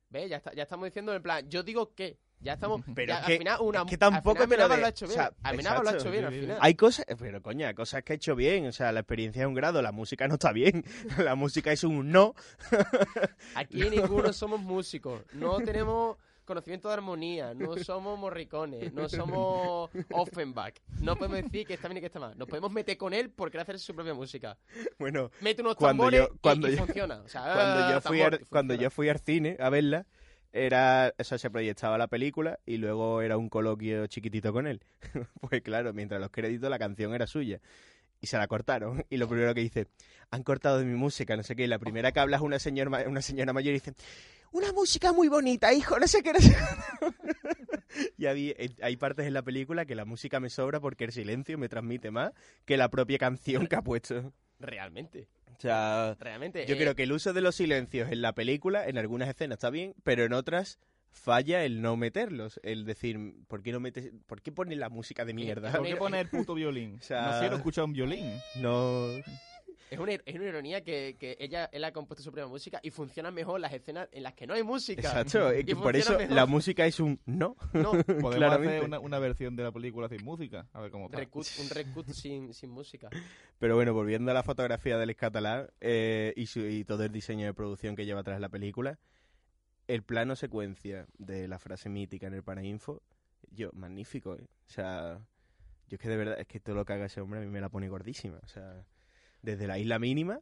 ¿Ves? 0.09 0.29
Ya, 0.29 0.37
está, 0.37 0.53
ya 0.53 0.63
estamos 0.63 0.85
diciendo 0.85 1.13
en 1.15 1.23
plan, 1.23 1.49
yo 1.49 1.63
digo 1.63 1.93
que, 1.95 2.17
ya 2.39 2.53
estamos... 2.53 2.81
Pero 2.95 3.07
ya, 3.07 3.15
es 3.19 3.21
al 3.21 3.27
que- 3.31 3.37
final 3.39 3.57
una, 3.61 3.79
es 3.81 3.85
que 3.87 3.97
tampoco 3.97 4.43
al 4.43 4.47
final 4.49 4.49
me 4.49 4.57
lo 4.67 4.75
de- 4.75 4.79
lo 4.81 4.85
ha 4.85 4.89
hecho 4.89 5.05
o 5.05 5.07
bien. 5.07 5.19
sea, 5.19 5.33
Amenábar 5.43 5.81
lo 5.83 5.89
ha 5.89 5.91
exacto. 5.93 6.03
hecho 6.03 6.11
bien 6.11 6.25
al 6.25 6.33
final. 6.33 6.57
Hay 6.61 6.75
cosas, 6.75 7.05
pero 7.17 7.41
coña, 7.41 7.73
cosas 7.73 8.03
que 8.03 8.13
ha 8.13 8.15
hecho 8.15 8.35
bien, 8.35 8.67
o 8.67 8.71
sea, 8.71 8.91
la 8.91 8.99
experiencia 8.99 9.41
es 9.41 9.47
un 9.47 9.53
grado, 9.55 9.81
la 9.81 9.91
música 9.91 10.27
no 10.27 10.35
está 10.35 10.51
bien, 10.51 10.83
la 11.17 11.35
música 11.35 11.71
es 11.71 11.83
un 11.83 12.11
no, 12.11 12.35
Aquí 13.55 13.89
ninguno 13.89 14.33
somos 14.33 14.59
músicos, 14.61 15.21
no 15.33 15.57
tenemos 15.61 16.17
conocimiento 16.45 16.87
de 16.87 16.93
armonía, 16.95 17.53
no 17.53 17.75
somos 17.77 18.17
morricones, 18.19 18.93
no 18.93 19.07
somos 19.09 19.89
Offenbach. 20.11 20.75
No 21.01 21.15
podemos 21.15 21.41
decir 21.43 21.65
que 21.67 21.73
está 21.75 21.87
bien 21.87 21.97
y 21.97 22.01
que 22.01 22.07
está 22.07 22.19
mal. 22.19 22.37
Nos 22.37 22.47
podemos 22.47 22.71
meter 22.71 22.97
con 22.97 23.13
él 23.13 23.29
porque 23.31 23.51
quiere 23.53 23.63
hacer 23.63 23.79
su 23.79 23.93
propia 23.95 24.13
música. 24.13 24.57
bueno, 24.99 25.31
Mete 25.41 25.61
unos 25.61 25.75
Cuando 25.75 26.03
tambores 26.03 26.27
yo- 26.29 26.37
cuando 26.41 26.67
y, 26.67 26.73
y 26.73 26.75
yo- 26.77 26.85
funciona. 26.85 27.21
O 27.21 27.27
sea, 27.27 27.53
cuando 27.53 27.91
yo 27.91 28.01
fui 28.01 28.21
al, 28.21 28.39
cuando 28.47 28.73
yo 28.75 28.89
fui 28.89 29.09
al 29.09 29.19
cine 29.19 29.57
a 29.59 29.69
verla 29.69 30.05
era 30.55 31.13
o 31.17 31.23
sea, 31.23 31.39
se 31.39 31.49
proyectaba 31.49 31.97
la 31.97 32.07
película 32.07 32.59
y 32.65 32.77
luego 32.77 33.21
era 33.23 33.37
un 33.37 33.49
coloquio 33.49 34.05
chiquitito 34.05 34.53
con 34.53 34.67
él 34.67 34.83
pues 35.41 35.63
claro 35.63 35.93
mientras 35.93 36.21
los 36.21 36.29
créditos 36.29 36.69
la 36.69 36.77
canción 36.77 37.11
era 37.15 37.25
suya 37.25 37.59
y 38.23 38.27
se 38.27 38.37
la 38.37 38.47
cortaron 38.47 39.05
y 39.11 39.17
lo 39.17 39.27
primero 39.27 39.53
que 39.53 39.61
dice 39.61 39.87
han 40.31 40.41
cortado 40.43 40.79
de 40.79 40.85
mi 40.85 40.95
música 40.95 41.35
no 41.37 41.43
sé 41.43 41.55
qué 41.55 41.65
y 41.65 41.67
la 41.67 41.77
primera 41.77 42.11
que 42.13 42.19
habla 42.21 42.37
es 42.37 42.41
una 42.41 42.57
señora 42.57 43.03
una 43.07 43.21
señora 43.21 43.51
mayor 43.53 43.71
y 43.71 43.79
dice 43.79 43.93
una 44.53 44.71
música 44.71 45.11
muy 45.11 45.27
bonita 45.27 45.73
hijo 45.73 45.99
no 45.99 46.07
sé 46.07 46.23
qué 46.23 46.31
no 46.33 46.39
sé 46.39 46.55
qué". 46.55 48.07
y 48.17 48.25
había- 48.25 48.53
eh, 48.57 48.69
hay 48.81 48.95
partes 48.97 49.27
en 49.27 49.33
la 49.33 49.41
película 49.41 49.85
que 49.85 49.93
la 49.95 50.05
música 50.05 50.39
me 50.39 50.49
sobra 50.49 50.79
porque 50.79 51.03
el 51.03 51.11
silencio 51.11 51.57
me 51.57 51.69
transmite 51.69 52.11
más 52.11 52.31
que 52.65 52.77
la 52.77 52.89
propia 52.89 53.17
canción 53.19 53.67
que 53.67 53.75
ha 53.75 53.81
puesto 53.81 54.33
Realmente, 54.59 55.27
o 55.57 55.59
sea 55.59 56.15
realmente. 56.19 56.65
yo 56.65 56.75
eh, 56.75 56.77
creo 56.77 56.95
que 56.95 57.03
el 57.03 57.11
uso 57.11 57.33
de 57.33 57.41
los 57.41 57.55
silencios 57.55 58.09
en 58.09 58.21
la 58.21 58.33
película, 58.33 58.87
en 58.87 58.97
algunas 58.97 59.27
escenas 59.27 59.57
está 59.57 59.69
bien, 59.69 59.93
pero 60.03 60.23
en 60.23 60.31
otras 60.31 60.79
falla 61.13 61.63
el 61.63 61.81
no 61.81 61.95
meterlos. 61.95 62.59
El 62.63 62.83
decir, 62.85 63.17
¿por 63.47 63.63
qué 63.63 63.71
no 63.71 63.79
metes, 63.79 64.11
por 64.25 64.41
qué 64.41 64.51
pones 64.51 64.77
la 64.77 64.89
música 64.89 65.23
de 65.23 65.33
mierda? 65.33 65.71
¿Por 65.71 65.85
qué 65.85 65.95
poner 65.95 66.21
el 66.25 66.29
puto 66.45 66.53
violín? 66.53 66.97
O 66.99 67.01
sea- 67.03 67.31
No 67.33 67.39
quiero 67.39 67.55
escuchar 67.55 67.85
un 67.85 67.93
violín. 67.93 68.31
No. 68.59 69.07
Es 69.91 69.99
una, 69.99 70.13
es 70.13 70.35
una 70.35 70.45
ironía 70.45 70.83
que, 70.83 71.17
que 71.19 71.37
ella 71.39 71.69
él 71.71 71.83
ha 71.83 71.91
compuesto 71.91 72.23
su 72.23 72.31
propia 72.31 72.47
música 72.47 72.79
y 72.81 72.89
funcionan 72.89 73.31
mejor 73.31 73.59
las 73.59 73.71
escenas 73.73 74.09
en 74.11 74.23
las 74.23 74.33
que 74.33 74.47
no 74.47 74.55
hay 74.55 74.63
música. 74.63 75.01
Exacto, 75.01 75.51
es 75.51 75.61
Y 75.61 75.65
que 75.65 75.75
por 75.75 75.95
eso 75.95 76.17
mejor. 76.17 76.33
la 76.35 76.47
música 76.47 76.87
es 76.87 76.99
un 76.99 77.19
no. 77.27 77.55
No, 77.73 77.91
Podemos 78.03 78.35
Claramente. 78.35 78.77
hacer 78.77 78.87
una, 78.87 78.99
una 78.99 79.19
versión 79.19 79.55
de 79.55 79.61
la 79.61 79.71
película 79.71 80.09
sin 80.09 80.23
música. 80.23 80.67
A 80.73 80.81
ver 80.81 80.89
cómo 80.89 81.05
está. 81.05 81.19
recut, 81.19 81.45
un 81.61 81.69
recut 81.69 82.07
sin, 82.09 82.55
sin 82.55 82.71
música. 82.71 83.09
Pero 83.59 83.75
bueno, 83.75 83.93
volviendo 83.93 84.31
a 84.31 84.33
la 84.33 84.41
fotografía 84.41 84.97
del 84.97 85.15
catalán 85.15 85.67
eh, 85.79 86.33
y, 86.35 86.47
su- 86.47 86.65
y 86.65 86.83
todo 86.85 87.03
el 87.03 87.11
diseño 87.11 87.45
de 87.45 87.53
producción 87.53 87.95
que 87.95 88.05
lleva 88.07 88.21
atrás 88.21 88.41
la 88.41 88.49
película, 88.49 88.97
el 89.93 90.03
plano 90.03 90.35
secuencia 90.35 91.05
de 91.17 91.47
la 91.47 91.59
frase 91.59 91.89
mítica 91.89 92.27
en 92.27 92.33
el 92.33 92.43
Parainfo, 92.43 93.01
yo, 93.51 93.69
magnífico, 93.73 94.35
¿eh? 94.35 94.43
O 94.67 94.69
sea, 94.69 95.19
yo 95.87 95.95
es 95.95 95.99
que 95.99 96.09
de 96.09 96.17
verdad, 96.17 96.39
es 96.39 96.47
que 96.47 96.59
todo 96.59 96.75
lo 96.75 96.85
que 96.85 96.93
haga 96.93 97.05
ese 97.05 97.21
hombre 97.21 97.39
a 97.39 97.43
mí 97.43 97.49
me 97.49 97.61
la 97.61 97.69
pone 97.69 97.89
gordísima. 97.89 98.39
O 98.43 98.47
sea, 98.47 98.83
desde 99.41 99.67
la 99.67 99.77
isla 99.77 99.99
mínima, 99.99 100.39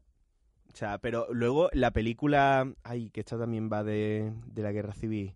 o 0.73 0.75
sea, 0.75 0.97
pero 0.99 1.27
luego 1.33 1.69
la 1.73 1.91
película, 1.91 2.71
ay, 2.83 3.09
que 3.09 3.19
esta 3.19 3.37
también 3.37 3.69
va 3.71 3.83
de, 3.83 4.31
de 4.45 4.61
la 4.61 4.71
guerra 4.71 4.93
civil. 4.93 5.35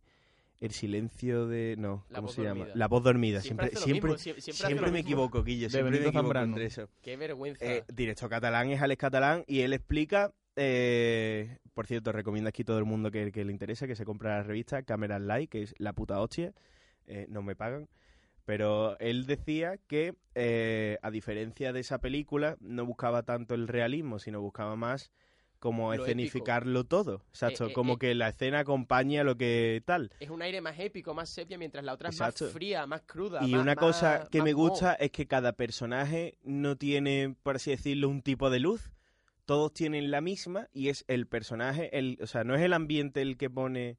El 0.61 0.71
silencio 0.71 1.47
de. 1.47 1.75
No, 1.77 2.05
La 2.09 2.19
¿cómo 2.19 2.29
se 2.29 2.41
llama? 2.41 2.59
dormida. 2.59 2.75
La 2.77 2.87
voz 2.87 3.03
dormida. 3.03 3.41
Siempre, 3.41 3.65
hace 3.65 3.75
lo 3.75 3.81
siempre, 3.81 4.17
siempre 4.17 4.39
hace 4.39 4.51
siempre 4.53 4.75
lo 4.87 4.91
me 4.93 4.99
mismo. 4.99 5.09
equivoco, 5.09 5.43
Guillo. 5.43 5.65
De 5.65 5.69
Siempre 5.71 5.91
me 5.91 5.97
equivoco 5.97 6.17
Zambrano. 6.19 6.47
entre 6.47 6.65
eso. 6.65 6.89
Qué 7.01 7.17
vergüenza. 7.17 7.65
Eh, 7.65 7.83
director 7.93 8.29
catalán 8.29 8.69
es 8.69 8.81
Alex 8.81 8.97
Catalán 9.01 9.43
y 9.47 9.59
él 9.61 9.73
explica, 9.73 10.33
eh, 10.55 11.57
por 11.73 11.87
cierto, 11.87 12.11
recomiendo 12.11 12.49
aquí 12.49 12.61
a 12.61 12.65
todo 12.65 12.79
el 12.79 12.85
mundo 12.85 13.11
que, 13.11 13.31
que 13.31 13.43
le 13.45 13.51
interese 13.51 13.87
que 13.87 13.95
se 13.95 14.05
compre 14.05 14.29
la 14.29 14.43
revista 14.43 14.83
Camera 14.83 15.19
Light, 15.19 15.49
que 15.49 15.61
es 15.63 15.75
la 15.77 15.93
puta 15.93 16.19
hostia, 16.21 16.53
eh, 17.07 17.25
no 17.29 17.41
me 17.41 17.55
pagan, 17.55 17.87
pero 18.45 18.97
él 18.99 19.25
decía 19.25 19.77
que 19.87 20.15
eh, 20.35 20.97
a 21.01 21.11
diferencia 21.11 21.73
de 21.73 21.79
esa 21.81 21.99
película 21.99 22.57
no 22.59 22.85
buscaba 22.85 23.23
tanto 23.23 23.55
el 23.55 23.67
realismo, 23.67 24.19
sino 24.19 24.41
buscaba 24.41 24.75
más 24.75 25.11
como 25.59 25.95
Lo 25.95 26.03
escenificarlo 26.03 26.83
todo, 26.83 27.23
exacto, 27.29 27.65
Eh, 27.67 27.69
eh, 27.71 27.73
como 27.73 27.93
eh. 27.93 27.97
que 27.99 28.13
la 28.15 28.29
escena 28.29 28.59
acompaña 28.59 29.23
lo 29.23 29.35
que 29.35 29.81
tal. 29.85 30.11
Es 30.19 30.29
un 30.29 30.41
aire 30.43 30.61
más 30.61 30.77
épico, 30.79 31.13
más 31.15 31.29
sepia, 31.29 31.57
mientras 31.57 31.83
la 31.83 31.93
otra 31.93 32.09
es 32.09 32.15
Exacto. 32.15 32.45
más 32.45 32.53
fría, 32.53 32.85
más 32.85 33.01
cruda. 33.01 33.39
Y 33.43 33.51
más- 33.53 33.61
una 33.63 33.75
cosa 33.75 34.19
más- 34.19 34.29
que 34.29 34.39
más 34.39 34.45
me 34.45 34.53
gusta 34.53 34.93
es 34.93 35.09
que 35.11 35.25
cada 35.25 35.53
personaje 35.53 36.37
no 36.43 36.75
tiene, 36.75 37.35
por 37.41 37.55
así 37.55 37.71
decirlo, 37.71 38.09
un 38.09 38.21
tipo 38.21 38.49
de 38.51 38.59
luz. 38.59 38.91
Todos 39.45 39.73
tienen 39.73 40.09
la 40.11 40.21
misma 40.21 40.67
y 40.73 40.89
es 40.89 41.05
el 41.07 41.27
personaje, 41.27 41.97
el, 41.97 42.17
o 42.21 42.27
sea, 42.27 42.43
no 42.43 42.55
es 42.55 42.61
el 42.61 42.73
ambiente 42.73 43.21
el 43.21 43.37
que 43.37 43.49
pone, 43.49 43.97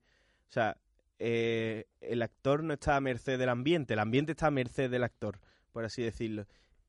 o 0.49 0.53
sea, 0.53 0.77
eh, 1.19 1.87
el 2.01 2.21
actor 2.23 2.63
no 2.65 2.75
está 2.75 2.97
a 2.97 3.01
merced 3.01 3.39
del 3.39 3.49
ambiente, 3.49 3.95
el 3.95 4.01
ambiente 4.01 4.33
está 4.33 4.49
a 4.49 4.51
merced 4.51 4.91
del 4.91 5.05
actor, 5.05 5.41
por 5.73 5.85
así 5.85 6.03
decirlo. 6.03 6.47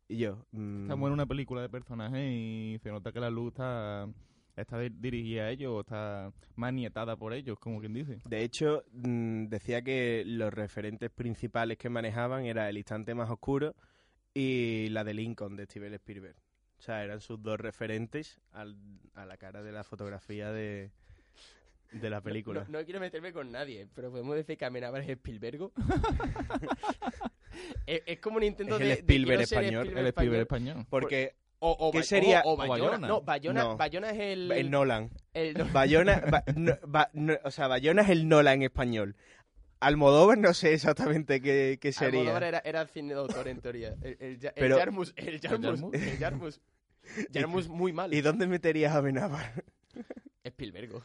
Y 0.08 0.18
yo, 0.18 0.46
mm, 0.52 0.84
Estamos 0.84 1.08
en 1.08 1.14
una 1.14 1.26
película 1.26 1.62
de 1.62 1.70
personajes 1.70 2.20
y 2.32 2.78
se 2.82 2.90
nota 2.90 3.12
que 3.12 3.20
la 3.20 3.30
luz 3.30 3.50
está, 3.54 4.08
está 4.56 4.80
di- 4.80 4.90
dirigida 4.90 5.44
a 5.44 5.50
ellos, 5.52 5.72
o 5.74 5.82
está 5.82 6.32
manietada 6.56 7.16
por 7.16 7.34
ellos, 7.34 7.60
como 7.60 7.80
quien 7.80 7.94
dice. 7.94 8.18
de 8.28 8.44
hecho, 8.44 8.84
mm, 8.92 9.46
decía 9.50 9.82
que 9.84 10.24
los 10.26 10.54
referentes 10.54 11.10
principales 11.12 11.78
que 11.78 11.90
manejaban 11.90 12.46
era 12.46 12.70
El 12.70 12.78
instante 12.78 13.14
más 13.14 13.30
oscuro 13.30 13.76
y 14.34 14.88
la 14.90 15.04
de 15.04 15.14
Lincoln 15.14 15.56
de 15.56 15.66
Steven 15.66 15.94
Spielberg. 15.94 16.36
O 16.78 16.82
sea, 16.82 17.04
eran 17.04 17.22
sus 17.22 17.42
dos 17.42 17.60
referentes 17.60 18.40
al- 18.54 18.78
a 19.16 19.26
la 19.26 19.38
cara 19.38 19.64
de 19.64 19.72
la 19.72 19.84
fotografía 19.84 20.52
de, 20.52 20.92
de 21.92 22.10
la 22.10 22.22
película. 22.22 22.66
No, 22.70 22.80
no 22.80 22.86
quiero 22.86 23.00
meterme 23.00 23.34
con 23.34 23.52
nadie, 23.52 23.88
pero 23.96 24.12
podemos 24.12 24.36
decir 24.36 24.58
que 24.58 24.66
Amenábar 24.66 25.02
es 25.02 25.10
Spielbergo. 25.10 25.72
es, 27.86 28.02
es 28.06 28.20
como 28.20 28.38
un 28.38 28.44
intento 28.44 28.76
Es 28.76 28.80
de. 28.80 28.86
el 28.86 28.92
Spielberg 29.00 29.42
español, 29.42 29.88
El 29.96 30.08
Spielberg 30.08 30.42
español. 30.42 30.86
Porque 30.90 31.36
O, 31.60 31.72
o 31.72 31.92
¿Qué 31.92 32.04
sería- 32.04 32.42
o- 32.46 32.56
Bayona. 32.56 32.90
Bayona? 32.92 33.08
No, 33.08 33.22
Bayona, 33.22 33.64
No. 33.64 33.78
Bayona 33.78 34.10
es 34.12 34.20
el. 34.20 34.52
el 34.52 34.70
Nolan. 34.70 35.10
el- 35.34 35.56
Bayona, 35.74 36.22
Ba- 36.30 36.44
Ba- 36.86 37.12
o 37.44 37.52
sea, 37.52 37.68
Bayona 37.68 38.04
es 38.04 38.10
el 38.10 38.28
Nolan 38.28 38.56
en 38.58 38.64
español. 38.64 39.16
Almodóvar 39.80 40.38
no 40.38 40.54
sé 40.54 40.74
exactamente 40.74 41.42
qué, 41.42 41.78
qué 41.80 41.92
sería. 41.92 42.20
Almodóvar 42.22 42.44
era, 42.44 42.60
era 42.60 42.88
cine 42.88 43.14
de 43.14 43.20
autor, 43.20 43.48
en 43.48 43.62
teoría. 43.62 43.96
El, 44.02 44.18
el, 44.20 44.32
el 44.42 44.52
Pero- 44.56 44.78
Jarmus. 44.78 45.14
El 45.16 45.40
Jarmus. 45.40 45.94
El 45.94 46.18
Jarmus. 46.18 46.62
Jarmus 47.34 47.68
muy 47.68 47.94
mal. 47.94 48.14
¿Y 48.14 48.22
dónde 48.22 48.48
meterías 48.48 48.94
a 48.94 48.98
Amenábar? 49.00 49.64
Spielbergo. 50.44 51.04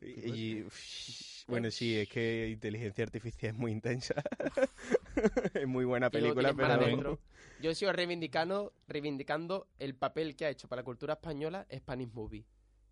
Y, 0.00 0.30
y- 0.30 0.62
uff, 0.62 1.44
bueno, 1.46 1.70
sí, 1.70 1.98
es 1.98 2.08
que 2.08 2.48
inteligencia 2.48 3.04
artificial 3.04 3.52
es 3.52 3.58
muy 3.58 3.72
intensa. 3.72 4.14
es 5.54 5.66
muy 5.66 5.84
buena 5.84 6.08
película, 6.10 6.54
pero 6.54 6.68
Adentro. 6.72 7.18
Yo 7.60 7.74
sigo 7.74 7.92
reivindicando, 7.92 8.72
reivindicando 8.88 9.68
el 9.78 9.94
papel 9.94 10.34
que 10.34 10.46
ha 10.46 10.50
hecho 10.50 10.68
para 10.68 10.80
la 10.82 10.84
cultura 10.84 11.14
española 11.14 11.66
Spanish 11.74 12.10
Movie. 12.12 12.44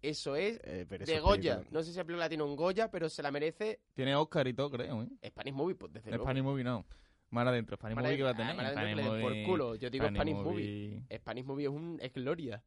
Eso 0.02 0.36
es 0.36 0.60
Eh, 0.64 0.86
pero 0.88 1.04
eso 1.04 1.12
de 1.12 1.18
es 1.18 1.22
Goya. 1.22 1.56
película. 1.56 1.78
No 1.78 1.82
sé 1.84 1.90
si 1.92 1.96
la 1.98 2.04
película 2.04 2.28
tiene 2.28 2.44
un 2.44 2.56
Goya, 2.56 2.90
pero 2.90 3.08
se 3.08 3.22
la 3.22 3.30
merece 3.30 3.80
Tiene 3.94 4.14
Oscar 4.16 4.46
y 4.48 4.54
todo, 4.54 4.70
creo, 4.70 5.02
¿eh? 5.02 5.08
Spanish 5.28 5.54
Movie, 5.54 5.74
pues 5.74 5.92
desde 5.92 6.10
luego. 6.10 6.24
Spanish 6.24 6.42
Movie 6.42 6.64
no. 6.64 6.84
Mar 7.30 7.46
adentro. 7.46 7.76
Spanish 7.76 7.94
Mar 7.96 8.04
Movie 8.04 8.16
que 8.16 8.22
va 8.22 8.30
a 8.30 8.34
tener. 8.36 8.60
ah, 8.60 8.82
le 8.84 9.02
den 9.02 9.20
por 9.20 9.32
culo. 9.46 9.74
Yo 9.76 9.90
digo 9.90 10.08
Spanish 10.08 10.34
Movie. 10.34 10.88
Movie. 11.00 11.16
Spanish 11.18 11.44
Movie 11.44 11.64
es, 11.66 11.70
un, 11.70 11.98
es 12.02 12.12
gloria. 12.12 12.62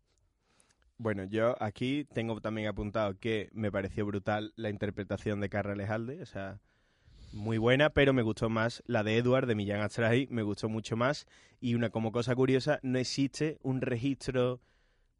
Bueno, 0.98 1.24
yo 1.26 1.56
aquí 1.62 2.06
tengo 2.14 2.40
también 2.40 2.68
apuntado 2.68 3.18
que 3.20 3.50
me 3.52 3.72
pareció 3.72 4.06
brutal 4.06 4.54
la 4.56 4.70
interpretación 4.70 5.42
de 5.42 5.50
Carra 5.50 5.76
Lejalde, 5.76 6.22
o 6.22 6.26
sea, 6.26 6.62
muy 7.34 7.58
buena, 7.58 7.90
pero 7.90 8.14
me 8.14 8.22
gustó 8.22 8.48
más 8.50 8.84
la 8.86 9.04
de 9.04 9.18
Edward, 9.18 9.48
de 9.48 9.56
Millán 9.56 9.82
Astray, 9.82 10.28
me 10.30 10.44
gustó 10.44 10.70
mucho 10.70 10.96
más. 10.96 11.26
Y 11.60 11.74
una 11.76 11.90
como 11.90 12.12
cosa 12.12 12.36
curiosa, 12.36 12.80
no 12.84 13.00
existe 13.00 13.58
un 13.64 13.82
registro 13.82 14.62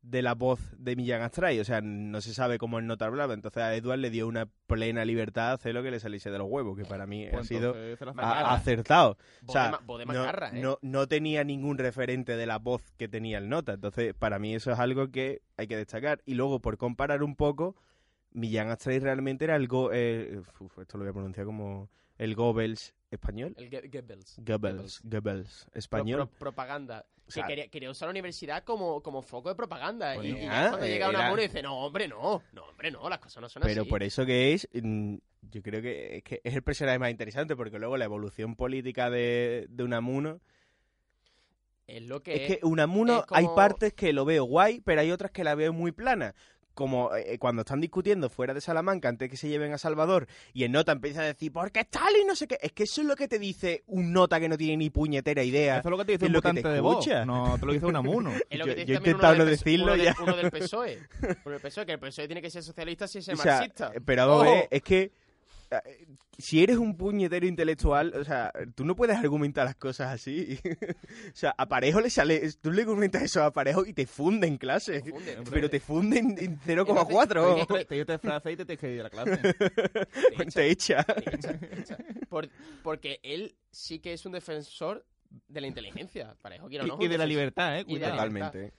de 0.04 0.22
la 0.22 0.36
voz 0.36 0.60
de 0.78 0.96
Millán 0.98 1.22
Astray, 1.22 1.60
o 1.62 1.64
sea, 1.64 1.80
no 1.82 2.20
se 2.20 2.34
sabe 2.34 2.58
cómo 2.58 2.78
el 2.78 2.86
nota 2.86 3.06
hablaba, 3.06 3.34
entonces 3.34 3.64
a 3.64 3.74
Edward 3.74 4.00
le 4.00 4.10
dio 4.10 4.28
una 4.28 4.48
plena 4.68 5.06
libertad 5.06 5.52
a 5.52 5.54
hacer 5.54 5.74
lo 5.74 5.82
que 5.82 5.92
le 5.92 6.00
saliese 6.02 6.30
de 6.30 6.38
los 6.38 6.48
huevos, 6.50 6.78
que 6.78 6.84
para 6.84 7.08
mí 7.08 7.26
ha 7.26 7.32
Pues 7.32 7.48
sido 7.48 7.70
entonces 7.70 8.00
se 8.00 8.06
la 8.06 8.12
a- 8.12 8.14
Macarra. 8.16 8.54
acertado. 8.54 9.18
O 9.48 9.52
sea, 9.54 9.80
no, 9.88 10.00
¿eh? 10.02 10.50
no, 10.62 10.78
no 10.82 11.08
tenía 11.08 11.46
ningún 11.46 11.78
referente 11.78 12.36
de 12.36 12.46
la 12.46 12.60
voz 12.60 12.92
que 12.98 13.08
tenía 13.08 13.38
el 13.38 13.48
nota. 13.48 13.74
Entonces, 13.74 14.14
para 14.14 14.40
mí 14.40 14.54
eso 14.54 14.72
es 14.74 14.80
algo 14.80 15.10
que 15.10 15.42
hay 15.56 15.68
que 15.68 15.78
destacar. 15.78 16.22
Y 16.26 16.34
luego, 16.34 16.60
por 16.60 16.78
comparar 16.78 17.24
un 17.24 17.38
poco, 17.38 17.78
Millán 18.34 18.70
Astray 18.72 19.00
realmente 19.00 19.46
era 19.46 19.56
el 19.56 19.70
go 19.70 19.92
eh, 19.94 20.42
uf, 20.60 20.80
esto 20.80 20.98
lo 20.98 21.06
voy 21.06 21.12
a 21.12 21.14
pronunciar 21.14 21.46
como 21.46 21.90
el 22.18 22.36
Goebbels 22.36 22.94
español. 23.12 23.54
El 23.58 23.70
Ge- 23.70 23.90
Goebbels. 23.90 25.02
Goebbels, 25.04 25.68
español. 25.74 26.28
pro- 26.30 26.40
propaganda. 26.40 27.06
O 27.26 27.32
sea, 27.32 27.44
que 27.44 27.48
quería, 27.50 27.68
quería 27.70 27.90
usar 27.90 28.08
la 28.08 28.12
universidad 28.12 28.64
como, 28.66 29.02
como 29.02 29.22
foco 29.22 29.50
de 29.50 29.56
propaganda. 29.56 30.16
Coño. 30.16 30.36
y, 30.38 30.42
y 30.42 30.46
Ah, 30.46 30.68
cuando 30.72 30.86
eh, 30.86 30.90
llega 30.90 31.10
una 31.10 31.30
muro 31.30 31.42
y 31.42 31.48
dice, 31.48 31.62
no, 31.64 31.80
hombre, 31.86 32.08
no. 32.08 32.44
No, 32.52 32.64
hombre, 32.66 32.92
no, 32.92 33.08
las 33.10 33.20
cosas 33.20 33.42
no 33.42 33.48
son 33.50 33.64
pero 33.64 33.82
así. 33.84 33.90
por 33.90 34.04
eso 34.04 34.26
que 34.26 34.54
es, 34.54 34.68
mm, 34.74 35.16
yo 35.52 35.62
creo 35.62 35.82
que 35.82 36.18
es, 36.18 36.24
que 36.24 36.42
es 36.44 36.54
el 36.54 36.64
personaje 36.64 37.00
más 37.00 37.12
interesante, 37.12 37.56
porque 37.56 37.80
luego 37.80 37.96
la 37.98 38.06
evolución 38.06 38.56
política 38.56 39.10
de, 39.10 39.68
de 39.70 39.84
Unamuno 39.84 40.42
Es 41.88 42.04
lo 42.08 42.22
que 42.24 42.34
Es 42.46 42.58
que 42.58 42.66
Unamuno 42.66 43.20
es 43.20 43.26
hay 43.32 43.48
partes 43.56 43.94
que 43.94 44.14
lo 44.14 44.26
veo 44.26 44.44
guay, 44.46 44.82
pero 44.82 45.02
hay 45.02 45.12
otras 45.12 45.32
que 45.32 45.44
la 45.44 45.56
veo 45.56 45.72
muy 45.74 45.92
plana. 45.92 46.34
Como 46.74 47.16
eh, 47.16 47.38
cuando 47.38 47.62
están 47.62 47.80
discutiendo 47.82 48.30
fuera 48.30 48.54
de 48.54 48.62
Salamanca 48.62 49.08
antes 49.10 49.30
que 49.30 49.38
se 49.38 49.48
lleven 49.48 49.74
a 49.74 49.78
Salvador 49.78 50.28
y 50.54 50.64
el 50.64 50.72
nota 50.72 50.92
empieza 50.92 51.22
a 51.22 51.26
decir, 51.26 51.52
¿por 51.52 51.72
qué 51.72 51.82
Stalin? 51.82 52.26
No 52.26 52.36
sé 52.36 52.48
qué. 52.48 52.58
Es 52.62 52.72
que 52.72 52.84
eso 52.84 53.02
es 53.02 53.08
lo 53.08 53.16
que 53.16 53.28
te 53.28 53.38
dice 53.38 53.84
un 53.88 54.12
nota 54.12 54.40
que 54.40 54.50
no 54.50 54.58
tiene 54.58 54.78
ni 54.78 54.90
puñetera 54.90 55.44
idea. 55.44 55.78
Eso 55.80 55.90
es 55.90 55.92
lo 55.92 55.98
que 55.98 56.06
te 56.06 56.12
dice 56.14 56.26
es 56.26 56.30
un 56.30 56.34
lo 56.34 56.42
que 56.42 56.48
te 56.48 56.54
votante 56.62 56.70
de 56.70 56.80
voz. 56.80 57.08
No, 57.26 57.58
te 57.60 57.66
lo 57.66 57.74
dice 57.74 57.86
Unamuno. 57.86 58.32
Es 58.50 58.60
lo 58.60 58.66
Yo- 58.66 58.76
que 58.76 58.86
te 58.86 58.92
yo 58.92 58.98
intentado 58.98 59.34
uno 59.36 59.44
no 59.46 59.50
decirlo 59.50 59.86
uno 59.86 59.94
del- 59.94 60.04
ya. 60.06 60.16
Uno 60.22 60.36
del 60.36 60.52
PSOE. 60.52 61.00
Uno 61.46 61.52
del 61.54 61.60
PSOE, 61.62 61.86
que 61.86 61.92
el 61.94 62.00
PSOE 62.00 62.28
tiene 62.28 62.42
que 62.42 62.50
ser 62.50 62.64
socialista 62.64 63.08
si 63.08 63.20
es 63.20 63.30
O 63.30 63.36
sea, 63.36 63.56
marxista. 63.58 63.92
eh, 63.94 64.02
pero 64.04 64.28
vamos 64.28 64.48
es 64.72 64.82
que 64.82 65.02
eh, 65.02 65.12
si 66.38 66.64
eres 66.64 66.78
un 66.78 66.98
puñetero 66.98 67.46
intelectual, 67.46 68.14
o 68.16 68.24
sea, 68.24 68.52
tú 68.76 68.86
no 68.86 68.96
puedes 68.96 69.18
argumentar 69.18 69.66
las 69.66 69.76
cosas 69.76 70.12
así. 70.14 70.60
o 71.34 71.36
sea, 71.36 71.54
a 71.58 71.68
Parejo 71.68 72.02
le 72.02 72.10
sale, 72.10 72.52
tú 72.62 72.72
le 72.72 72.86
comentas 72.86 73.22
eso 73.22 73.44
a 73.44 73.52
Parejo 73.52 73.86
y 73.86 73.94
te 73.94 74.06
funde 74.06 74.48
en 74.48 74.58
clase. 74.58 75.04
Pero 75.52 75.70
te 75.70 75.80
funde 75.80 76.20
en, 76.20 76.38
en 76.38 76.60
0,4. 76.60 77.60
Entonces, 77.62 77.88
Te- 77.88 78.06
te 78.06 78.18
frase 78.18 78.52
y 78.52 78.58
te 78.58 78.66
tienes 78.66 78.80
que 78.80 78.94
ir 78.94 79.00
a 79.02 79.04
la 79.04 79.10
clase. 79.10 79.38
te 80.38 80.46
te 80.46 80.70
echa. 80.70 81.04
te 81.04 81.36
echa, 81.36 81.58
te 81.58 81.80
echa. 81.80 81.98
Por- 82.30 82.50
porque 82.84 83.20
él 83.24 83.56
sí 83.72 84.00
que 84.00 84.14
es 84.14 84.26
un 84.26 84.34
defensor 84.34 85.06
de 85.48 85.62
la 85.62 85.68
inteligencia. 85.68 86.36
Parejo, 86.42 86.68
quiera 86.68 86.84
o 86.84 86.88
no, 86.88 86.98
Y, 87.04 87.08
de 87.08 87.18
la 87.18 87.26
libertad, 87.26 87.80
¿eh? 87.80 87.86
Cuidado. 87.86 88.14
Totalmente. 88.14 88.74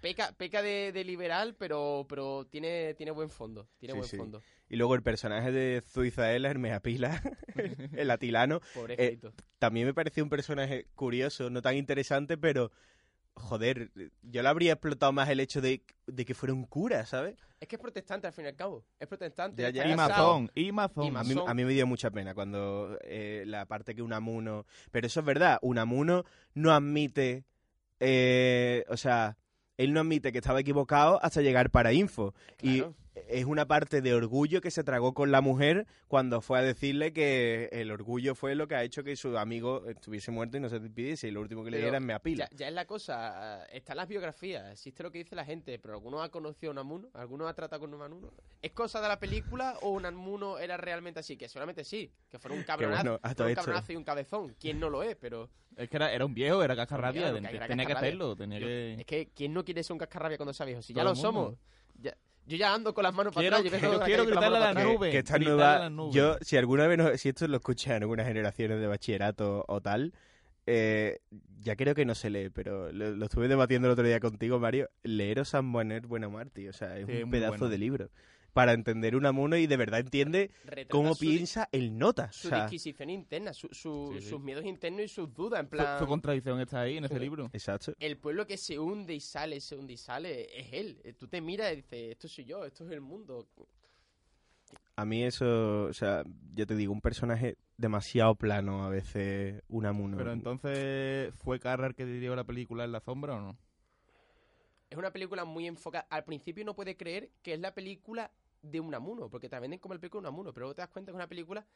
Peca, 0.00 0.32
peca 0.32 0.62
de, 0.62 0.92
de 0.92 1.04
liberal, 1.04 1.54
pero, 1.58 2.06
pero 2.08 2.46
tiene, 2.46 2.94
tiene 2.94 3.12
buen 3.12 3.28
fondo. 3.30 3.68
Tiene 3.78 3.92
Sí, 3.92 3.98
buen 3.98 4.08
sí. 4.10 4.16
fondo. 4.16 4.42
Y 4.68 4.76
luego 4.76 4.94
el 4.94 5.02
personaje 5.02 5.52
de 5.52 5.82
Zuizaela, 5.82 6.48
Hermes 6.50 6.80
Pila, 6.80 7.20
el 7.96 8.10
atilano, 8.10 8.60
Pobrecito. 8.74 9.32
también 9.58 9.86
me 9.86 9.94
pareció 9.94 10.22
un 10.24 10.30
personaje 10.30 10.86
curioso, 10.94 11.50
no 11.50 11.60
tan 11.60 11.76
interesante, 11.76 12.38
pero 12.38 12.70
joder, 13.34 13.90
yo 14.22 14.42
le 14.42 14.48
habría 14.48 14.72
explotado 14.72 15.12
más 15.12 15.28
el 15.28 15.40
hecho 15.40 15.60
de, 15.60 15.82
de 16.06 16.24
que 16.24 16.34
fuera 16.34 16.52
un 16.52 16.64
cura, 16.66 17.06
¿sabes? 17.06 17.36
es 17.58 17.68
que 17.68 17.76
es 17.76 17.82
protestante 17.82 18.26
al 18.26 18.32
fin 18.32 18.46
y 18.46 18.48
al 18.48 18.56
cabo. 18.56 18.84
Es 18.98 19.06
protestante. 19.06 19.60
Ya, 19.60 19.68
está 19.68 19.84
ya. 19.84 19.92
Y 19.92 19.94
mazón, 19.96 20.50
y 20.54 20.72
mazón. 20.72 21.04
Y 21.04 21.08
A 21.16 21.22
mí, 21.22 21.34
a 21.46 21.52
mí 21.54 21.64
me 21.66 21.72
dio 21.74 21.86
mucha 21.86 22.10
pena 22.10 22.34
cuando 22.34 22.98
eh, 23.02 23.44
la 23.46 23.66
parte 23.66 23.94
que 23.94 24.00
Unamuno... 24.00 24.64
Pero 24.90 25.06
eso 25.06 25.20
es 25.20 25.26
verdad, 25.26 25.58
Unamuno 25.60 26.24
no 26.54 26.72
admite, 26.72 27.44
eh, 27.98 28.84
o 28.88 28.96
sea, 28.96 29.36
él 29.80 29.94
no 29.94 30.00
admite 30.00 30.30
que 30.30 30.38
estaba 30.38 30.60
equivocado 30.60 31.18
hasta 31.22 31.40
llegar 31.40 31.70
para 31.70 31.92
info. 31.94 32.34
Y 32.62 32.84
es 33.30 33.44
una 33.44 33.66
parte 33.66 34.02
de 34.02 34.14
orgullo 34.14 34.60
que 34.60 34.70
se 34.70 34.84
tragó 34.84 35.14
con 35.14 35.30
la 35.30 35.40
mujer 35.40 35.86
cuando 36.08 36.40
fue 36.40 36.58
a 36.58 36.62
decirle 36.62 37.12
que 37.12 37.68
el 37.72 37.90
orgullo 37.90 38.34
fue 38.34 38.54
lo 38.54 38.66
que 38.68 38.74
ha 38.74 38.82
hecho 38.82 39.04
que 39.04 39.16
su 39.16 39.38
amigo 39.38 39.86
estuviese 39.88 40.30
muerto 40.30 40.56
y 40.56 40.60
no 40.60 40.68
se 40.68 40.78
despidiese. 40.80 41.28
Y 41.28 41.30
lo 41.30 41.40
último 41.40 41.62
que 41.64 41.70
le 41.70 41.76
Pero 41.78 41.86
diera 41.86 41.98
es 41.98 42.04
me 42.04 42.12
apila. 42.12 42.48
Ya, 42.50 42.56
ya 42.56 42.68
es 42.68 42.74
la 42.74 42.86
cosa, 42.86 43.64
están 43.66 43.96
las 43.96 44.08
biografías, 44.08 44.72
existe 44.72 45.02
lo 45.02 45.10
que 45.10 45.18
dice 45.18 45.36
la 45.36 45.44
gente, 45.44 45.78
pero 45.78 45.94
¿alguno 45.94 46.22
ha 46.22 46.28
conocido 46.30 46.70
a 46.70 46.72
Unamuno? 46.72 47.08
¿Alguno 47.14 47.46
ha 47.48 47.54
tratado 47.54 47.80
con 47.80 47.94
Unamuno? 47.94 48.32
¿Es 48.62 48.72
cosa 48.72 49.00
de 49.00 49.08
la 49.08 49.18
película 49.18 49.76
o 49.82 49.90
Unamuno 49.90 50.58
era 50.58 50.76
realmente 50.76 51.20
así? 51.20 51.36
Que 51.36 51.48
seguramente 51.48 51.84
sí, 51.84 52.10
que 52.28 52.38
fuera 52.38 52.56
un 52.56 52.64
cabronazo, 52.64 53.20
bueno, 53.22 53.48
un 53.48 53.54
cabronazo 53.54 53.92
y 53.92 53.96
un 53.96 54.04
cabezón. 54.04 54.56
¿Quién 54.58 54.80
no 54.80 54.90
lo 54.90 55.02
es? 55.02 55.16
Pero 55.16 55.48
Es 55.76 55.88
que 55.88 55.96
era, 55.96 56.12
era 56.12 56.26
un 56.26 56.34
viejo, 56.34 56.62
era 56.62 56.74
cascarrabia, 56.74 57.32
que 57.32 57.58
tenía 57.68 57.86
que 57.86 57.92
hacerlo, 57.92 58.34
tenía 58.36 58.58
Yo- 58.58 58.66
que... 58.66 58.94
es 58.94 59.06
que 59.06 59.28
¿quién 59.34 59.54
no 59.54 59.64
quiere 59.64 59.82
ser 59.82 59.92
un 59.92 59.98
cascarrabia 59.98 60.36
cuando 60.36 60.52
sea 60.52 60.66
viejo? 60.66 60.82
Si 60.82 60.92
ya 60.92 61.04
lo 61.04 61.14
somos. 61.14 61.54
Ya- 62.00 62.16
yo 62.50 62.56
ya 62.56 62.74
ando 62.74 62.92
con 62.92 63.04
las 63.04 63.14
manos 63.14 63.32
para 63.34 63.46
atrás. 63.46 63.62
yo 63.64 63.70
quiero- 63.70 64.00
quiero 64.00 64.26
gritarle 64.26 64.56
a 64.56 64.60
la 64.60 64.72
para 64.74 64.84
nube. 64.84 65.10
que 65.10 65.18
esta 65.18 65.38
nueva, 65.38 65.90
yo 66.12 66.36
si 66.40 66.56
alguna 66.56 66.86
vez 66.86 66.98
no- 66.98 67.16
si 67.16 67.28
esto 67.30 67.46
lo 67.48 67.56
escuché 67.56 67.94
en 67.94 68.02
algunas 68.02 68.26
generaciones 68.26 68.80
de 68.80 68.86
bachillerato 68.86 69.64
o 69.68 69.80
tal 69.80 70.12
eh, 70.66 71.20
ya 71.60 71.74
creo 71.76 71.94
que 71.94 72.04
no 72.04 72.14
se 72.14 72.28
lee 72.30 72.50
pero 72.50 72.92
lo, 72.92 73.10
lo 73.16 73.24
estuve 73.24 73.48
debatiendo 73.48 73.88
el 73.88 73.92
otro 73.92 74.06
día 74.06 74.20
contigo 74.20 74.58
Mario 74.60 74.90
leer 75.02 75.44
San 75.46 75.72
Buena 75.72 76.28
Martí 76.28 76.68
o 76.68 76.72
sea 76.72 76.98
es 76.98 77.06
Sí, 77.06 77.12
es 77.12 77.24
un 77.24 77.30
pedazo 77.30 77.52
bueno. 77.52 77.68
de 77.70 77.78
libro 77.78 78.10
para 78.52 78.72
entender 78.72 79.16
Unamuno 79.16 79.56
y 79.56 79.66
de 79.66 79.76
verdad 79.76 80.00
entiende 80.00 80.50
Retrata 80.64 80.88
cómo 80.90 81.14
piensa 81.14 81.68
el 81.72 81.96
nota 81.98 82.26
o 82.30 82.32
Su 82.32 82.48
sea, 82.48 82.62
disquisición 82.62 83.10
interna, 83.10 83.52
su- 83.52 83.68
su- 83.72 84.12
Sí, 84.14 84.20
sí. 84.22 84.28
sus 84.30 84.40
miedos 84.40 84.64
internos 84.64 85.02
y 85.02 85.08
sus 85.08 85.32
dudas. 85.34 85.60
En 85.60 85.66
Su, 85.66 85.70
plan, 85.70 85.98
su 85.98 86.06
contradicción 86.06 86.60
está 86.60 86.80
ahí 86.82 86.96
en 86.96 87.04
ese 87.04 87.18
libro. 87.20 87.50
exacto 87.52 87.92
el 88.00 88.16
pueblo 88.18 88.46
que 88.46 88.56
se 88.56 88.78
hunde 88.78 89.14
y 89.14 89.20
sale, 89.20 89.60
se 89.60 89.76
hunde 89.76 89.92
y 89.94 89.96
sale, 89.96 90.58
es 90.58 90.72
él. 90.72 91.00
Eh, 91.04 91.12
Tú 91.12 91.28
te 91.28 91.40
miras 91.40 91.72
y 91.72 91.76
dices, 91.76 92.10
esto 92.12 92.28
soy 92.28 92.44
yo, 92.44 92.64
esto 92.64 92.84
es 92.84 92.90
el 92.92 93.00
mundo. 93.00 93.46
a 94.96 95.04
mí 95.04 95.22
eso 95.24 95.84
o 95.84 95.92
sea 95.92 96.22
yo 96.54 96.66
te 96.66 96.76
digo 96.76 96.92
un 96.92 97.00
personaje 97.00 97.56
demasiado 97.78 98.34
plano 98.34 98.84
a 98.84 98.90
veces 98.90 99.62
Unamuno 99.68 100.16
Pero 100.18 100.32
entonces, 100.32 101.32
¿fue 101.36 101.58
Carrar 101.58 101.94
que 101.94 102.04
dirigió 102.04 102.36
la 102.36 102.44
película 102.44 102.84
en 102.84 102.92
la 102.92 103.00
sombra 103.00 103.34
o 103.36 103.40
no? 103.40 103.56
Es 104.90 104.98
una 104.98 105.12
película 105.12 105.44
muy 105.44 105.66
enfocada. 105.68 106.06
Al 106.10 106.24
principio 106.24 106.64
no 106.64 106.74
puedes 106.74 106.96
creer 106.96 107.30
que 107.42 107.54
es 107.54 107.60
la 107.60 107.72
película 107.72 108.30
de 108.62 108.80
Unamuno, 108.80 109.28
porque 109.30 109.48
te 109.48 109.56
la 109.56 109.60
venden 109.60 109.78
como 109.78 109.94
el 109.94 110.00
película 110.00 110.22
de 110.22 110.28
Unamuno, 110.28 110.52
pero 110.52 110.64
luego 110.64 110.74
te 110.74 110.82
das 110.82 110.90
cuenta 110.90 111.10
que 111.10 111.14
es 111.14 111.16
una 111.16 111.28
película 111.28 111.66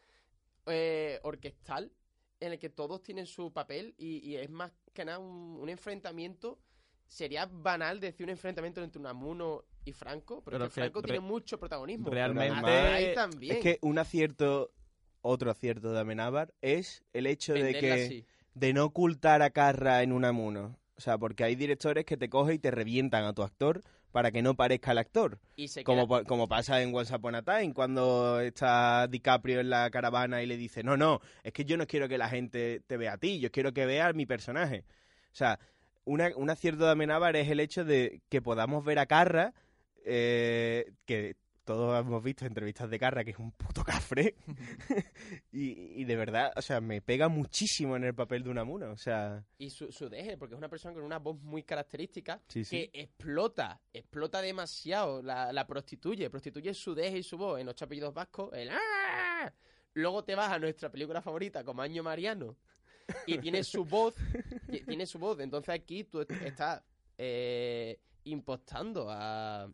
eh, 0.66 1.18
orquestal 1.22 1.93
en 2.41 2.51
la 2.51 2.57
que 2.59 2.68
todos 2.70 3.03
tienen 3.03 3.26
su 3.26 3.53
papel 3.53 3.95
y, 3.97 4.18
y 4.28 4.37
es 4.37 4.51
más 4.51 4.72
que 4.93 5.05
nada 5.05 5.18
un, 5.18 5.59
un 5.61 5.68
enfrentamiento. 5.68 6.59
Sería 7.07 7.47
banal 7.47 8.01
decir 8.01 8.24
un 8.24 8.30
enfrentamiento 8.30 8.82
entre 8.82 8.99
Unamuno 8.99 9.64
y 9.85 9.93
Franco, 9.93 10.43
pero, 10.45 10.59
Pero 10.59 10.70
Franco 10.70 11.03
tiene 11.03 11.20
mucho 11.20 11.59
protagonismo. 11.59 12.11
realmente- 12.11 12.70
Ahí 12.70 13.14
también. 13.14 13.57
es 13.57 13.62
que 13.62 13.78
un 13.82 13.99
acierto 13.99 14.72
otro 15.20 15.51
acierto 15.51 15.93
de 15.93 16.01
Amenábar 16.01 16.53
es 16.61 17.03
el 17.14 17.26
hecho 17.26 17.55
de 17.55 17.78
que 17.78 17.93
así. 17.93 18.26
de 18.55 18.72
no 18.74 18.85
ocultar 18.87 19.41
a 19.43 19.51
Carra 19.51 20.03
en 20.03 20.12
Unamuno. 20.12 20.78
O 20.97 21.01
sea, 21.01 21.16
porque 21.18 21.45
hay 21.45 21.55
directores 21.57 22.05
que 22.05 22.16
te 22.16 22.28
cogen 22.28 22.57
y 22.57 22.59
te 22.59 22.70
revientan 22.70 23.24
a 23.24 23.32
tu 23.32 23.43
actor 23.43 23.80
para 24.14 24.30
que 24.30 24.42
no 24.42 24.54
parezca 24.54 24.92
el 24.92 24.98
actor. 24.98 25.40
Y 25.56 25.66
se 25.66 25.82
Como, 25.82 26.06
queda- 26.06 26.22
como 26.22 26.46
pasa 26.46 26.80
en 26.80 26.94
Once 26.94 27.12
Upon 27.12 27.34
a 27.34 27.42
Time, 27.42 27.74
cuando 27.74 28.38
está 28.38 29.08
DiCaprio 29.08 29.58
en 29.58 29.70
la 29.70 29.90
caravana 29.90 30.40
y 30.40 30.46
le 30.46 30.56
dice, 30.56 30.84
no, 30.84 30.96
no, 30.96 31.20
es 31.42 31.52
que 31.52 31.64
yo 31.64 31.76
no 31.76 31.84
quiero 31.88 32.08
que 32.08 32.16
la 32.16 32.28
gente 32.28 32.80
te 32.86 32.96
vea 32.96 33.14
a 33.14 33.18
ti, 33.18 33.40
yo 33.40 33.50
quiero 33.50 33.72
que 33.72 33.86
vea 33.86 34.06
a 34.06 34.12
mi 34.12 34.24
personaje. 34.24 34.84
O 35.32 35.34
sea, 35.34 35.58
una, 36.04 36.30
un 36.36 36.48
acierto 36.48 36.84
de 36.84 36.92
Amenábar 36.92 37.34
es 37.34 37.48
el 37.50 37.58
hecho 37.58 37.84
de 37.84 38.20
que 38.28 38.40
podamos 38.40 38.84
ver 38.84 39.00
a 39.00 39.06
Carra, 39.06 39.52
eh, 40.04 40.92
que 41.06 41.34
todos 41.64 41.98
hemos 42.00 42.22
visto 42.22 42.44
entrevistas 42.46 42.88
de 42.90 42.98
Carra, 42.98 43.24
que 43.24 43.30
es 43.32 43.38
un 43.38 43.50
puto 43.52 43.82
cafre, 43.84 44.36
y, 45.52 46.00
y 46.00 46.04
de 46.04 46.16
verdad, 46.16 46.52
o 46.56 46.62
sea, 46.62 46.80
me 46.80 47.00
pega 47.00 47.28
muchísimo 47.28 47.96
en 47.96 48.04
el 48.04 48.14
papel 48.14 48.42
de 48.42 48.50
Unamuno, 48.50 48.90
o 48.92 48.96
sea... 48.96 49.44
y 49.58 49.70
su, 49.70 49.90
su 49.90 50.08
deje, 50.08 50.36
porque 50.36 50.54
es 50.54 50.58
una 50.58 50.68
persona 50.68 50.94
con 50.94 51.02
una 51.02 51.18
voz 51.18 51.40
muy 51.42 51.62
característica 51.62 52.40
Sí, 52.48 52.64
sí. 52.64 52.88
que 52.90 53.00
explota, 53.02 53.80
explota 53.92 54.40
demasiado, 54.42 55.22
la, 55.22 55.52
la 55.52 55.66
prostituye, 55.66 56.30
prostituye 56.30 56.74
su 56.74 56.94
deje 56.94 57.18
y 57.18 57.22
su 57.22 57.36
voz 57.38 57.60
en 57.60 57.68
ocho 57.68 57.84
apellidos 57.86 58.12
vascos, 58.14 58.50
el 58.54 58.70
¡ah! 58.70 59.52
Luego 59.94 60.24
te 60.24 60.34
vas 60.34 60.50
a 60.50 60.58
nuestra 60.58 60.90
película 60.90 61.22
favorita, 61.22 61.62
como 61.64 61.80
Año 61.82 62.02
Mariano, 62.02 62.56
y 63.26 63.38
tiene 63.38 63.62
su 63.62 63.84
voz, 63.86 64.14
ti- 64.70 64.80
tiene 64.84 65.06
su 65.06 65.18
voz, 65.18 65.38
entonces 65.40 65.74
aquí 65.74 66.04
tú 66.04 66.20
est- 66.20 66.30
estás 66.32 66.82
eh, 67.16 68.00
impostando 68.24 69.06
a, 69.08 69.70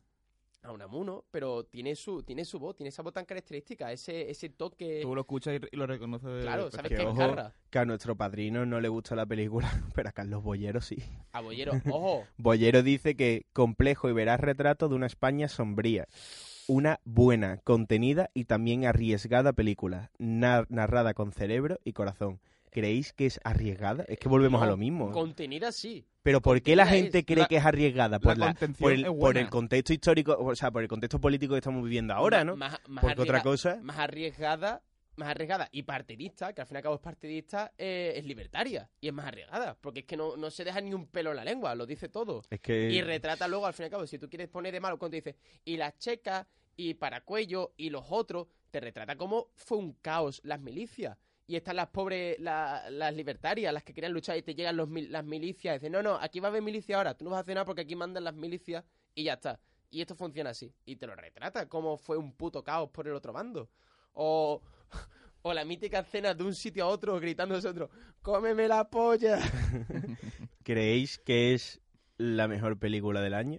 a 0.63 0.73
Unamuno, 0.73 1.25
pero 1.31 1.65
tiene 1.65 1.95
su, 1.95 2.23
tiene 2.23 2.45
su 2.45 2.59
voz, 2.59 2.77
tiene 2.77 2.89
esa 2.91 3.03
voz 3.03 3.13
tan 3.15 3.25
característica, 3.25 3.91
ese, 3.93 4.31
ese 4.31 4.51
toque, 4.51 5.01
Tú 5.03 5.15
lo 5.15 5.23
escuchas 5.23 5.59
y, 5.73 5.77
lo 5.77 5.87
reconoces. 5.87 6.29
de- 6.31 6.43
claro, 6.43 6.71
sabes 6.71 6.91
que 6.91 6.97
que 6.97 7.03
es 7.03 7.09
ojo, 7.09 7.19
carra. 7.19 7.55
Que 7.71 7.79
a 7.79 7.85
nuestro 7.87 8.15
padrino 8.17 8.67
no 8.67 8.81
le 8.81 8.89
gusta 8.89 9.15
la 9.17 9.25
película, 9.27 9.71
pero 9.95 10.09
a 10.11 10.13
Carlos 10.13 10.43
Bollero 10.43 10.81
sí. 10.81 11.03
A 11.33 11.41
Bollero, 11.41 11.73
ojo, 11.91 12.25
Bollero 12.37 12.83
dice 12.83 13.17
que 13.17 13.47
complejo 13.53 14.09
y 14.11 14.13
verás 14.13 14.41
retrato 14.41 14.89
de 14.89 14.95
una 14.97 15.07
España 15.07 15.49
sombría. 15.49 16.07
Una 16.69 17.01
buena, 17.05 17.59
contenida 17.65 18.31
y 18.35 18.45
también 18.45 18.85
arriesgada 18.85 19.53
película, 19.55 20.11
na- 20.19 20.67
narrada 20.69 21.15
con 21.15 21.33
cerebro 21.33 21.81
y 21.85 21.95
corazón. 21.95 22.39
¿Creéis 22.71 23.13
que 23.13 23.27
es 23.27 23.41
arriesgada? 23.45 24.05
Es 24.09 24.19
que 24.19 24.29
volvemos 24.29 24.63
a 24.63 24.67
lo 24.67 24.77
mismo. 24.77 25.11
contenida 25.13 25.73
sí. 25.73 26.07
Pero 26.23 26.41
¿por 26.41 26.61
qué 26.63 26.77
la 26.77 26.87
gente 26.87 27.25
cree 27.25 27.39
la- 27.41 27.49
que 27.49 27.57
es 27.57 27.65
arriesgada? 27.65 28.19
Por, 28.21 28.39
la 28.39 28.55
por, 28.79 28.93
el, 28.93 29.07
por 29.07 29.37
el 29.39 29.49
contexto 29.49 29.93
histórico, 29.93 30.37
o 30.39 30.55
sea, 30.55 30.71
por 30.71 30.83
el 30.83 30.89
contexto 30.89 31.21
político 31.21 31.55
que 31.55 31.59
estamos 31.59 31.83
viviendo 31.83 32.15
ahora, 32.15 32.45
¿no? 32.45 32.57
Más, 32.57 32.79
más 32.89 33.03
Porque 33.03 33.23
otra 33.23 33.39
arriesga- 33.39 33.43
cosa... 33.43 33.79
más 33.83 33.99
arriesgada, 33.99 34.83
más 35.17 35.29
arriesgada 35.31 35.69
y 35.73 35.83
partidista, 35.83 36.53
que 36.53 36.61
al 36.61 36.67
fin 36.67 36.77
y 36.77 36.79
al 36.79 36.83
cabo 36.83 36.95
es 36.97 37.01
partidista, 37.01 37.73
eh, 37.77 38.13
es 38.17 38.25
libertaria 38.25 38.89
y 39.01 39.09
es 39.09 39.13
más 39.15 39.27
arriesgada, 39.27 39.77
porque 39.81 40.01
es 40.01 40.07
que 40.07 40.17
no, 40.17 40.37
no 40.37 40.51
se 40.51 40.63
deja 40.65 40.81
ni 40.81 40.95
un 40.95 41.07
pelo 41.09 41.31
en 41.31 41.37
la 41.37 41.45
lengua, 41.45 41.75
lo 41.75 41.87
dice 41.87 42.09
todo. 42.09 42.43
Es 42.51 42.61
que... 42.61 42.91
Y 42.91 43.01
retrata 43.03 43.49
luego, 43.49 43.67
al 43.67 43.73
fin 43.75 43.85
y 43.85 43.87
al 43.87 43.91
cabo, 43.91 44.07
si 44.07 44.19
tú 44.19 44.29
quieres 44.29 44.49
poner 44.49 44.73
de 44.73 44.81
malo, 44.81 44.99
cuando 44.99 45.17
dice, 45.17 45.37
y 45.65 45.77
las 45.77 45.99
checas, 45.99 46.47
y 46.77 46.95
Paracuello, 46.95 47.73
y 47.77 47.91
los 47.91 48.05
otros, 48.11 48.47
te 48.71 48.79
retrata 48.81 49.17
como 49.17 49.49
fue 49.57 49.79
un 49.79 49.95
caos 49.95 50.41
las 50.45 50.61
milicias. 50.61 51.19
Y 51.51 51.57
están 51.57 51.75
las 51.75 51.89
pobres, 51.89 52.39
la- 52.39 52.89
las 52.91 53.13
libertarias, 53.13 53.75
las 53.75 53.83
que 53.83 53.93
querían 53.93 54.13
luchar, 54.13 54.37
y 54.37 54.43
te 54.43 54.55
llegan 54.55 54.77
las 54.77 55.25
milicias, 55.25 55.75
y 55.75 55.79
dicen, 55.79 55.91
no, 55.91 56.01
no, 56.01 56.15
aquí 56.15 56.39
va 56.39 56.47
a 56.47 56.51
haber 56.51 56.63
milicia 56.63 56.97
ahora, 56.97 57.17
tú 57.17 57.25
no 57.25 57.33
vas 57.33 57.39
a 57.39 57.41
hacer 57.41 57.57
nada 57.57 57.65
porque 57.65 57.83
aquí 57.83 57.97
mandan 57.97 58.23
las 58.23 58.35
milicias, 58.35 58.85
y 59.17 59.25
ya 59.25 59.33
está. 59.33 59.59
Y 59.91 60.01
esto 60.01 60.15
funciona 60.15 60.51
así. 60.51 60.73
Y 60.85 60.95
te 60.95 61.09
lo 61.09 61.17
retrata 61.17 61.69
como 61.69 61.97
fue 61.97 62.17
un 62.17 62.33
puto 62.37 62.63
caos 62.63 62.91
por 62.91 63.09
el 63.09 63.15
otro 63.15 63.33
bando. 63.33 63.69
O, 64.13 64.63
o 65.43 65.53
la 65.53 65.65
mítica 65.65 65.99
escena 65.99 66.35
de 66.35 66.45
un 66.45 66.55
sitio 66.55 66.85
a 66.85 66.89
otro 66.89 67.19
gritando 67.19 67.57
a 67.57 67.59
otro, 67.59 67.91
cómeme 68.23 68.69
la 68.69 68.89
polla. 68.89 69.41
¿Creéis 70.63 71.19
que 71.19 71.55
es 71.55 71.81
la 72.17 72.47
mejor 72.47 72.79
película 72.79 73.21
del 73.23 73.35
año? 73.35 73.59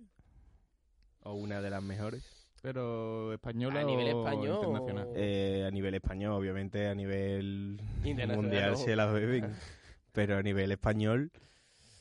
¿O 1.23 1.33
una 1.33 1.59
de 1.59 1.69
las 1.69 1.83
mejores? 1.83 2.40
Pero 2.62 3.34
española 3.34 3.80
A 3.80 3.84
nivel 3.84 4.07
o 4.14 4.20
español 4.20 4.53
internacional. 4.62 5.07
o- 5.09 5.14
Eh, 5.16 5.66
a 5.68 5.72
nivel 5.72 5.95
español, 5.95 6.34
obviamente, 6.34 6.88
a 6.88 6.93
nivel 6.95 7.82
mundial 8.03 8.78
se 8.78 8.95
la 8.95 9.07
beben. 9.07 9.51
Pero 10.14 10.38
a 10.38 10.43
nivel 10.43 10.72
español, 10.72 11.32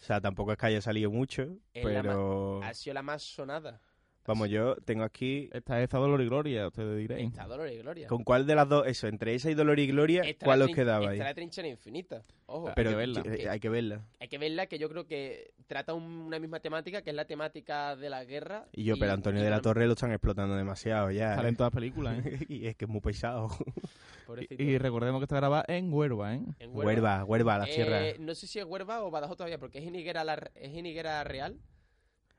o 0.01 0.03
sea, 0.05 0.21
tampoco 0.21 0.53
es 0.53 0.59
que 0.59 0.67
haya 0.67 0.81
salido 0.83 1.11
mucho, 1.11 1.57
Es 1.73 1.85
pero 1.85 2.61
Ha 2.63 2.75
sido 2.75 2.95
la 2.95 3.03
más 3.03 3.23
sonada. 3.23 3.81
Vamos, 4.31 4.49
yo 4.49 4.77
tengo 4.85 5.03
aquí... 5.05 5.51
Esta 5.53 5.83
es 5.83 5.93
a 5.93 5.99
Dolor 5.99 6.21
y 6.23 6.27
Gloria, 6.27 6.67
ustedes 6.69 6.97
diréis. 6.97 7.29
Está 7.29 7.47
Dolor 7.47 7.69
y 7.69 7.79
Gloria. 7.79 8.07
¿Con 8.07 8.23
cuál 8.25 8.47
de 8.47 8.55
las 8.55 8.69
dos? 8.69 8.87
Eso, 8.87 9.09
entre 9.09 9.35
esa 9.35 9.51
y 9.51 9.55
Dolor 9.55 9.79
y 9.79 9.87
Gloria, 9.89 10.23
Está 10.23 10.47
¿cuál 10.47 10.63
os 10.63 10.71
quedaba 10.71 11.01
está 11.01 11.11
ahí? 11.13 11.19
la 11.19 11.35
trinchera 11.35 11.69
infinita. 11.69 12.23
Ojo. 12.47 12.73
Pero 12.75 12.91
Hay 12.91 12.95
que 12.95 12.99
verla. 12.99 13.23
eh, 13.27 13.49
hay 13.49 13.61
que 13.61 13.69
verla. 13.69 14.01
Hay 14.21 14.29
que 14.29 14.39
verla 14.39 14.67
que 14.67 14.79
yo 14.79 14.89
creo 14.89 15.07
que 15.07 15.53
trata 15.67 15.95
un- 15.95 16.03
una 16.23 16.39
misma 16.39 16.61
temática, 16.61 17.03
que 17.03 17.11
es 17.11 17.17
la 17.17 17.25
temática 17.25 17.95
de 17.97 18.11
la 18.11 18.25
guerra. 18.25 18.67
Y 18.73 18.85
yo, 18.85 18.97
pero 18.99 19.13
Antonio 19.13 19.43
de 19.43 19.51
la 19.51 19.61
Torre 19.61 19.87
lo 19.87 19.93
están 19.93 20.11
explotando 20.13 20.57
demasiado 20.57 21.11
ya. 21.11 21.35
Sale 21.35 21.49
en 21.49 21.55
¿eh? 21.55 21.57
todas 21.57 21.73
las 21.73 21.79
películas, 21.81 22.25
¿eh? 22.27 22.39
y 22.49 22.67
es 22.67 22.77
que 22.77 22.85
es 22.87 22.89
muy 22.91 23.01
pesado. 23.01 23.49
y, 24.49 24.63
y 24.63 24.79
recordemos 24.79 25.21
que 25.21 25.25
está 25.25 25.37
grabada 25.37 25.65
en 25.69 25.93
Huelva, 25.93 26.35
¿eh? 26.35 26.41
En 26.59 26.75
Huerva, 26.75 27.25
Huerva, 27.25 27.59
la 27.59 27.65
Eh, 27.69 27.73
sierra. 27.73 28.01
no 28.19 28.35
sé 28.35 28.47
si 28.47 28.59
es 28.59 28.65
Huerva 28.65 29.03
o 29.03 29.11
Badajoz 29.11 29.37
todavía, 29.37 29.59
porque 29.59 29.79
es 29.79 29.85
la- 30.15 30.51
es 30.55 30.77
en 30.77 30.87
Higuera 30.87 31.23
Real. 31.25 31.57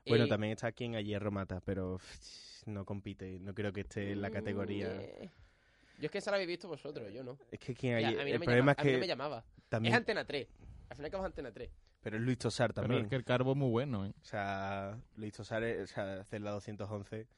Bueno, 0.06 0.24
Eh, 0.24 0.28
también 0.28 0.52
está 0.52 0.66
aquí 0.68 0.84
en 0.84 0.94
Hierro 1.04 1.30
Mata, 1.30 1.60
pero 1.64 1.98
no 2.66 2.84
compite. 2.84 3.38
No 3.38 3.54
creo 3.54 3.72
que 3.72 3.82
esté 3.82 4.12
en 4.12 4.22
la 4.22 4.30
mm, 4.30 4.32
categoría. 4.32 4.88
eh. 5.00 5.30
Yo 5.98 6.06
es 6.06 6.10
que 6.10 6.18
esa 6.18 6.30
la 6.32 6.36
habéis 6.36 6.48
visto 6.48 6.66
vosotros, 6.68 7.12
yo 7.12 7.22
no. 7.22 7.38
Es 7.50 7.60
que 7.60 7.74
quien 7.74 7.94
a- 7.94 7.98
hay- 7.98 8.04
a 8.06 8.08
mí 8.10 8.30
el 8.30 8.32
no 8.34 8.38
me 8.40 8.44
problema 8.46 8.72
llama- 8.72 8.74
a 8.78 8.84
mí 8.84 8.90
es 8.90 8.94
no 8.94 8.98
me 8.98 9.04
que 9.04 9.08
llamaba. 9.08 9.44
también, 9.68 9.94
Es 9.94 9.98
Antena 9.98 10.24
3. 10.24 10.48
Al 10.90 10.96
final 10.96 11.08
acabas 11.08 11.26
Antena 11.26 11.52
3. 11.52 11.70
pero 12.02 12.16
es 12.16 12.22
Luis 12.22 12.38
Tosar 12.38 12.74
Pero 12.74 12.82
también. 12.86 13.04
es 13.04 13.08
que 13.10 13.14
el 13.16 13.24
carbo 13.24 13.52
es 13.52 13.56
muy 13.56 13.70
bueno, 13.70 14.04
¿eh? 14.06 14.12
O 14.20 14.24
sea, 14.24 14.98
Luis 15.16 15.32
Tosar, 15.32 15.62
es- 15.62 15.90
o 15.90 15.94
sea, 15.94 16.20
hacer 16.20 16.40
la 16.40 16.50
211. 16.50 17.28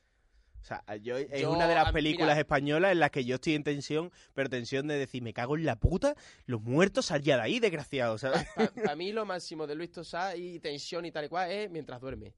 O 0.63 0.65
sea, 0.67 0.83
yo, 0.97 1.19
es 1.19 1.43
Yo, 1.43 1.53
una 1.53 1.69
de 1.69 1.75
las 1.75 1.89
a 1.89 1.93
películas 1.93 2.29
mira- 2.37 2.41
españolas 2.41 2.93
en 2.93 3.01
las 3.01 3.11
que 3.11 3.27
yo 3.27 3.35
estoy 3.35 3.55
en 3.55 3.65
tensión, 3.65 4.11
pero 4.33 4.49
tensión 4.49 4.87
de 4.87 4.95
decir, 4.99 5.23
me 5.23 5.35
cago 5.35 5.59
en 5.59 5.67
la 5.67 5.77
puta, 5.77 6.15
los 6.47 6.63
muertos 6.63 7.05
sal 7.07 7.21
ya 7.21 7.37
de 7.37 7.43
ahí, 7.43 7.61
desgraciado, 7.61 8.17
¿sabes? 8.17 8.47
Para 8.75 8.97
mí 8.97 9.13
lo 9.13 9.27
máximo 9.27 9.67
de 9.67 9.75
Luis 9.75 9.93
Tosá 9.93 10.35
y 10.37 10.59
tensión 10.61 11.05
y 11.05 11.13
tal 11.13 11.27
y 11.27 11.29
cual 11.29 11.51
es 11.51 11.71
mientras 11.71 12.01
duerme. 12.01 12.33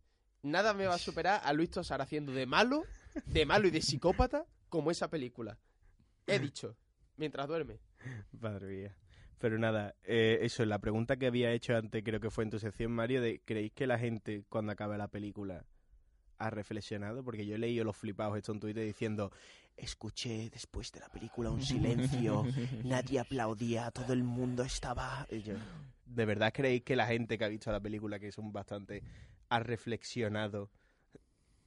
Nada 0.47 0.75
me 0.75 0.87
va 0.87 0.95
a 0.95 0.99
superar 0.99 1.41
a 1.45 1.53
Luis 1.53 1.71
Tosar 1.71 2.01
haciendo 2.01 2.33
de 2.33 2.47
malo, 2.47 2.85
de 3.27 3.47
malo 3.47 3.69
y 3.69 3.71
de 3.71 3.83
psicópata 3.83 4.47
como 4.69 4.91
esa 4.91 5.09
película. 5.11 5.59
He 6.27 6.39
dicho, 6.39 6.77
mientras 7.17 7.49
duerme. 7.49 7.81
Madre 8.33 8.67
mía. 8.67 8.97
Pero 9.39 9.59
nada, 9.59 9.95
eh, 10.05 10.39
eso, 10.43 10.65
la 10.65 10.79
pregunta 10.79 11.17
que 11.17 11.27
había 11.27 11.53
hecho 11.53 11.77
antes, 11.77 12.03
creo 12.03 12.21
que 12.21 12.31
fue 12.31 12.45
en 12.45 12.51
tu 12.51 12.59
sección, 12.59 12.93
Mario, 12.93 13.21
de 13.21 13.43
¿creéis 13.45 13.73
que 13.73 13.87
la 13.87 13.99
gente, 13.99 14.45
cuando 14.49 14.73
acabe 14.73 14.97
la 14.97 15.09
película, 15.09 15.67
ha 16.39 16.51
reflexionado? 16.51 17.23
Porque 17.23 17.45
yo 17.45 17.57
he 17.57 17.59
leído 17.59 17.85
los 17.85 17.97
flipados 17.97 18.39
esto 18.39 18.53
en 18.53 18.61
Twitter 18.61 18.85
diciendo, 18.85 19.31
escuché 19.77 20.49
después 20.49 20.91
de 20.93 21.01
la 21.01 21.11
película 21.11 21.51
un 21.51 21.63
silencio, 21.63 22.45
nadie 22.85 23.21
aplaudía, 23.21 23.91
todo 23.91 24.15
el 24.15 24.25
mundo 24.25 24.63
estaba... 24.63 25.27
Y 25.31 25.43
yo, 25.43 25.55
¿De 26.07 26.25
verdad 26.25 26.53
creéis 26.55 26.83
que 26.83 26.97
la 26.97 27.07
gente 27.07 27.37
que 27.37 27.45
ha 27.45 27.49
visto 27.49 27.71
la 27.71 27.81
película, 27.81 28.19
que 28.19 28.33
son 28.33 28.53
bastante, 28.53 29.03
ha 29.49 29.61
reflexionado 29.61 30.71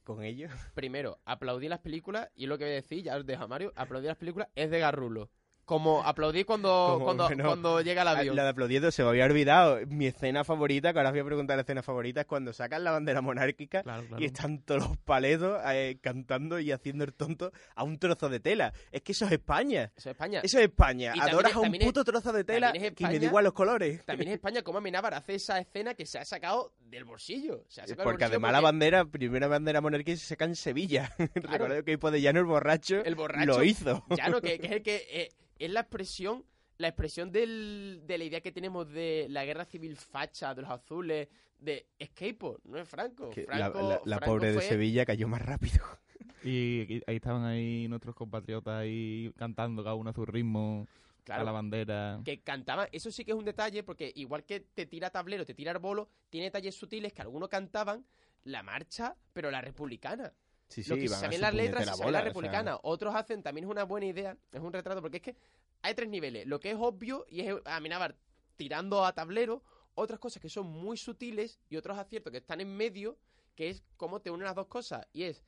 con 0.04 0.22
ello? 0.22 0.48
Primero, 0.74 1.20
aplaudí 1.24 1.68
las 1.68 1.80
películas 1.80 2.30
y 2.34 2.46
lo 2.46 2.58
que 2.58 2.64
voy 2.64 2.72
a 2.72 2.76
decir, 2.76 3.02
ya 3.02 3.16
os 3.16 3.26
dejo 3.26 3.44
a 3.44 3.48
Mario, 3.48 3.72
aplaudí 3.76 4.06
las 4.06 4.16
películas 4.16 4.48
es 4.54 4.70
de 4.70 4.78
Garrulo. 4.78 5.30
Como 5.70 6.02
aplaudí 6.02 6.42
cuando, 6.42 6.68
Como, 6.94 7.04
cuando, 7.04 7.24
bueno, 7.28 7.44
cuando 7.44 7.80
llega 7.80 8.02
el 8.02 8.08
avión. 8.08 8.34
La 8.34 8.42
de 8.42 8.48
aplaudiendo 8.48 8.90
se 8.90 9.04
me 9.04 9.10
había 9.10 9.24
olvidado. 9.24 9.78
Mi 9.86 10.06
escena 10.06 10.42
favorita, 10.42 10.92
que 10.92 10.98
ahora 10.98 11.10
os 11.10 11.12
voy 11.14 11.20
a 11.20 11.24
preguntar 11.24 11.56
la 11.56 11.60
escena 11.62 11.80
favorita, 11.84 12.22
es 12.22 12.26
cuando 12.26 12.52
sacan 12.52 12.82
la 12.82 12.90
bandera 12.90 13.20
monárquica 13.20 13.84
Claro, 13.84 14.04
claro. 14.08 14.20
y 14.20 14.26
están 14.26 14.58
todos 14.62 14.82
los 14.88 14.96
paletos 14.98 15.60
eh, 15.68 15.98
cantando 16.02 16.58
y 16.58 16.72
haciendo 16.72 17.04
el 17.04 17.14
tonto 17.14 17.52
a 17.76 17.84
un 17.84 18.00
trozo 18.00 18.28
de 18.28 18.40
tela. 18.40 18.72
Es 18.90 19.02
que 19.02 19.12
eso 19.12 19.26
es 19.26 19.30
España. 19.32 19.92
Eso 19.96 20.10
es 20.10 20.14
España. 20.16 20.40
Eso 20.42 20.58
es 20.58 20.64
España. 20.64 21.12
Y 21.14 21.20
Adoras 21.20 21.52
es- 21.52 21.56
a 21.56 21.60
un 21.60 21.74
es- 21.76 21.84
puto 21.84 22.02
trozo 22.02 22.32
de 22.32 22.42
tela 22.42 22.70
es 22.70 22.72
que 22.74 22.80
me 22.80 22.90
da 22.90 23.12
España- 23.14 23.26
igual 23.26 23.44
los 23.44 23.52
colores. 23.52 24.04
También 24.04 24.30
es 24.30 24.34
España 24.40 24.62
como 24.62 24.78
Amenábar 24.78 25.14
hace 25.14 25.36
esa 25.36 25.60
escena 25.60 25.94
que 25.94 26.04
se 26.04 26.18
ha 26.18 26.24
sacado 26.24 26.74
del 26.80 27.04
bolsillo. 27.04 27.64
Se 27.68 27.80
ha 27.80 27.84
sacado 27.86 27.98
del 27.98 28.04
Porque 28.04 28.24
bolsillo 28.24 28.26
además 28.26 28.52
la 28.52 28.60
bandera, 28.60 29.04
primera 29.04 29.46
bandera 29.46 29.80
monárquica 29.80 30.16
se 30.16 30.26
saca 30.26 30.46
en 30.46 30.56
Sevilla. 30.56 31.14
Recuerdo 31.36 31.84
que 31.84 31.92
Hipo 31.92 32.10
de 32.10 32.20
Llano, 32.20 32.40
el 32.40 32.46
borracho, 32.46 33.04
El 33.04 33.14
borracho. 33.14 33.46
lo 33.46 33.62
hizo. 33.62 34.04
Ya 34.16 34.28
no, 34.30 34.40
que, 34.40 34.58
que 34.58 34.66
es 34.66 34.72
el 34.72 34.82
que 34.82 35.06
eh, 35.12 35.28
es 35.60 35.70
la 35.70 35.80
expresión, 35.80 36.44
la 36.78 36.88
expresión 36.88 37.30
del- 37.30 38.02
de 38.06 38.18
la 38.18 38.24
idea 38.24 38.40
que 38.40 38.50
tenemos 38.52 38.88
de 38.90 39.26
la 39.30 39.44
guerra 39.44 39.64
civil 39.64 39.96
facha, 39.96 40.54
de 40.54 40.62
los 40.62 40.70
azules, 40.70 41.28
de 41.58 41.86
Escapo, 41.98 42.58
no 42.64 42.78
es 42.78 42.88
Franco. 42.88 43.30
Que 43.30 43.44
Franco 43.44 43.80
la- 43.82 44.00
la 44.04 44.16
Franco 44.16 44.34
pobre 44.36 44.52
de 44.52 44.60
Sevilla 44.62 45.04
cayó 45.04 45.28
más 45.28 45.42
rápido. 45.42 45.84
Y, 46.42 46.86
y 46.88 47.02
ahí 47.06 47.16
estaban 47.16 47.44
ahí 47.44 47.86
nuestros 47.88 48.14
compatriotas 48.14 48.80
ahí 48.80 49.30
cantando 49.36 49.82
cada 49.84 49.94
uno 49.94 50.08
a 50.08 50.14
su 50.14 50.24
ritmo, 50.24 50.88
Claro, 51.22 51.42
a 51.42 51.44
la 51.44 51.52
bandera. 51.52 52.18
que 52.24 52.40
cantaban, 52.40 52.88
eso 52.92 53.10
sí 53.10 53.26
que 53.26 53.32
es 53.32 53.36
un 53.36 53.44
detalle, 53.44 53.82
porque 53.82 54.10
igual 54.16 54.44
que 54.44 54.60
te 54.60 54.86
tira 54.86 55.10
tablero, 55.10 55.44
te 55.44 55.52
tira 55.52 55.76
bolo, 55.78 56.08
tiene 56.30 56.46
detalles 56.46 56.74
sutiles 56.74 57.12
que 57.12 57.20
algunos 57.20 57.50
cantaban 57.50 58.06
la 58.44 58.62
marcha, 58.62 59.16
pero 59.34 59.50
la 59.50 59.60
republicana. 59.60 60.32
Sí, 60.70 60.84
sí, 60.84 60.90
lo 60.90 60.96
que 60.96 61.08
su 61.08 61.14
las 61.40 61.52
letras 61.54 61.84
la 61.86 61.94
o 61.94 62.10
sea, 62.10 62.20
republicana. 62.22 62.78
Otros 62.82 63.14
hacen, 63.14 63.42
también 63.42 63.64
es 63.64 63.70
una 63.70 63.82
buena 63.84 64.06
idea, 64.06 64.36
es 64.52 64.60
un 64.60 64.72
retrato, 64.72 65.02
porque 65.02 65.16
es 65.16 65.22
que 65.22 65.36
hay 65.82 65.94
tres 65.94 66.08
niveles. 66.08 66.46
Lo 66.46 66.60
que 66.60 66.70
es 66.70 66.76
obvio 66.78 67.26
y 67.28 67.40
es 67.40 67.54
Amenábar 67.64 68.16
tirando 68.56 69.04
a 69.04 69.12
tablero, 69.12 69.62
otras 69.94 70.20
cosas 70.20 70.40
que 70.40 70.48
son 70.48 70.66
muy 70.66 70.96
sutiles 70.96 71.58
y 71.68 71.76
otros 71.76 71.98
aciertos 71.98 72.30
que 72.30 72.38
están 72.38 72.60
en 72.60 72.74
medio, 72.76 73.18
que 73.56 73.68
es 73.68 73.82
cómo 73.96 74.20
te 74.20 74.30
unen 74.30 74.44
las 74.46 74.54
dos 74.54 74.68
cosas. 74.68 75.06
Y 75.12 75.24
es 75.24 75.42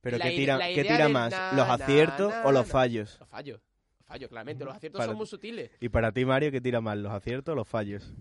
Pero 0.00 0.18
la 0.18 0.24
¿qué 0.24 0.30
tira, 0.36 0.56
la 0.58 0.66
¿qué 0.68 0.82
tira 0.82 1.08
más? 1.08 1.30
na, 1.30 1.52
¿Los 1.54 1.68
aciertos 1.68 2.32
na, 2.32 2.44
o 2.44 2.50
los 2.50 2.66
fallos? 2.66 3.18
los 3.20 3.28
fallos. 3.28 3.60
Los 3.98 4.06
fallos, 4.06 4.28
claramente. 4.28 4.64
Los 4.64 4.74
aciertos 4.74 4.98
Para- 4.98 5.12
son 5.12 5.18
muy 5.18 5.26
sutiles. 5.28 5.70
Y 5.80 5.88
para 5.88 6.10
ti, 6.10 6.24
Mario, 6.24 6.50
¿qué 6.50 6.60
tira 6.60 6.80
más? 6.80 6.98
¿Los 6.98 7.12
aciertos 7.12 7.52
o 7.52 7.56
los 7.56 7.68
fallos? 7.68 8.12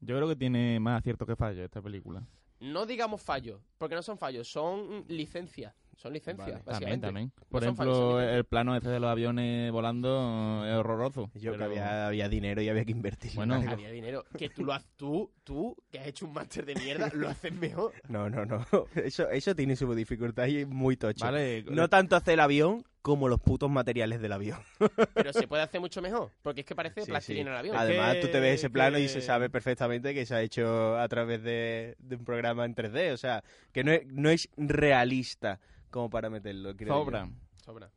Yo 0.00 0.14
creo 0.16 0.28
que 0.28 0.36
tiene 0.36 0.78
más 0.78 0.98
aciertos 1.00 1.26
que 1.26 1.36
fallos 1.36 1.64
esta 1.64 1.80
película. 1.80 2.22
No 2.60 2.86
digamos 2.86 3.22
fallos, 3.22 3.60
porque 3.78 3.94
no 3.94 4.02
son 4.02 4.18
fallos, 4.18 4.48
son 4.48 5.04
licencias. 5.08 5.74
Son 5.96 6.12
licencias, 6.12 6.36
Vale. 6.46 6.52
También, 6.62 7.00
básicamente. 7.00 7.06
también. 7.06 7.32
Por 7.48 7.62
ejemplo, 7.62 8.20
el 8.20 8.44
plano 8.44 8.76
este 8.76 8.90
de 8.90 9.00
los 9.00 9.08
aviones 9.10 9.72
volando 9.72 10.64
es 10.66 10.74
horroroso. 10.74 11.30
Yo 11.34 11.52
pero- 11.52 11.56
que 11.58 11.64
había, 11.80 12.06
había 12.06 12.28
dinero 12.28 12.60
y 12.60 12.68
había 12.68 12.84
que 12.84 12.92
invertir. 12.92 13.32
Bueno. 13.34 13.54
Había 13.54 13.90
dinero. 13.90 14.24
Que 14.36 14.50
tú 14.50 14.64
lo 14.64 14.74
haces, 14.74 14.88
tú, 14.96 15.32
tú, 15.42 15.74
que 15.90 15.98
has 15.98 16.06
hecho 16.06 16.26
un 16.26 16.34
máster 16.34 16.66
de 16.66 16.74
mierda, 16.74 17.10
lo 17.14 17.28
haces 17.28 17.52
mejor. 17.54 17.92
No, 18.08 18.28
no, 18.28 18.44
no. 18.44 18.64
Eso, 18.94 19.28
eso 19.30 19.54
tiene 19.54 19.74
su 19.74 19.92
dificultad 19.94 20.46
y 20.46 20.58
es 20.58 20.68
muy 20.68 20.96
tocho. 20.96 21.24
Vale, 21.24 21.64
No 21.70 21.88
tanto 21.88 22.14
hacer 22.14 22.34
el 22.34 22.40
avión 22.40 22.84
como 23.00 23.28
los 23.28 23.40
putos 23.40 23.70
materiales 23.70 24.20
del 24.20 24.32
avión. 24.32 24.58
Pero 25.14 25.32
se 25.32 25.46
puede 25.48 25.62
hacer 25.62 25.80
mucho 25.80 26.02
mejor, 26.02 26.30
porque 26.42 26.60
es 26.60 26.66
que 26.66 26.74
parece 26.74 27.02
Sí, 27.02 27.10
plastilina 27.10 27.44
sí. 27.46 27.50
el 27.52 27.56
avión. 27.56 27.76
Además, 27.76 28.16
tú 28.20 28.26
te 28.28 28.38
ves 28.40 28.54
ese 28.56 28.66
que- 28.66 28.72
plano 28.72 28.98
y 28.98 29.08
se 29.08 29.22
sabe 29.22 29.48
perfectamente 29.48 30.12
que 30.12 30.26
se 30.26 30.34
ha 30.34 30.42
hecho 30.42 30.98
a 30.98 31.08
través 31.08 31.42
de, 31.42 31.94
de 32.00 32.16
un 32.16 32.24
programa 32.24 32.64
en 32.66 32.74
3D. 32.74 33.12
O 33.12 33.16
sea, 33.16 33.42
que 33.72 33.82
no 33.84 33.92
es, 33.92 34.06
no 34.08 34.28
es 34.28 34.48
realista 34.56 35.60
como 35.90 36.10
para 36.10 36.30
meterlo. 36.30 36.76
creo 36.76 36.88
yo. 36.88 37.04
sobra. 37.04 37.28
Sobra. 37.64 37.90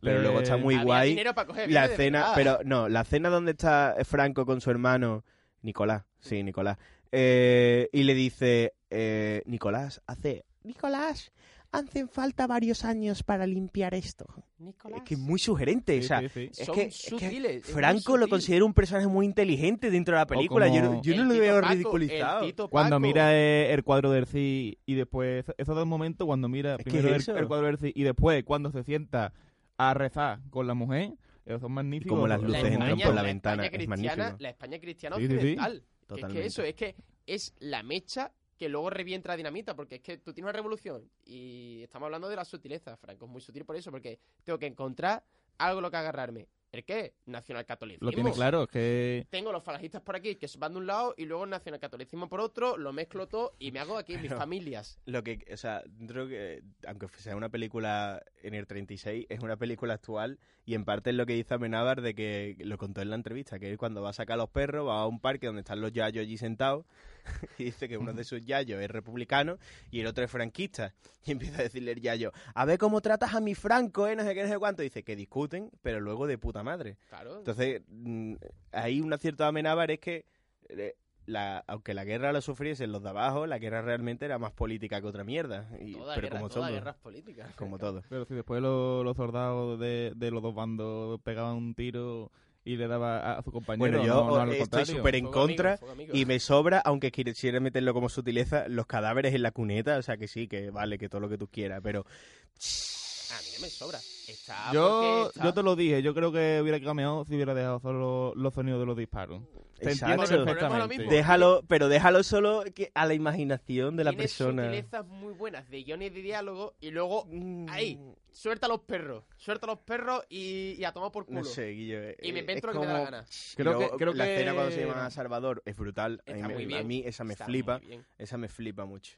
Pero 0.00 0.20
luego 0.20 0.40
está 0.40 0.56
muy 0.56 0.74
Había 0.74 0.84
guay. 0.84 1.08
dinero 1.10 1.34
para 1.34 1.46
coger 1.46 1.70
La 1.70 1.86
verdad. 1.88 2.32
pero 2.34 2.58
no, 2.64 2.88
la 2.88 3.02
escena 3.02 3.30
donde 3.30 3.52
está 3.52 3.94
Franco 4.04 4.44
con 4.44 4.60
su 4.60 4.70
hermano, 4.70 5.24
Nicolás, 5.62 6.04
sí, 6.20 6.42
Nicolás, 6.42 6.76
eh, 7.10 7.88
y 7.92 8.02
le 8.02 8.12
dice, 8.14 8.74
eh, 8.90 9.42
Nicolás, 9.46 10.02
hace, 10.06 10.44
Nicolás, 10.62 11.32
hacen 11.78 12.08
falta 12.08 12.46
varios 12.46 12.84
años 12.84 13.22
para 13.22 13.46
limpiar 13.46 13.94
esto. 13.94 14.26
Nicolás. 14.58 14.98
Es 15.00 15.04
que 15.04 15.14
es 15.14 15.20
muy 15.20 15.38
sugerente, 15.38 15.92
Sí, 15.98 16.04
o 16.04 16.08
sea, 16.08 16.20
sí, 16.20 16.28
sí. 16.28 16.50
es 16.52 16.66
Son 16.66 16.74
que, 16.74 16.82
es 16.84 17.02
que 17.02 17.10
sutiles, 17.10 17.56
es 17.56 17.64
muy 17.66 17.74
Franco 17.74 18.12
lo 18.16 18.22
sutil. 18.24 18.30
considero 18.30 18.66
un 18.66 18.72
personaje 18.74 19.06
muy 19.08 19.26
inteligente 19.26 19.90
dentro 19.90 20.14
de 20.14 20.20
la 20.20 20.26
película, 20.26 20.68
yo, 20.68 20.80
no- 20.82 20.88
como- 20.88 21.02
yo 21.02 21.16
no 21.16 21.22
El 21.22 21.28
lo 21.28 21.34
veo 21.40 21.60
Paco, 21.60 21.72
ridiculizado. 21.74 22.68
Cuando 22.70 23.00
mira 23.00 23.34
eh, 23.34 23.72
el 23.74 23.82
cuadro 23.84 24.10
del 24.10 24.26
CI 24.26 24.78
y 24.86 24.94
después, 24.94 25.44
esos 25.58 25.74
dos 25.76 25.86
momentos, 25.86 26.26
cuando 26.26 26.48
mira 26.48 26.78
primero 26.78 27.08
es 27.08 27.14
el, 27.14 27.20
eso. 27.20 27.36
el 27.36 27.46
cuadro 27.46 27.66
del 27.66 27.78
CI 27.78 27.92
y 27.94 28.02
después 28.04 28.42
cuando 28.44 28.70
se 28.70 28.82
sienta 28.84 29.32
a 29.76 29.92
rezar 29.94 30.40
con 30.50 30.66
la 30.66 30.74
mujer, 30.74 31.12
esos 31.44 31.60
son 31.60 31.72
magníficos. 31.72 32.14
como 32.16 32.26
las 32.26 32.40
La 32.40 32.46
luces 32.48 32.64
entran 32.64 32.82
España- 32.90 33.04
por 33.06 33.14
la 33.14 33.22
ventana, 33.22 33.66
es 33.66 33.88
magnífico. 33.88 34.36
La 34.38 34.48
España 34.50 34.78
cristiana 34.78 35.16
Sí, 35.16 35.22
sí, 35.22 35.28
sí. 35.28 35.34
occidental. 35.36 35.82
Que 36.08 36.20
es 36.20 36.26
que 36.26 36.46
eso, 36.46 36.62
es 36.62 36.74
que 36.74 36.94
es 37.26 37.54
la 37.58 37.82
mecha 37.82 38.30
que 38.64 38.70
luego 38.70 38.88
revienta 38.88 39.28
la 39.28 39.36
dinamita, 39.36 39.76
porque 39.76 39.96
es 39.96 40.00
que 40.00 40.16
tú 40.16 40.32
tienes 40.32 40.46
una 40.48 40.52
revolución 40.56 41.06
y 41.26 41.82
estamos 41.82 42.06
hablando 42.06 42.30
de 42.30 42.36
la 42.36 42.46
sutileza, 42.46 42.96
Franco, 42.96 43.26
es 43.26 43.30
muy 43.30 43.42
sutil 43.42 43.66
por 43.66 43.76
eso, 43.76 43.90
porque 43.90 44.18
tengo 44.42 44.58
que 44.58 44.64
encontrar 44.64 45.22
algo 45.58 45.80
a 45.80 45.82
lo 45.82 45.90
que 45.90 45.98
agarrarme. 45.98 46.48
¿El 46.72 46.82
qué? 46.82 47.14
Nacionalcatolicismo. 47.26 48.10
Lo 48.10 48.12
tiene 48.12 48.32
claro, 48.32 48.62
es 48.64 48.68
que 48.68 49.26
Tengo 49.30 49.52
los 49.52 49.62
falangistas 49.62 50.00
por 50.02 50.16
aquí 50.16 50.34
que 50.36 50.48
van 50.58 50.72
de 50.72 50.78
un 50.78 50.86
lado 50.86 51.14
y 51.16 51.24
luego 51.26 51.44
el 51.44 51.50
nacionalcatolicismo 51.50 52.28
por 52.28 52.40
otro, 52.40 52.76
lo 52.78 52.92
mezclo 52.92 53.28
todo 53.28 53.54
y 53.60 53.70
me 53.70 53.78
hago 53.80 53.96
aquí 53.98 54.14
mis 54.14 54.28
Pero- 54.28 54.38
familias. 54.38 54.98
Lo 55.04 55.22
que, 55.22 55.44
o 55.52 55.56
sea, 55.58 55.84
creo 56.08 56.26
que, 56.26 56.62
aunque 56.88 57.06
sea 57.18 57.36
una 57.36 57.50
película 57.50 58.24
en 58.42 58.54
el 58.54 58.66
36, 58.66 59.26
es 59.28 59.40
una 59.40 59.56
película 59.56 59.94
actual 59.94 60.40
y 60.64 60.74
en 60.74 60.84
parte 60.84 61.10
es 61.10 61.16
lo 61.16 61.26
que 61.26 61.34
dice 61.34 61.54
Amenábar 61.54 62.00
de 62.00 62.14
que 62.14 62.56
lo 62.60 62.76
contó 62.78 63.02
en 63.02 63.10
la 63.10 63.16
entrevista, 63.16 63.58
que 63.60 63.70
él 63.70 63.76
cuando 63.78 64.00
va 64.02 64.10
a 64.10 64.14
sacar 64.14 64.34
a 64.34 64.38
los 64.38 64.48
perros 64.48 64.88
va 64.88 65.02
a 65.02 65.06
un 65.06 65.20
parque 65.20 65.46
donde 65.46 65.60
están 65.60 65.80
los 65.80 65.92
yayos 65.92 66.22
allí 66.22 66.38
sentados 66.38 66.86
y 67.58 67.64
dice 67.64 67.88
que 67.88 67.96
uno 67.98 68.12
de 68.12 68.24
sus 68.24 68.44
yayos 68.44 68.80
es 68.80 68.90
republicano 68.90 69.58
y 69.90 70.00
el 70.00 70.06
otro 70.06 70.24
es 70.24 70.30
franquista 70.30 70.94
y 71.24 71.32
empieza 71.32 71.60
a 71.60 71.62
decirle 71.62 71.92
el 71.92 72.00
yayo, 72.00 72.32
a 72.54 72.64
ver 72.64 72.78
cómo 72.78 73.00
tratas 73.00 73.34
a 73.34 73.40
mi 73.40 73.54
Franco, 73.54 74.06
eh, 74.06 74.16
no 74.16 74.22
sé 74.24 74.34
qué, 74.34 74.42
no 74.42 74.48
sé 74.48 74.58
cuánto, 74.58 74.82
dice 74.82 75.02
que 75.02 75.16
discuten, 75.16 75.70
pero 75.82 76.00
luego 76.00 76.26
de 76.26 76.38
puta 76.38 76.62
madre. 76.62 76.96
Claro. 77.08 77.38
Entonces, 77.38 77.82
mm, 77.88 78.34
ahí 78.72 79.00
un 79.00 79.12
acierto 79.12 79.42
de 79.44 79.48
Amenábar 79.48 79.90
es 79.90 80.00
que, 80.00 80.26
eh, 80.68 80.94
la, 81.26 81.64
aunque 81.68 81.94
la 81.94 82.04
guerra 82.04 82.32
la 82.34 82.42
sufriesen 82.42 82.92
los 82.92 83.02
de 83.02 83.08
abajo, 83.08 83.46
la 83.46 83.58
guerra 83.58 83.80
realmente 83.80 84.26
era 84.26 84.38
más 84.38 84.52
política 84.52 85.00
que 85.00 85.06
otra 85.06 85.24
mierda. 85.24 85.66
Y, 85.80 85.94
toda 85.94 86.14
pero 86.14 86.26
guerra, 86.26 86.38
como 86.38 86.48
toda 86.50 86.66
todo. 86.66 86.74
guerra 86.74 86.90
es 86.90 86.96
política. 86.98 87.52
Como 87.56 87.78
todo. 87.78 88.02
Pero 88.10 88.26
si 88.26 88.34
después 88.34 88.60
lo- 88.60 89.02
los 89.02 89.16
soldados 89.16 89.80
de, 89.80 90.12
de 90.14 90.30
los 90.30 90.42
dos 90.42 90.54
bandos 90.54 91.18
pegaban 91.22 91.56
un 91.56 91.74
tiro 91.74 92.30
y 92.64 92.76
le 92.76 92.88
daba 92.88 93.38
a, 93.38 93.42
su 93.42 93.52
compañero. 93.52 93.78
Bueno, 93.98 94.04
yo 94.06 94.14
no, 94.14 94.28
no 94.30 94.40
al 94.40 94.52
estoy 94.52 94.86
súper 94.86 95.16
en 95.16 95.26
contra 95.26 95.78
y 96.12 96.24
me 96.24 96.40
sobra, 96.40 96.80
aunque 96.80 97.12
quisiera 97.12 97.60
meterlo 97.60 97.92
como 97.92 98.08
sutileza, 98.08 98.68
los 98.68 98.86
cadáveres 98.86 99.34
en 99.34 99.42
la 99.42 99.50
cuneta. 99.50 99.98
O 99.98 100.02
sea 100.02 100.16
que 100.16 100.28
sí, 100.28 100.48
que 100.48 100.70
vale, 100.70 100.98
que 100.98 101.08
todo 101.08 101.20
lo 101.20 101.28
que 101.28 101.38
tú 101.38 101.48
quieras, 101.48 101.80
pero. 101.82 102.00
A 102.00 103.40
mí 103.42 103.48
no 103.56 103.60
me 103.62 103.68
sobra. 103.68 103.98
Está 104.28 104.72
Yo, 104.72 105.28
está- 105.28 105.44
yo 105.44 105.52
te 105.54 105.62
lo 105.62 105.76
dije, 105.76 106.02
yo 106.02 106.14
creo 106.14 106.32
que 106.32 106.60
hubiera 106.62 106.80
cambiado 106.80 107.24
si 107.24 107.34
hubiera 107.34 107.52
dejado 107.52 107.80
solo 107.80 108.32
los 108.36 108.54
sonidos 108.54 108.80
de 108.80 108.86
los 108.86 108.96
disparos. 108.96 109.42
Te 109.84 109.92
entiendo 109.92 110.22
Exacto. 110.22 110.44
perfectamente. 110.44 110.98
mismo. 110.98 111.10
Déjalo, 111.12 111.62
pero 111.68 111.88
déjalo 111.88 112.22
solo 112.22 112.64
que 112.74 112.90
a 112.94 113.06
la 113.06 113.14
imaginación 113.14 113.96
de 113.96 114.04
la 114.04 114.10
Tiene 114.10 114.22
persona. 114.24 114.64
sutilezas 114.64 115.06
muy 115.06 115.32
buenas 115.34 115.68
de 115.70 115.82
guiones 115.82 116.12
de 116.14 116.22
diálogo 116.22 116.74
y 116.80 116.90
luego 116.90 117.26
Mm, 117.30 117.66
ahí, 117.68 118.00
suelta 118.32 118.66
a 118.66 118.68
los 118.68 118.80
perros. 118.80 119.24
Suelta 119.36 119.66
a 119.66 119.70
los 119.70 119.78
perros 119.80 120.24
y, 120.28 120.74
y 120.78 120.84
a 120.84 120.92
tomar 120.92 121.12
por 121.12 121.26
culo. 121.26 121.40
No 121.40 121.44
sé, 121.44 121.68
Guillo. 121.70 122.02
eh, 122.02 122.16
Y 122.22 122.32
me 122.32 122.40
invento 122.40 122.66
lo 122.68 122.72
que 122.74 122.78
me 122.80 122.86
da 122.86 122.92
la 122.94 123.04
gana. 123.04 123.24
Creo 123.56 123.78
que- 123.78 123.90
creo 123.96 124.12
la 124.14 124.24
que- 124.24 124.34
escena 124.34 124.54
cuando 124.54 124.72
se 124.72 124.80
llama 124.86 125.06
a 125.06 125.10
Salvador 125.10 125.62
es 125.64 125.76
brutal. 125.76 126.22
A 126.26 126.30
mí, 126.32 126.36
Está 126.38 126.48
me- 126.48 126.54
muy 126.54 126.66
bien. 126.66 126.80
a 126.80 126.84
mí 126.84 127.02
esa 127.06 127.24
me 127.24 127.32
Está 127.34 127.46
flipa. 127.46 127.80
Esa 128.18 128.36
me 128.36 128.48
flipa 128.48 128.84
mucho. 128.84 129.16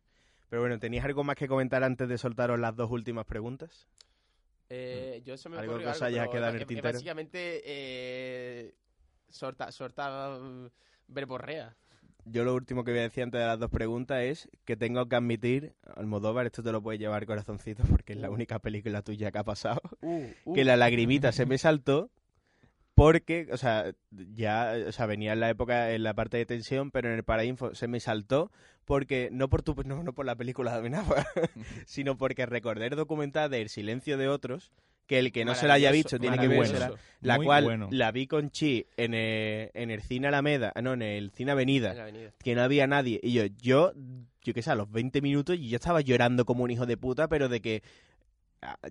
Pero 0.48 0.62
bueno, 0.62 0.78
¿tenéis 0.78 1.02
algo 1.02 1.24
más 1.24 1.34
que 1.36 1.48
comentar 1.48 1.82
antes 1.82 2.08
de 2.08 2.18
soltaros 2.18 2.58
las 2.60 2.76
dos 2.76 2.90
últimas 2.90 3.24
preguntas? 3.26 3.88
Eh, 4.68 5.22
yo 5.24 5.36
se 5.36 5.48
me 5.48 5.58
Algo 5.58 5.78
que 5.78 5.86
os 5.86 6.02
haya 6.02 6.26
quedado 6.28 6.54
en 6.54 6.60
el 6.60 6.66
tintero. 6.66 6.92
Básicamente, 6.92 7.62
eh, 7.64 8.74
sorta, 9.28 9.70
sorta 9.72 10.38
mm, 10.40 10.66
verborrea. 11.08 11.76
yo 12.24 12.44
lo 12.44 12.54
último 12.54 12.84
que 12.84 12.90
voy 12.90 13.00
a 13.00 13.04
decir 13.04 13.22
antes 13.22 13.40
de 13.40 13.46
las 13.46 13.58
dos 13.58 13.70
preguntas 13.70 14.22
es 14.22 14.48
que 14.64 14.76
tengo 14.76 15.08
que 15.08 15.16
admitir, 15.16 15.74
Almodóvar, 15.94 16.46
esto 16.46 16.62
te 16.62 16.72
lo 16.72 16.82
puedes 16.82 17.00
llevar 17.00 17.26
corazoncito 17.26 17.84
porque 17.88 18.14
es 18.14 18.18
la 18.20 18.30
única 18.30 18.58
película 18.58 19.02
tuya 19.02 19.30
que 19.30 19.38
ha 19.38 19.44
pasado, 19.44 19.82
que 20.54 20.64
la 20.64 20.76
lagrimita 20.76 21.32
se 21.32 21.46
me 21.46 21.58
saltó 21.58 22.10
porque, 22.96 23.46
o 23.52 23.58
sea, 23.58 23.92
ya, 24.10 24.74
o 24.88 24.90
sea, 24.90 25.04
venía 25.04 25.34
en 25.34 25.40
la 25.40 25.50
época, 25.50 25.92
en 25.92 26.02
la 26.02 26.14
parte 26.14 26.38
de 26.38 26.46
tensión, 26.46 26.90
pero 26.90 27.10
en 27.10 27.16
el 27.16 27.24
parainfo 27.24 27.74
se 27.74 27.88
me 27.88 28.00
saltó 28.00 28.50
porque, 28.86 29.28
no 29.30 29.50
por 29.50 29.62
tu, 29.62 29.74
no, 29.84 30.02
no 30.02 30.14
por 30.14 30.24
la 30.24 30.34
película 30.34 30.72
de 30.72 30.78
Amenábar, 30.78 31.26
sino 31.86 32.16
porque 32.16 32.46
recordé 32.46 32.86
el 32.86 32.96
documental 32.96 33.50
de 33.50 33.60
El 33.60 33.68
silencio 33.68 34.16
de 34.16 34.28
otros, 34.28 34.72
que 35.06 35.18
el 35.18 35.32
que 35.32 35.44
no 35.44 35.54
se 35.54 35.66
la 35.66 35.74
haya 35.74 35.90
visto 35.90 36.18
tiene 36.18 36.38
que 36.38 36.48
vérsela, 36.48 36.92
la 37.20 37.36
Muy 37.36 37.46
cual 37.46 37.64
bueno. 37.64 37.88
la 37.90 38.10
vi 38.12 38.26
con 38.26 38.50
Chi 38.50 38.86
en 38.96 39.14
el, 39.14 39.70
en 39.74 39.90
el 39.90 40.02
cine 40.02 40.28
Alameda, 40.28 40.72
ah, 40.74 40.82
no, 40.82 40.94
en 40.94 41.02
el 41.02 41.30
cine 41.30 41.52
Avenida, 41.52 41.92
avenida. 41.92 42.32
que 42.42 42.54
no 42.54 42.62
había 42.62 42.86
nadie. 42.86 43.20
Y 43.22 43.32
yo, 43.32 43.44
yo, 43.60 43.92
yo 44.42 44.54
qué 44.54 44.62
sé, 44.62 44.70
a 44.70 44.74
los 44.74 44.90
20 44.90 45.20
minutos 45.20 45.58
yo 45.60 45.76
estaba 45.76 46.00
llorando 46.00 46.44
como 46.44 46.64
un 46.64 46.70
hijo 46.70 46.86
de 46.86 46.96
puta, 46.96 47.28
pero 47.28 47.48
de 47.48 47.60
que 47.60 47.82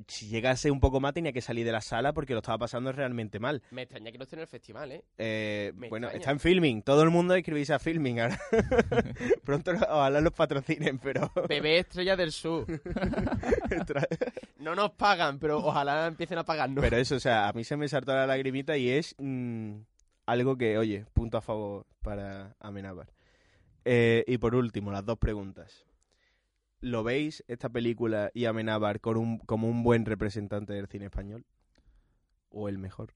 si 0.07 0.28
llegase 0.28 0.71
un 0.71 0.80
poco 0.80 0.99
más 0.99 1.13
tenía 1.13 1.32
que 1.32 1.41
salir 1.41 1.65
de 1.65 1.71
la 1.71 1.82
sala 1.82 2.13
porque 2.13 2.34
lo 2.34 2.39
estaba 2.39 2.57
pasando 2.57 2.91
realmente 2.91 3.39
mal. 3.39 3.61
Me 3.71 3.84
extraña 3.84 4.11
que 4.11 4.17
no 4.17 4.23
esté 4.23 4.36
en 4.36 4.41
el 4.41 4.47
festival, 4.47 4.91
¿eh? 4.91 5.03
Eh, 5.17 5.71
bueno, 5.76 6.07
extraña. 6.07 6.17
está 6.17 6.32
en 6.32 6.39
filming. 6.39 6.82
Todo 6.82 7.03
el 7.03 7.09
mundo 7.09 7.36
escribirse 7.36 7.73
a 7.73 7.80
filming 7.80 8.19
ahora. 8.19 8.39
Pronto 9.43 9.71
ojalá 9.71 10.21
los 10.21 10.34
patrocinen, 10.34 10.99
pero... 10.99 11.32
Bebé 11.49 11.80
Estrella 11.80 12.15
del 12.15 12.32
Sur. 12.32 12.65
No 14.57 14.73
nos 14.73 14.91
pagan, 14.91 15.38
pero 15.38 15.57
ojalá 15.57 16.07
empiecen 16.07 16.39
a 16.39 16.43
pagarnos. 16.43 16.82
pero 16.82 16.97
eso, 16.97 17.15
o 17.15 17.19
sea, 17.19 17.47
a 17.47 17.53
mí 17.53 17.63
se 17.63 17.78
me 17.78 17.88
saltó 17.88 18.13
la 18.13 18.26
lagrimita 18.26 18.76
y 18.78 18.89
es 18.89 19.13
mm, 19.19 19.76
algo 20.26 20.57
que, 20.57 20.78
oye, 20.78 21.05
punto 21.13 21.38
a 21.38 21.41
favor 21.41 21.86
para 22.01 22.55
Amenábar. 22.59 23.11
Eh, 23.84 24.23
y 24.28 24.38
por 24.39 24.55
último, 24.55 24.91
las 24.91 25.05
dos 25.05 25.19
preguntas. 25.19 25.86
¿Lo 26.86 27.04
veis 27.04 27.44
esta 27.48 27.68
película 27.68 28.30
y 28.36 28.46
Amenábar 28.46 29.02
con 29.02 29.18
un, 29.18 29.40
como 29.40 29.68
un 29.68 29.82
buen 29.82 30.06
representante 30.06 30.74
del 30.74 30.86
cine 30.86 31.06
español? 31.06 31.44
¿O 32.52 32.70
el 32.70 32.78
mejor? 32.78 33.16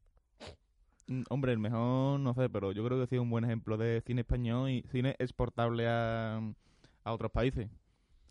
Mm, 1.05 1.21
Hombre, 1.29 1.51
el 1.51 1.59
mejor 1.59 2.19
no 2.19 2.33
sé, 2.33 2.49
pero 2.49 2.71
yo 2.71 2.83
creo 2.83 2.99
que 2.99 3.05
sí 3.05 3.13
es 3.17 3.21
un 3.21 3.29
buen 3.29 3.45
ejemplo 3.45 3.77
de 3.77 4.01
cine 4.01 4.21
español 4.21 4.71
y 4.71 4.81
cine 4.91 5.15
exportable 5.19 5.87
a, 5.87 6.37
a 7.03 7.13
otros 7.13 7.29
países. 7.29 7.69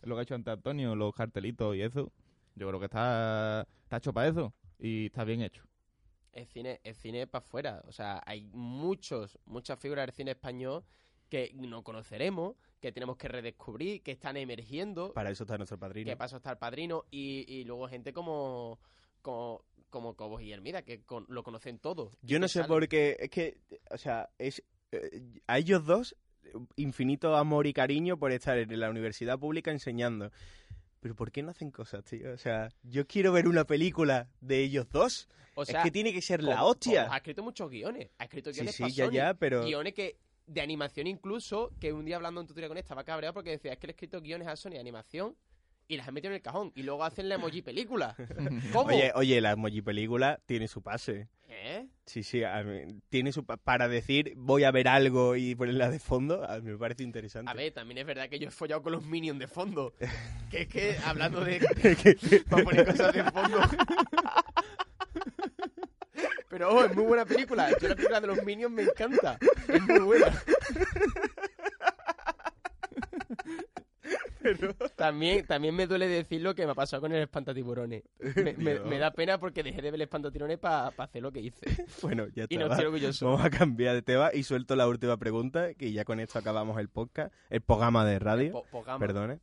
Es 0.02 0.08
lo 0.08 0.16
que 0.16 0.18
ha 0.18 0.22
hecho 0.24 0.34
antes 0.34 0.52
Antonio, 0.52 0.96
los 0.96 1.14
cartelitos 1.14 1.76
y 1.76 1.82
eso. 1.82 2.10
Yo 2.56 2.66
creo 2.66 2.80
que 2.80 2.86
está, 2.86 3.64
está 3.84 3.98
hecho 3.98 4.12
para 4.12 4.26
eso 4.26 4.52
y 4.76 5.06
está 5.06 5.22
bien 5.22 5.42
hecho. 5.42 5.62
Es 6.32 6.48
cine, 6.48 6.80
es 6.82 6.96
cine 6.96 7.28
para 7.28 7.44
afuera. 7.44 7.82
O 7.86 7.92
sea, 7.92 8.20
hay 8.26 8.42
muchos, 8.52 9.38
muchas 9.44 9.78
figuras 9.78 10.04
del 10.04 10.16
cine 10.16 10.32
español 10.32 10.82
que 11.28 11.52
no 11.54 11.82
conoceremos, 11.82 12.56
que 12.80 12.92
tenemos 12.92 13.16
que 13.16 13.28
redescubrir, 13.28 14.02
que 14.02 14.12
están 14.12 14.36
emergiendo. 14.36 15.12
Para 15.12 15.30
eso 15.30 15.44
está 15.44 15.56
nuestro 15.56 15.78
padrino. 15.78 16.08
que 16.10 16.16
paso 16.16 16.36
está 16.38 16.52
el 16.52 16.58
padrino 16.58 17.04
y, 17.10 17.44
y 17.52 17.64
luego 17.64 17.88
gente 17.88 18.12
como 18.12 18.78
como 19.22 19.62
como 19.90 20.14
Cobos 20.16 20.42
y 20.42 20.52
Hermida 20.52 20.82
que 20.82 21.02
con- 21.02 21.24
lo 21.28 21.42
conocen 21.42 21.78
todos 21.78 22.14
Yo 22.22 22.38
no 22.38 22.46
sé 22.46 22.54
salen. 22.60 22.68
por 22.68 22.88
qué, 22.88 23.16
es 23.20 23.30
que, 23.30 23.56
o 23.90 23.96
sea, 23.96 24.28
es 24.38 24.62
eh, 24.92 25.22
a 25.46 25.58
ellos 25.58 25.84
dos 25.86 26.14
infinito 26.76 27.36
amor 27.36 27.66
y 27.66 27.72
cariño 27.72 28.18
por 28.18 28.32
estar 28.32 28.58
en 28.58 28.80
la 28.80 28.90
universidad 28.90 29.38
pública 29.38 29.70
enseñando. 29.70 30.30
Pero 31.00 31.14
¿por 31.14 31.30
qué 31.30 31.42
no 31.42 31.50
hacen 31.50 31.70
cosas, 31.70 32.04
tío? 32.04 32.32
O 32.32 32.36
sea, 32.38 32.68
yo 32.82 33.06
quiero 33.06 33.32
ver 33.32 33.46
una 33.48 33.64
película 33.64 34.28
de 34.40 34.62
ellos 34.62 34.88
dos. 34.90 35.28
o 35.54 35.64
sea 35.64 35.78
es 35.80 35.84
que 35.84 35.90
tiene 35.90 36.12
que 36.12 36.20
ser 36.22 36.42
la 36.42 36.64
hostia. 36.64 37.08
Ha 37.12 37.16
escrito 37.18 37.42
muchos 37.42 37.70
guiones 37.70 38.10
ha 38.18 38.24
escrito 38.24 38.50
Sí, 38.52 38.56
guiones 38.60 38.74
sí, 38.74 38.82
pa' 38.82 38.88
ya, 38.90 39.04
Sony, 39.06 39.12
ya, 39.12 39.34
pero... 39.34 39.64
guiones 39.64 39.94
que 39.94 40.16
de 40.48 40.60
animación 40.60 41.06
incluso 41.06 41.70
que 41.80 41.92
un 41.92 42.04
día 42.04 42.16
hablando 42.16 42.40
en 42.40 42.46
tutoría 42.46 42.68
con 42.68 42.76
él 42.76 42.82
estaba 42.82 43.04
cabreado 43.04 43.34
porque 43.34 43.50
decía 43.50 43.72
es 43.72 43.78
que 43.78 43.86
le 43.86 43.90
he 43.92 43.94
escrito 43.94 44.20
guiones 44.20 44.48
a 44.48 44.56
Sony 44.56 44.70
de 44.72 44.80
animación 44.80 45.36
y 45.86 45.96
las 45.96 46.06
han 46.08 46.14
metido 46.14 46.30
en 46.32 46.36
el 46.36 46.42
cajón 46.42 46.72
y 46.74 46.82
luego 46.82 47.02
hacen 47.04 47.28
la 47.28 47.36
emoji 47.36 47.62
película 47.62 48.14
¿cómo? 48.72 48.88
Oye, 48.88 49.12
oye, 49.14 49.40
la 49.40 49.52
emoji 49.52 49.80
película 49.82 50.40
tiene 50.46 50.68
su 50.68 50.82
pase. 50.82 51.28
¿Eh? 51.50 51.86
Sí, 52.04 52.22
sí, 52.22 52.44
a 52.44 52.62
mí- 52.62 53.00
tiene 53.08 53.32
su 53.32 53.44
pa- 53.44 53.56
para 53.56 53.88
decir 53.88 54.34
voy 54.36 54.64
a 54.64 54.70
ver 54.70 54.86
algo 54.86 55.34
y 55.34 55.54
ponerla 55.54 55.90
de 55.90 55.98
fondo, 55.98 56.44
a 56.48 56.58
mí 56.60 56.70
me 56.72 56.76
parece 56.78 57.02
interesante. 57.04 57.50
A 57.50 57.54
ver, 57.54 57.72
también 57.72 57.98
es 57.98 58.06
verdad 58.06 58.28
que 58.28 58.38
yo 58.38 58.48
he 58.48 58.50
follado 58.50 58.82
con 58.82 58.92
los 58.92 59.04
Minions 59.04 59.38
de 59.38 59.48
fondo. 59.48 59.94
Que 60.50 60.62
es 60.62 60.68
que, 60.68 60.96
hablando 61.04 61.44
de... 61.44 61.60
para 62.48 62.64
poner 62.64 62.86
cosas 62.86 63.12
de 63.12 63.22
fondo... 63.24 63.58
Pero, 66.48 66.70
ojo, 66.70 66.84
es 66.84 66.94
muy 66.94 67.04
buena 67.04 67.24
película. 67.26 67.70
Yo 67.80 67.88
la 67.88 67.94
película 67.94 68.20
de 68.20 68.26
los 68.26 68.42
Minions 68.44 68.72
me 68.74 68.82
encanta. 68.82 69.38
Es 69.68 69.82
muy 69.82 69.98
buena. 70.00 70.32
También, 74.96 75.46
también 75.46 75.74
me 75.74 75.86
duele 75.86 76.08
decir 76.08 76.40
lo 76.40 76.54
que 76.54 76.64
me 76.64 76.72
ha 76.72 76.74
pasado 76.74 77.02
con 77.02 77.12
el 77.12 77.20
espantatiburones. 77.22 78.04
Me, 78.36 78.54
me- 78.80 78.98
da 78.98 79.10
pena 79.12 79.38
porque 79.38 79.62
dejé 79.62 79.76
de 79.82 79.90
ver 79.90 79.94
el 79.96 80.02
espantatiburones 80.02 80.58
para 80.58 80.88
hacer 80.88 81.20
lo 81.22 81.30
que 81.32 81.40
hice. 81.40 81.66
Bueno, 82.02 82.26
ya 82.34 82.44
está. 82.44 82.54
Y 82.54 82.58
no 82.58 82.66
estoy 82.66 82.86
orgulloso. 82.86 83.26
Vamos 83.26 83.44
a 83.44 83.50
cambiar 83.50 83.94
de 83.94 84.02
tema 84.02 84.30
y 84.32 84.44
suelto 84.44 84.74
la 84.76 84.88
última 84.88 85.16
pregunta, 85.18 85.74
que 85.74 85.92
ya 85.92 86.04
con 86.04 86.20
esto 86.20 86.38
acabamos 86.38 86.78
el 86.80 86.88
podcast, 86.88 87.34
el 87.50 87.60
programa 87.60 88.06
de 88.06 88.18
radio, 88.18 88.52
Po- 88.52 88.64
pogama. 88.70 88.98
perdone. 88.98 89.40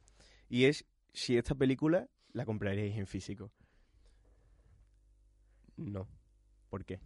Y 0.49 0.65
es 0.65 0.85
si 1.13 1.37
esta 1.37 1.53
película 1.55 2.07
la 2.33 2.45
compraríais 2.45 2.97
en 2.97 3.05
físico. 3.05 3.51
No. 5.77 6.07
¿Por 6.75 6.83
qué? 6.83 6.99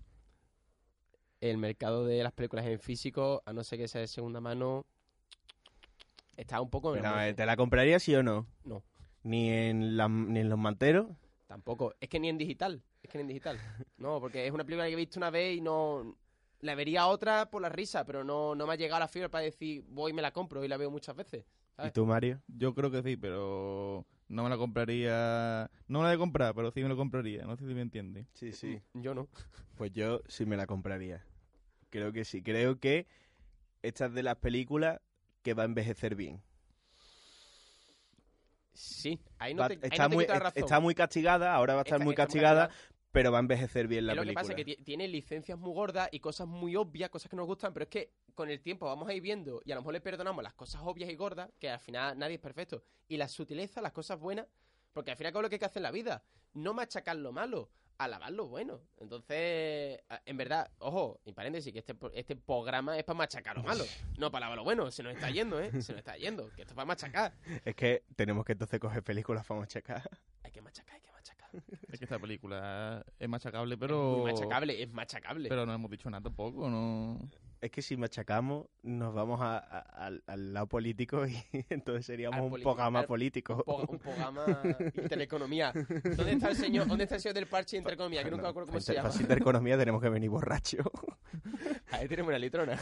el 1.41 1.59
mercado 1.59 2.03
de 2.03 2.24
las 2.24 2.34
películas 2.34 2.65
en 2.65 2.80
físico, 2.80 3.43
a 3.45 3.53
no 3.53 3.63
ser 3.63 3.78
que 3.78 3.88
sea 3.88 4.01
de 4.01 4.07
segunda 4.07 4.41
mano, 4.41 4.88
está 6.36 6.59
un 6.59 6.72
poco... 6.72 6.95
en 6.95 7.03
Pero, 7.03 7.22
eh. 7.22 7.36
¿Te 7.36 7.45
la 7.45 7.55
comprarías 7.55 8.01
sí 8.01 8.15
o 8.15 8.24
no? 8.24 8.47
No. 8.63 8.84
Ni 9.22 9.51
en, 9.51 9.95
la- 9.95 10.09
ni 10.09 10.39
en 10.39 10.49
los 10.49 10.57
manteros. 10.57 11.05
Tampoco. 11.45 11.93
Es 12.01 12.09
que 12.09 12.20
ni 12.20 12.30
en 12.30 12.39
digital. 12.39 12.82
Es 13.03 13.11
que 13.11 13.20
ni 13.20 13.22
en 13.22 13.28
digital. 13.28 13.59
No, 13.97 14.20
porque 14.20 14.47
es 14.47 14.51
una 14.51 14.63
película 14.63 14.88
que 14.88 14.93
he 14.93 14.95
visto 14.95 15.20
una 15.20 15.30
vez 15.30 15.55
y 15.55 15.61
no... 15.61 16.17
La 16.61 16.74
vería 16.74 17.05
otra 17.05 17.51
por 17.51 17.61
la 17.61 17.70
risa, 17.70 18.03
pero 18.05 18.24
no, 18.24 18.55
no 18.55 18.65
me 18.65 18.74
ha 18.74 18.76
llegado 18.76 18.99
la 18.99 19.07
fibra 19.07 19.30
para 19.30 19.43
decir, 19.43 19.86
voy 19.88 20.09
y 20.11 20.15
me 20.15 20.24
la 20.24 20.32
compro 20.34 20.65
y 20.65 20.67
la 20.67 20.78
veo 20.78 20.89
muchas 20.89 21.15
veces. 21.15 21.45
¿Y 21.86 21.91
tú, 21.91 22.07
Mario? 22.07 22.41
Yo 22.47 22.74
creo 22.74 22.89
que 22.89 23.03
sí, 23.03 23.17
pero 23.17 24.03
no 24.30 24.43
me 24.43 24.49
la 24.49 24.57
compraría. 24.57 25.69
No 25.88 25.99
me 25.99 26.05
la 26.05 26.11
de 26.11 26.17
comprar, 26.17 26.55
pero 26.55 26.71
sí 26.71 26.82
me 26.82 26.89
la 26.89 26.95
compraría. 26.95 27.43
No 27.43 27.57
sé 27.57 27.67
si 27.67 27.73
me 27.73 27.82
entiende. 27.82 28.25
Sí, 28.34 28.53
sí. 28.53 28.82
Yo 28.93 29.13
no. 29.13 29.27
Pues 29.75 29.91
yo 29.91 30.21
sí 30.27 30.45
me 30.45 30.55
la 30.55 30.65
compraría. 30.67 31.23
Creo 31.89 32.13
que 32.13 32.23
sí. 32.23 32.41
Creo 32.41 32.80
que 32.80 33.07
esta 33.82 34.05
es 34.05 34.13
de 34.13 34.23
las 34.23 34.38
películas 34.38 35.01
que 35.41 35.53
va 35.53 35.63
a 35.63 35.65
envejecer 35.65 36.15
bien. 36.15 36.41
Sí, 38.73 39.19
ahí 39.39 39.53
no 39.53 39.63
Va- 39.63 39.67
te, 39.67 39.73
ahí 39.73 39.80
está, 39.84 40.03
no 40.03 40.09
te 40.09 40.15
muy, 40.15 40.23
quito 40.25 40.34
la 40.34 40.39
razón. 40.39 40.63
está 40.63 40.80
muy 40.80 40.95
castigada, 40.95 41.53
ahora 41.53 41.73
va 41.73 41.82
a 41.82 41.84
estar 41.84 41.95
Está- 41.97 42.05
muy 42.05 42.13
está 42.13 42.23
castigada, 42.25 42.69
pero 43.12 43.32
va 43.32 43.39
a 43.39 43.41
envejecer 43.41 43.88
bien 43.88 44.05
la 44.05 44.14
Es 44.14 44.16
lo 44.18 44.22
que 44.22 44.28
película. 44.28 44.41
pasa 44.41 44.53
es 44.53 44.55
que 44.57 44.66
ti- 44.76 44.84
tiene 44.84 45.07
licencias 45.07 45.57
muy 45.57 45.72
gordas 45.74 46.10
y 46.12 46.20
cosas 46.20 46.47
muy 46.47 46.76
obvias, 46.76 47.10
cosas 47.10 47.30
que 47.30 47.36
nos 47.36 47.45
gustan, 47.47 47.74
pero 47.74 47.84
es 47.84 47.89
que 47.89 48.12
con 48.36 48.49
el 48.49 48.62
tiempo 48.62 48.86
vamos 48.86 49.07
a 49.10 49.14
ir 49.14 49.22
viendo 49.22 49.62
y 49.66 49.72
a 49.72 49.76
lo 49.76 49.82
mejor 49.82 49.93
le 49.93 50.01
perdonamos 50.01 50.43
las 50.43 50.53
cosas 50.53 50.82
obvias 50.84 51.10
y 51.10 51.16
gordas, 51.16 51.49
que 51.60 51.70
al 51.70 51.80
final 51.80 52.18
nadie 52.18 52.36
es 52.36 52.41
perfecto, 52.41 52.84
y 53.07 53.18
las 53.18 53.32
sutilezas, 53.32 53.82
las 53.82 53.91
cosas 53.93 54.20
buenas, 54.20 54.45
porque 54.93 55.12
al 55.12 55.18
final 55.18 55.36
es 55.36 55.41
lo 55.41 55.49
que 55.49 55.55
hay 55.55 55.60
que 55.60 55.66
hacer 55.66 55.80
en 55.80 55.84
la 55.84 55.91
vida, 55.91 56.24
no 56.53 56.74
machacar 56.74 57.16
lo 57.16 57.32
malo, 57.32 57.70
alabar 57.97 58.32
lo 58.32 58.47
bueno. 58.47 58.82
Entonces, 58.97 59.99
en 60.26 60.38
verdad, 60.38 60.72
ojo, 60.80 61.20
y 61.26 61.34
paréntesis, 61.34 61.72
que 61.74 61.80
este, 61.80 61.95
este 62.14 62.36
programa 62.36 62.97
es 62.97 63.03
para 63.03 63.18
machacar 63.18 63.57
lo 63.57 63.64
malo, 63.64 63.84
no 64.18 64.32
para 64.32 64.45
alabar 64.45 64.57
lo 64.57 64.64
bueno, 64.64 64.89
se 64.91 65.03
nos 65.03 65.14
está 65.14 65.30
yendo, 65.30 65.60
¿eh? 65.60 65.70
Se 65.82 65.91
nos 65.91 65.99
está 65.99 66.16
yendo, 66.16 66.45
que 66.55 66.62
esto 66.62 66.74
es 66.74 66.76
para 66.76 66.86
machacar. 66.86 67.34
Es 67.66 67.76
que 67.76 68.03
tenemos 68.16 68.45
que 68.45 68.53
entonces 68.53 68.80
coger 68.80 69.03
películas 69.03 69.45
para 69.45 69.60
machacar. 69.60 70.10
Hay 70.43 70.51
que 70.51 70.62
machacar, 70.62 70.95
hay 70.95 71.01
que. 71.01 71.09
Es 71.91 72.00
que 72.00 72.06
esta 72.06 72.20
película 72.20 73.06
es 73.20 73.30
machacable, 73.30 73.76
Es 73.76 73.80
pero. 73.80 74.18
muy 74.20 74.32
machacable, 74.34 74.82
es 74.84 74.91
machacable. 74.91 75.50
Pero 75.50 75.66
no 75.66 75.74
hemos 75.74 75.89
dicho 75.91 76.10
nada 76.10 76.22
tampoco, 76.24 76.70
¿no? 76.70 77.20
Es 77.62 77.72
que 77.72 77.82
si 77.82 77.97
machacamos, 77.97 78.68
nos 78.84 79.14
vamos 79.14 79.41
a- 79.41 79.58
a- 79.58 79.80
al, 80.06 80.24
al 80.28 80.54
lado 80.54 80.68
político 80.68 81.28
y 81.28 81.36
entonces 81.70 82.06
seríamos 82.06 82.39
un 82.39 82.62
programa 82.62 83.04
político. 83.04 83.62
un, 83.68 84.00
programa 84.00 84.45
intereconomía. 84.95 85.74
¿Dónde 86.16 86.32
está 86.34 86.50
el 86.52 86.56
señor? 86.56 86.88
¿Dónde 86.88 87.04
está 87.04 87.16
el 87.16 87.22
señor 87.22 87.36
del 87.36 87.47
parche 87.47 87.76
de 87.76 87.80
intereconomía? 87.80 88.24
Que 88.24 88.32
nunca 88.32 88.43
me 88.43 88.50
acuerdo 88.50 88.68
cómo 88.68 88.80
se 88.80 88.93
llama. 88.93 89.10
Para 89.10 89.22
intereconomía 89.22 89.78
tenemos 89.78 90.02
que 90.02 90.08
venir 90.08 90.30
borrachos. 90.30 90.86
Ahí 91.91 92.08
tenemos 92.08 92.30
una 92.30 92.39
litrona. 92.39 92.80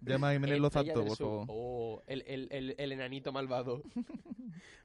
Llama 0.00 0.30
a 0.30 0.32
Jiménez 0.32 0.58
Lozanto, 0.60 0.98
del 1.00 1.08
por 1.08 1.16
favor. 1.18 1.44
Oh, 1.48 2.02
el, 2.06 2.24
el, 2.26 2.48
el, 2.50 2.74
el 2.78 2.92
enanito 2.92 3.30
malvado. 3.30 3.82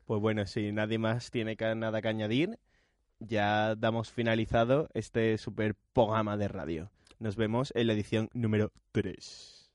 Pues 0.06 0.20
bueno, 0.22 0.46
si 0.48 0.72
nadie 0.74 0.98
más 0.98 1.32
tiene 1.32 1.56
nada 1.76 2.02
que 2.02 2.08
añadir, 2.08 2.58
ya 3.20 3.76
damos 3.76 4.12
finalizado 4.12 4.90
este 4.94 5.38
super 5.38 5.76
programa 5.94 6.38
de 6.38 6.48
radio. 6.48 6.92
Nos 7.20 7.36
vemos 7.36 7.72
en 7.76 7.88
la 7.88 7.94
edición 7.94 8.30
número 8.34 8.72
3. 8.92 9.72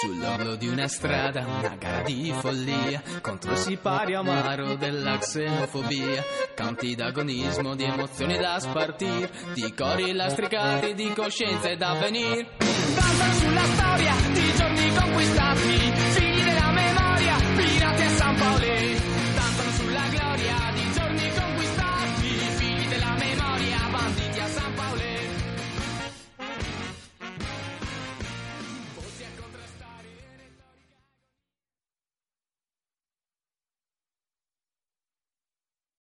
Sull'orlo 0.00 0.56
di 0.56 0.68
una 0.68 0.86
strada, 0.86 1.46
una 1.46 1.76
gara 1.76 2.02
di 2.02 2.30
follia 2.32 3.02
contro 3.22 3.52
il 3.52 3.58
sipario 3.58 4.20
amaro 4.20 4.74
della 4.74 5.16
xenofobia. 5.16 6.22
Canti 6.54 6.94
d'agonismo, 6.94 7.74
di 7.74 7.84
emozioni 7.84 8.36
da 8.36 8.58
spartir, 8.58 9.30
di 9.54 9.72
cori 9.72 10.12
lastricati, 10.12 10.94
di 10.94 11.10
coscienze 11.14 11.76
da 11.76 11.94
venir. 11.94 12.46
Danza 12.58 13.32
sulla 13.32 13.64
storia 13.64 14.23
we 15.16 15.24
stop 15.26 15.58
here. 15.58 15.83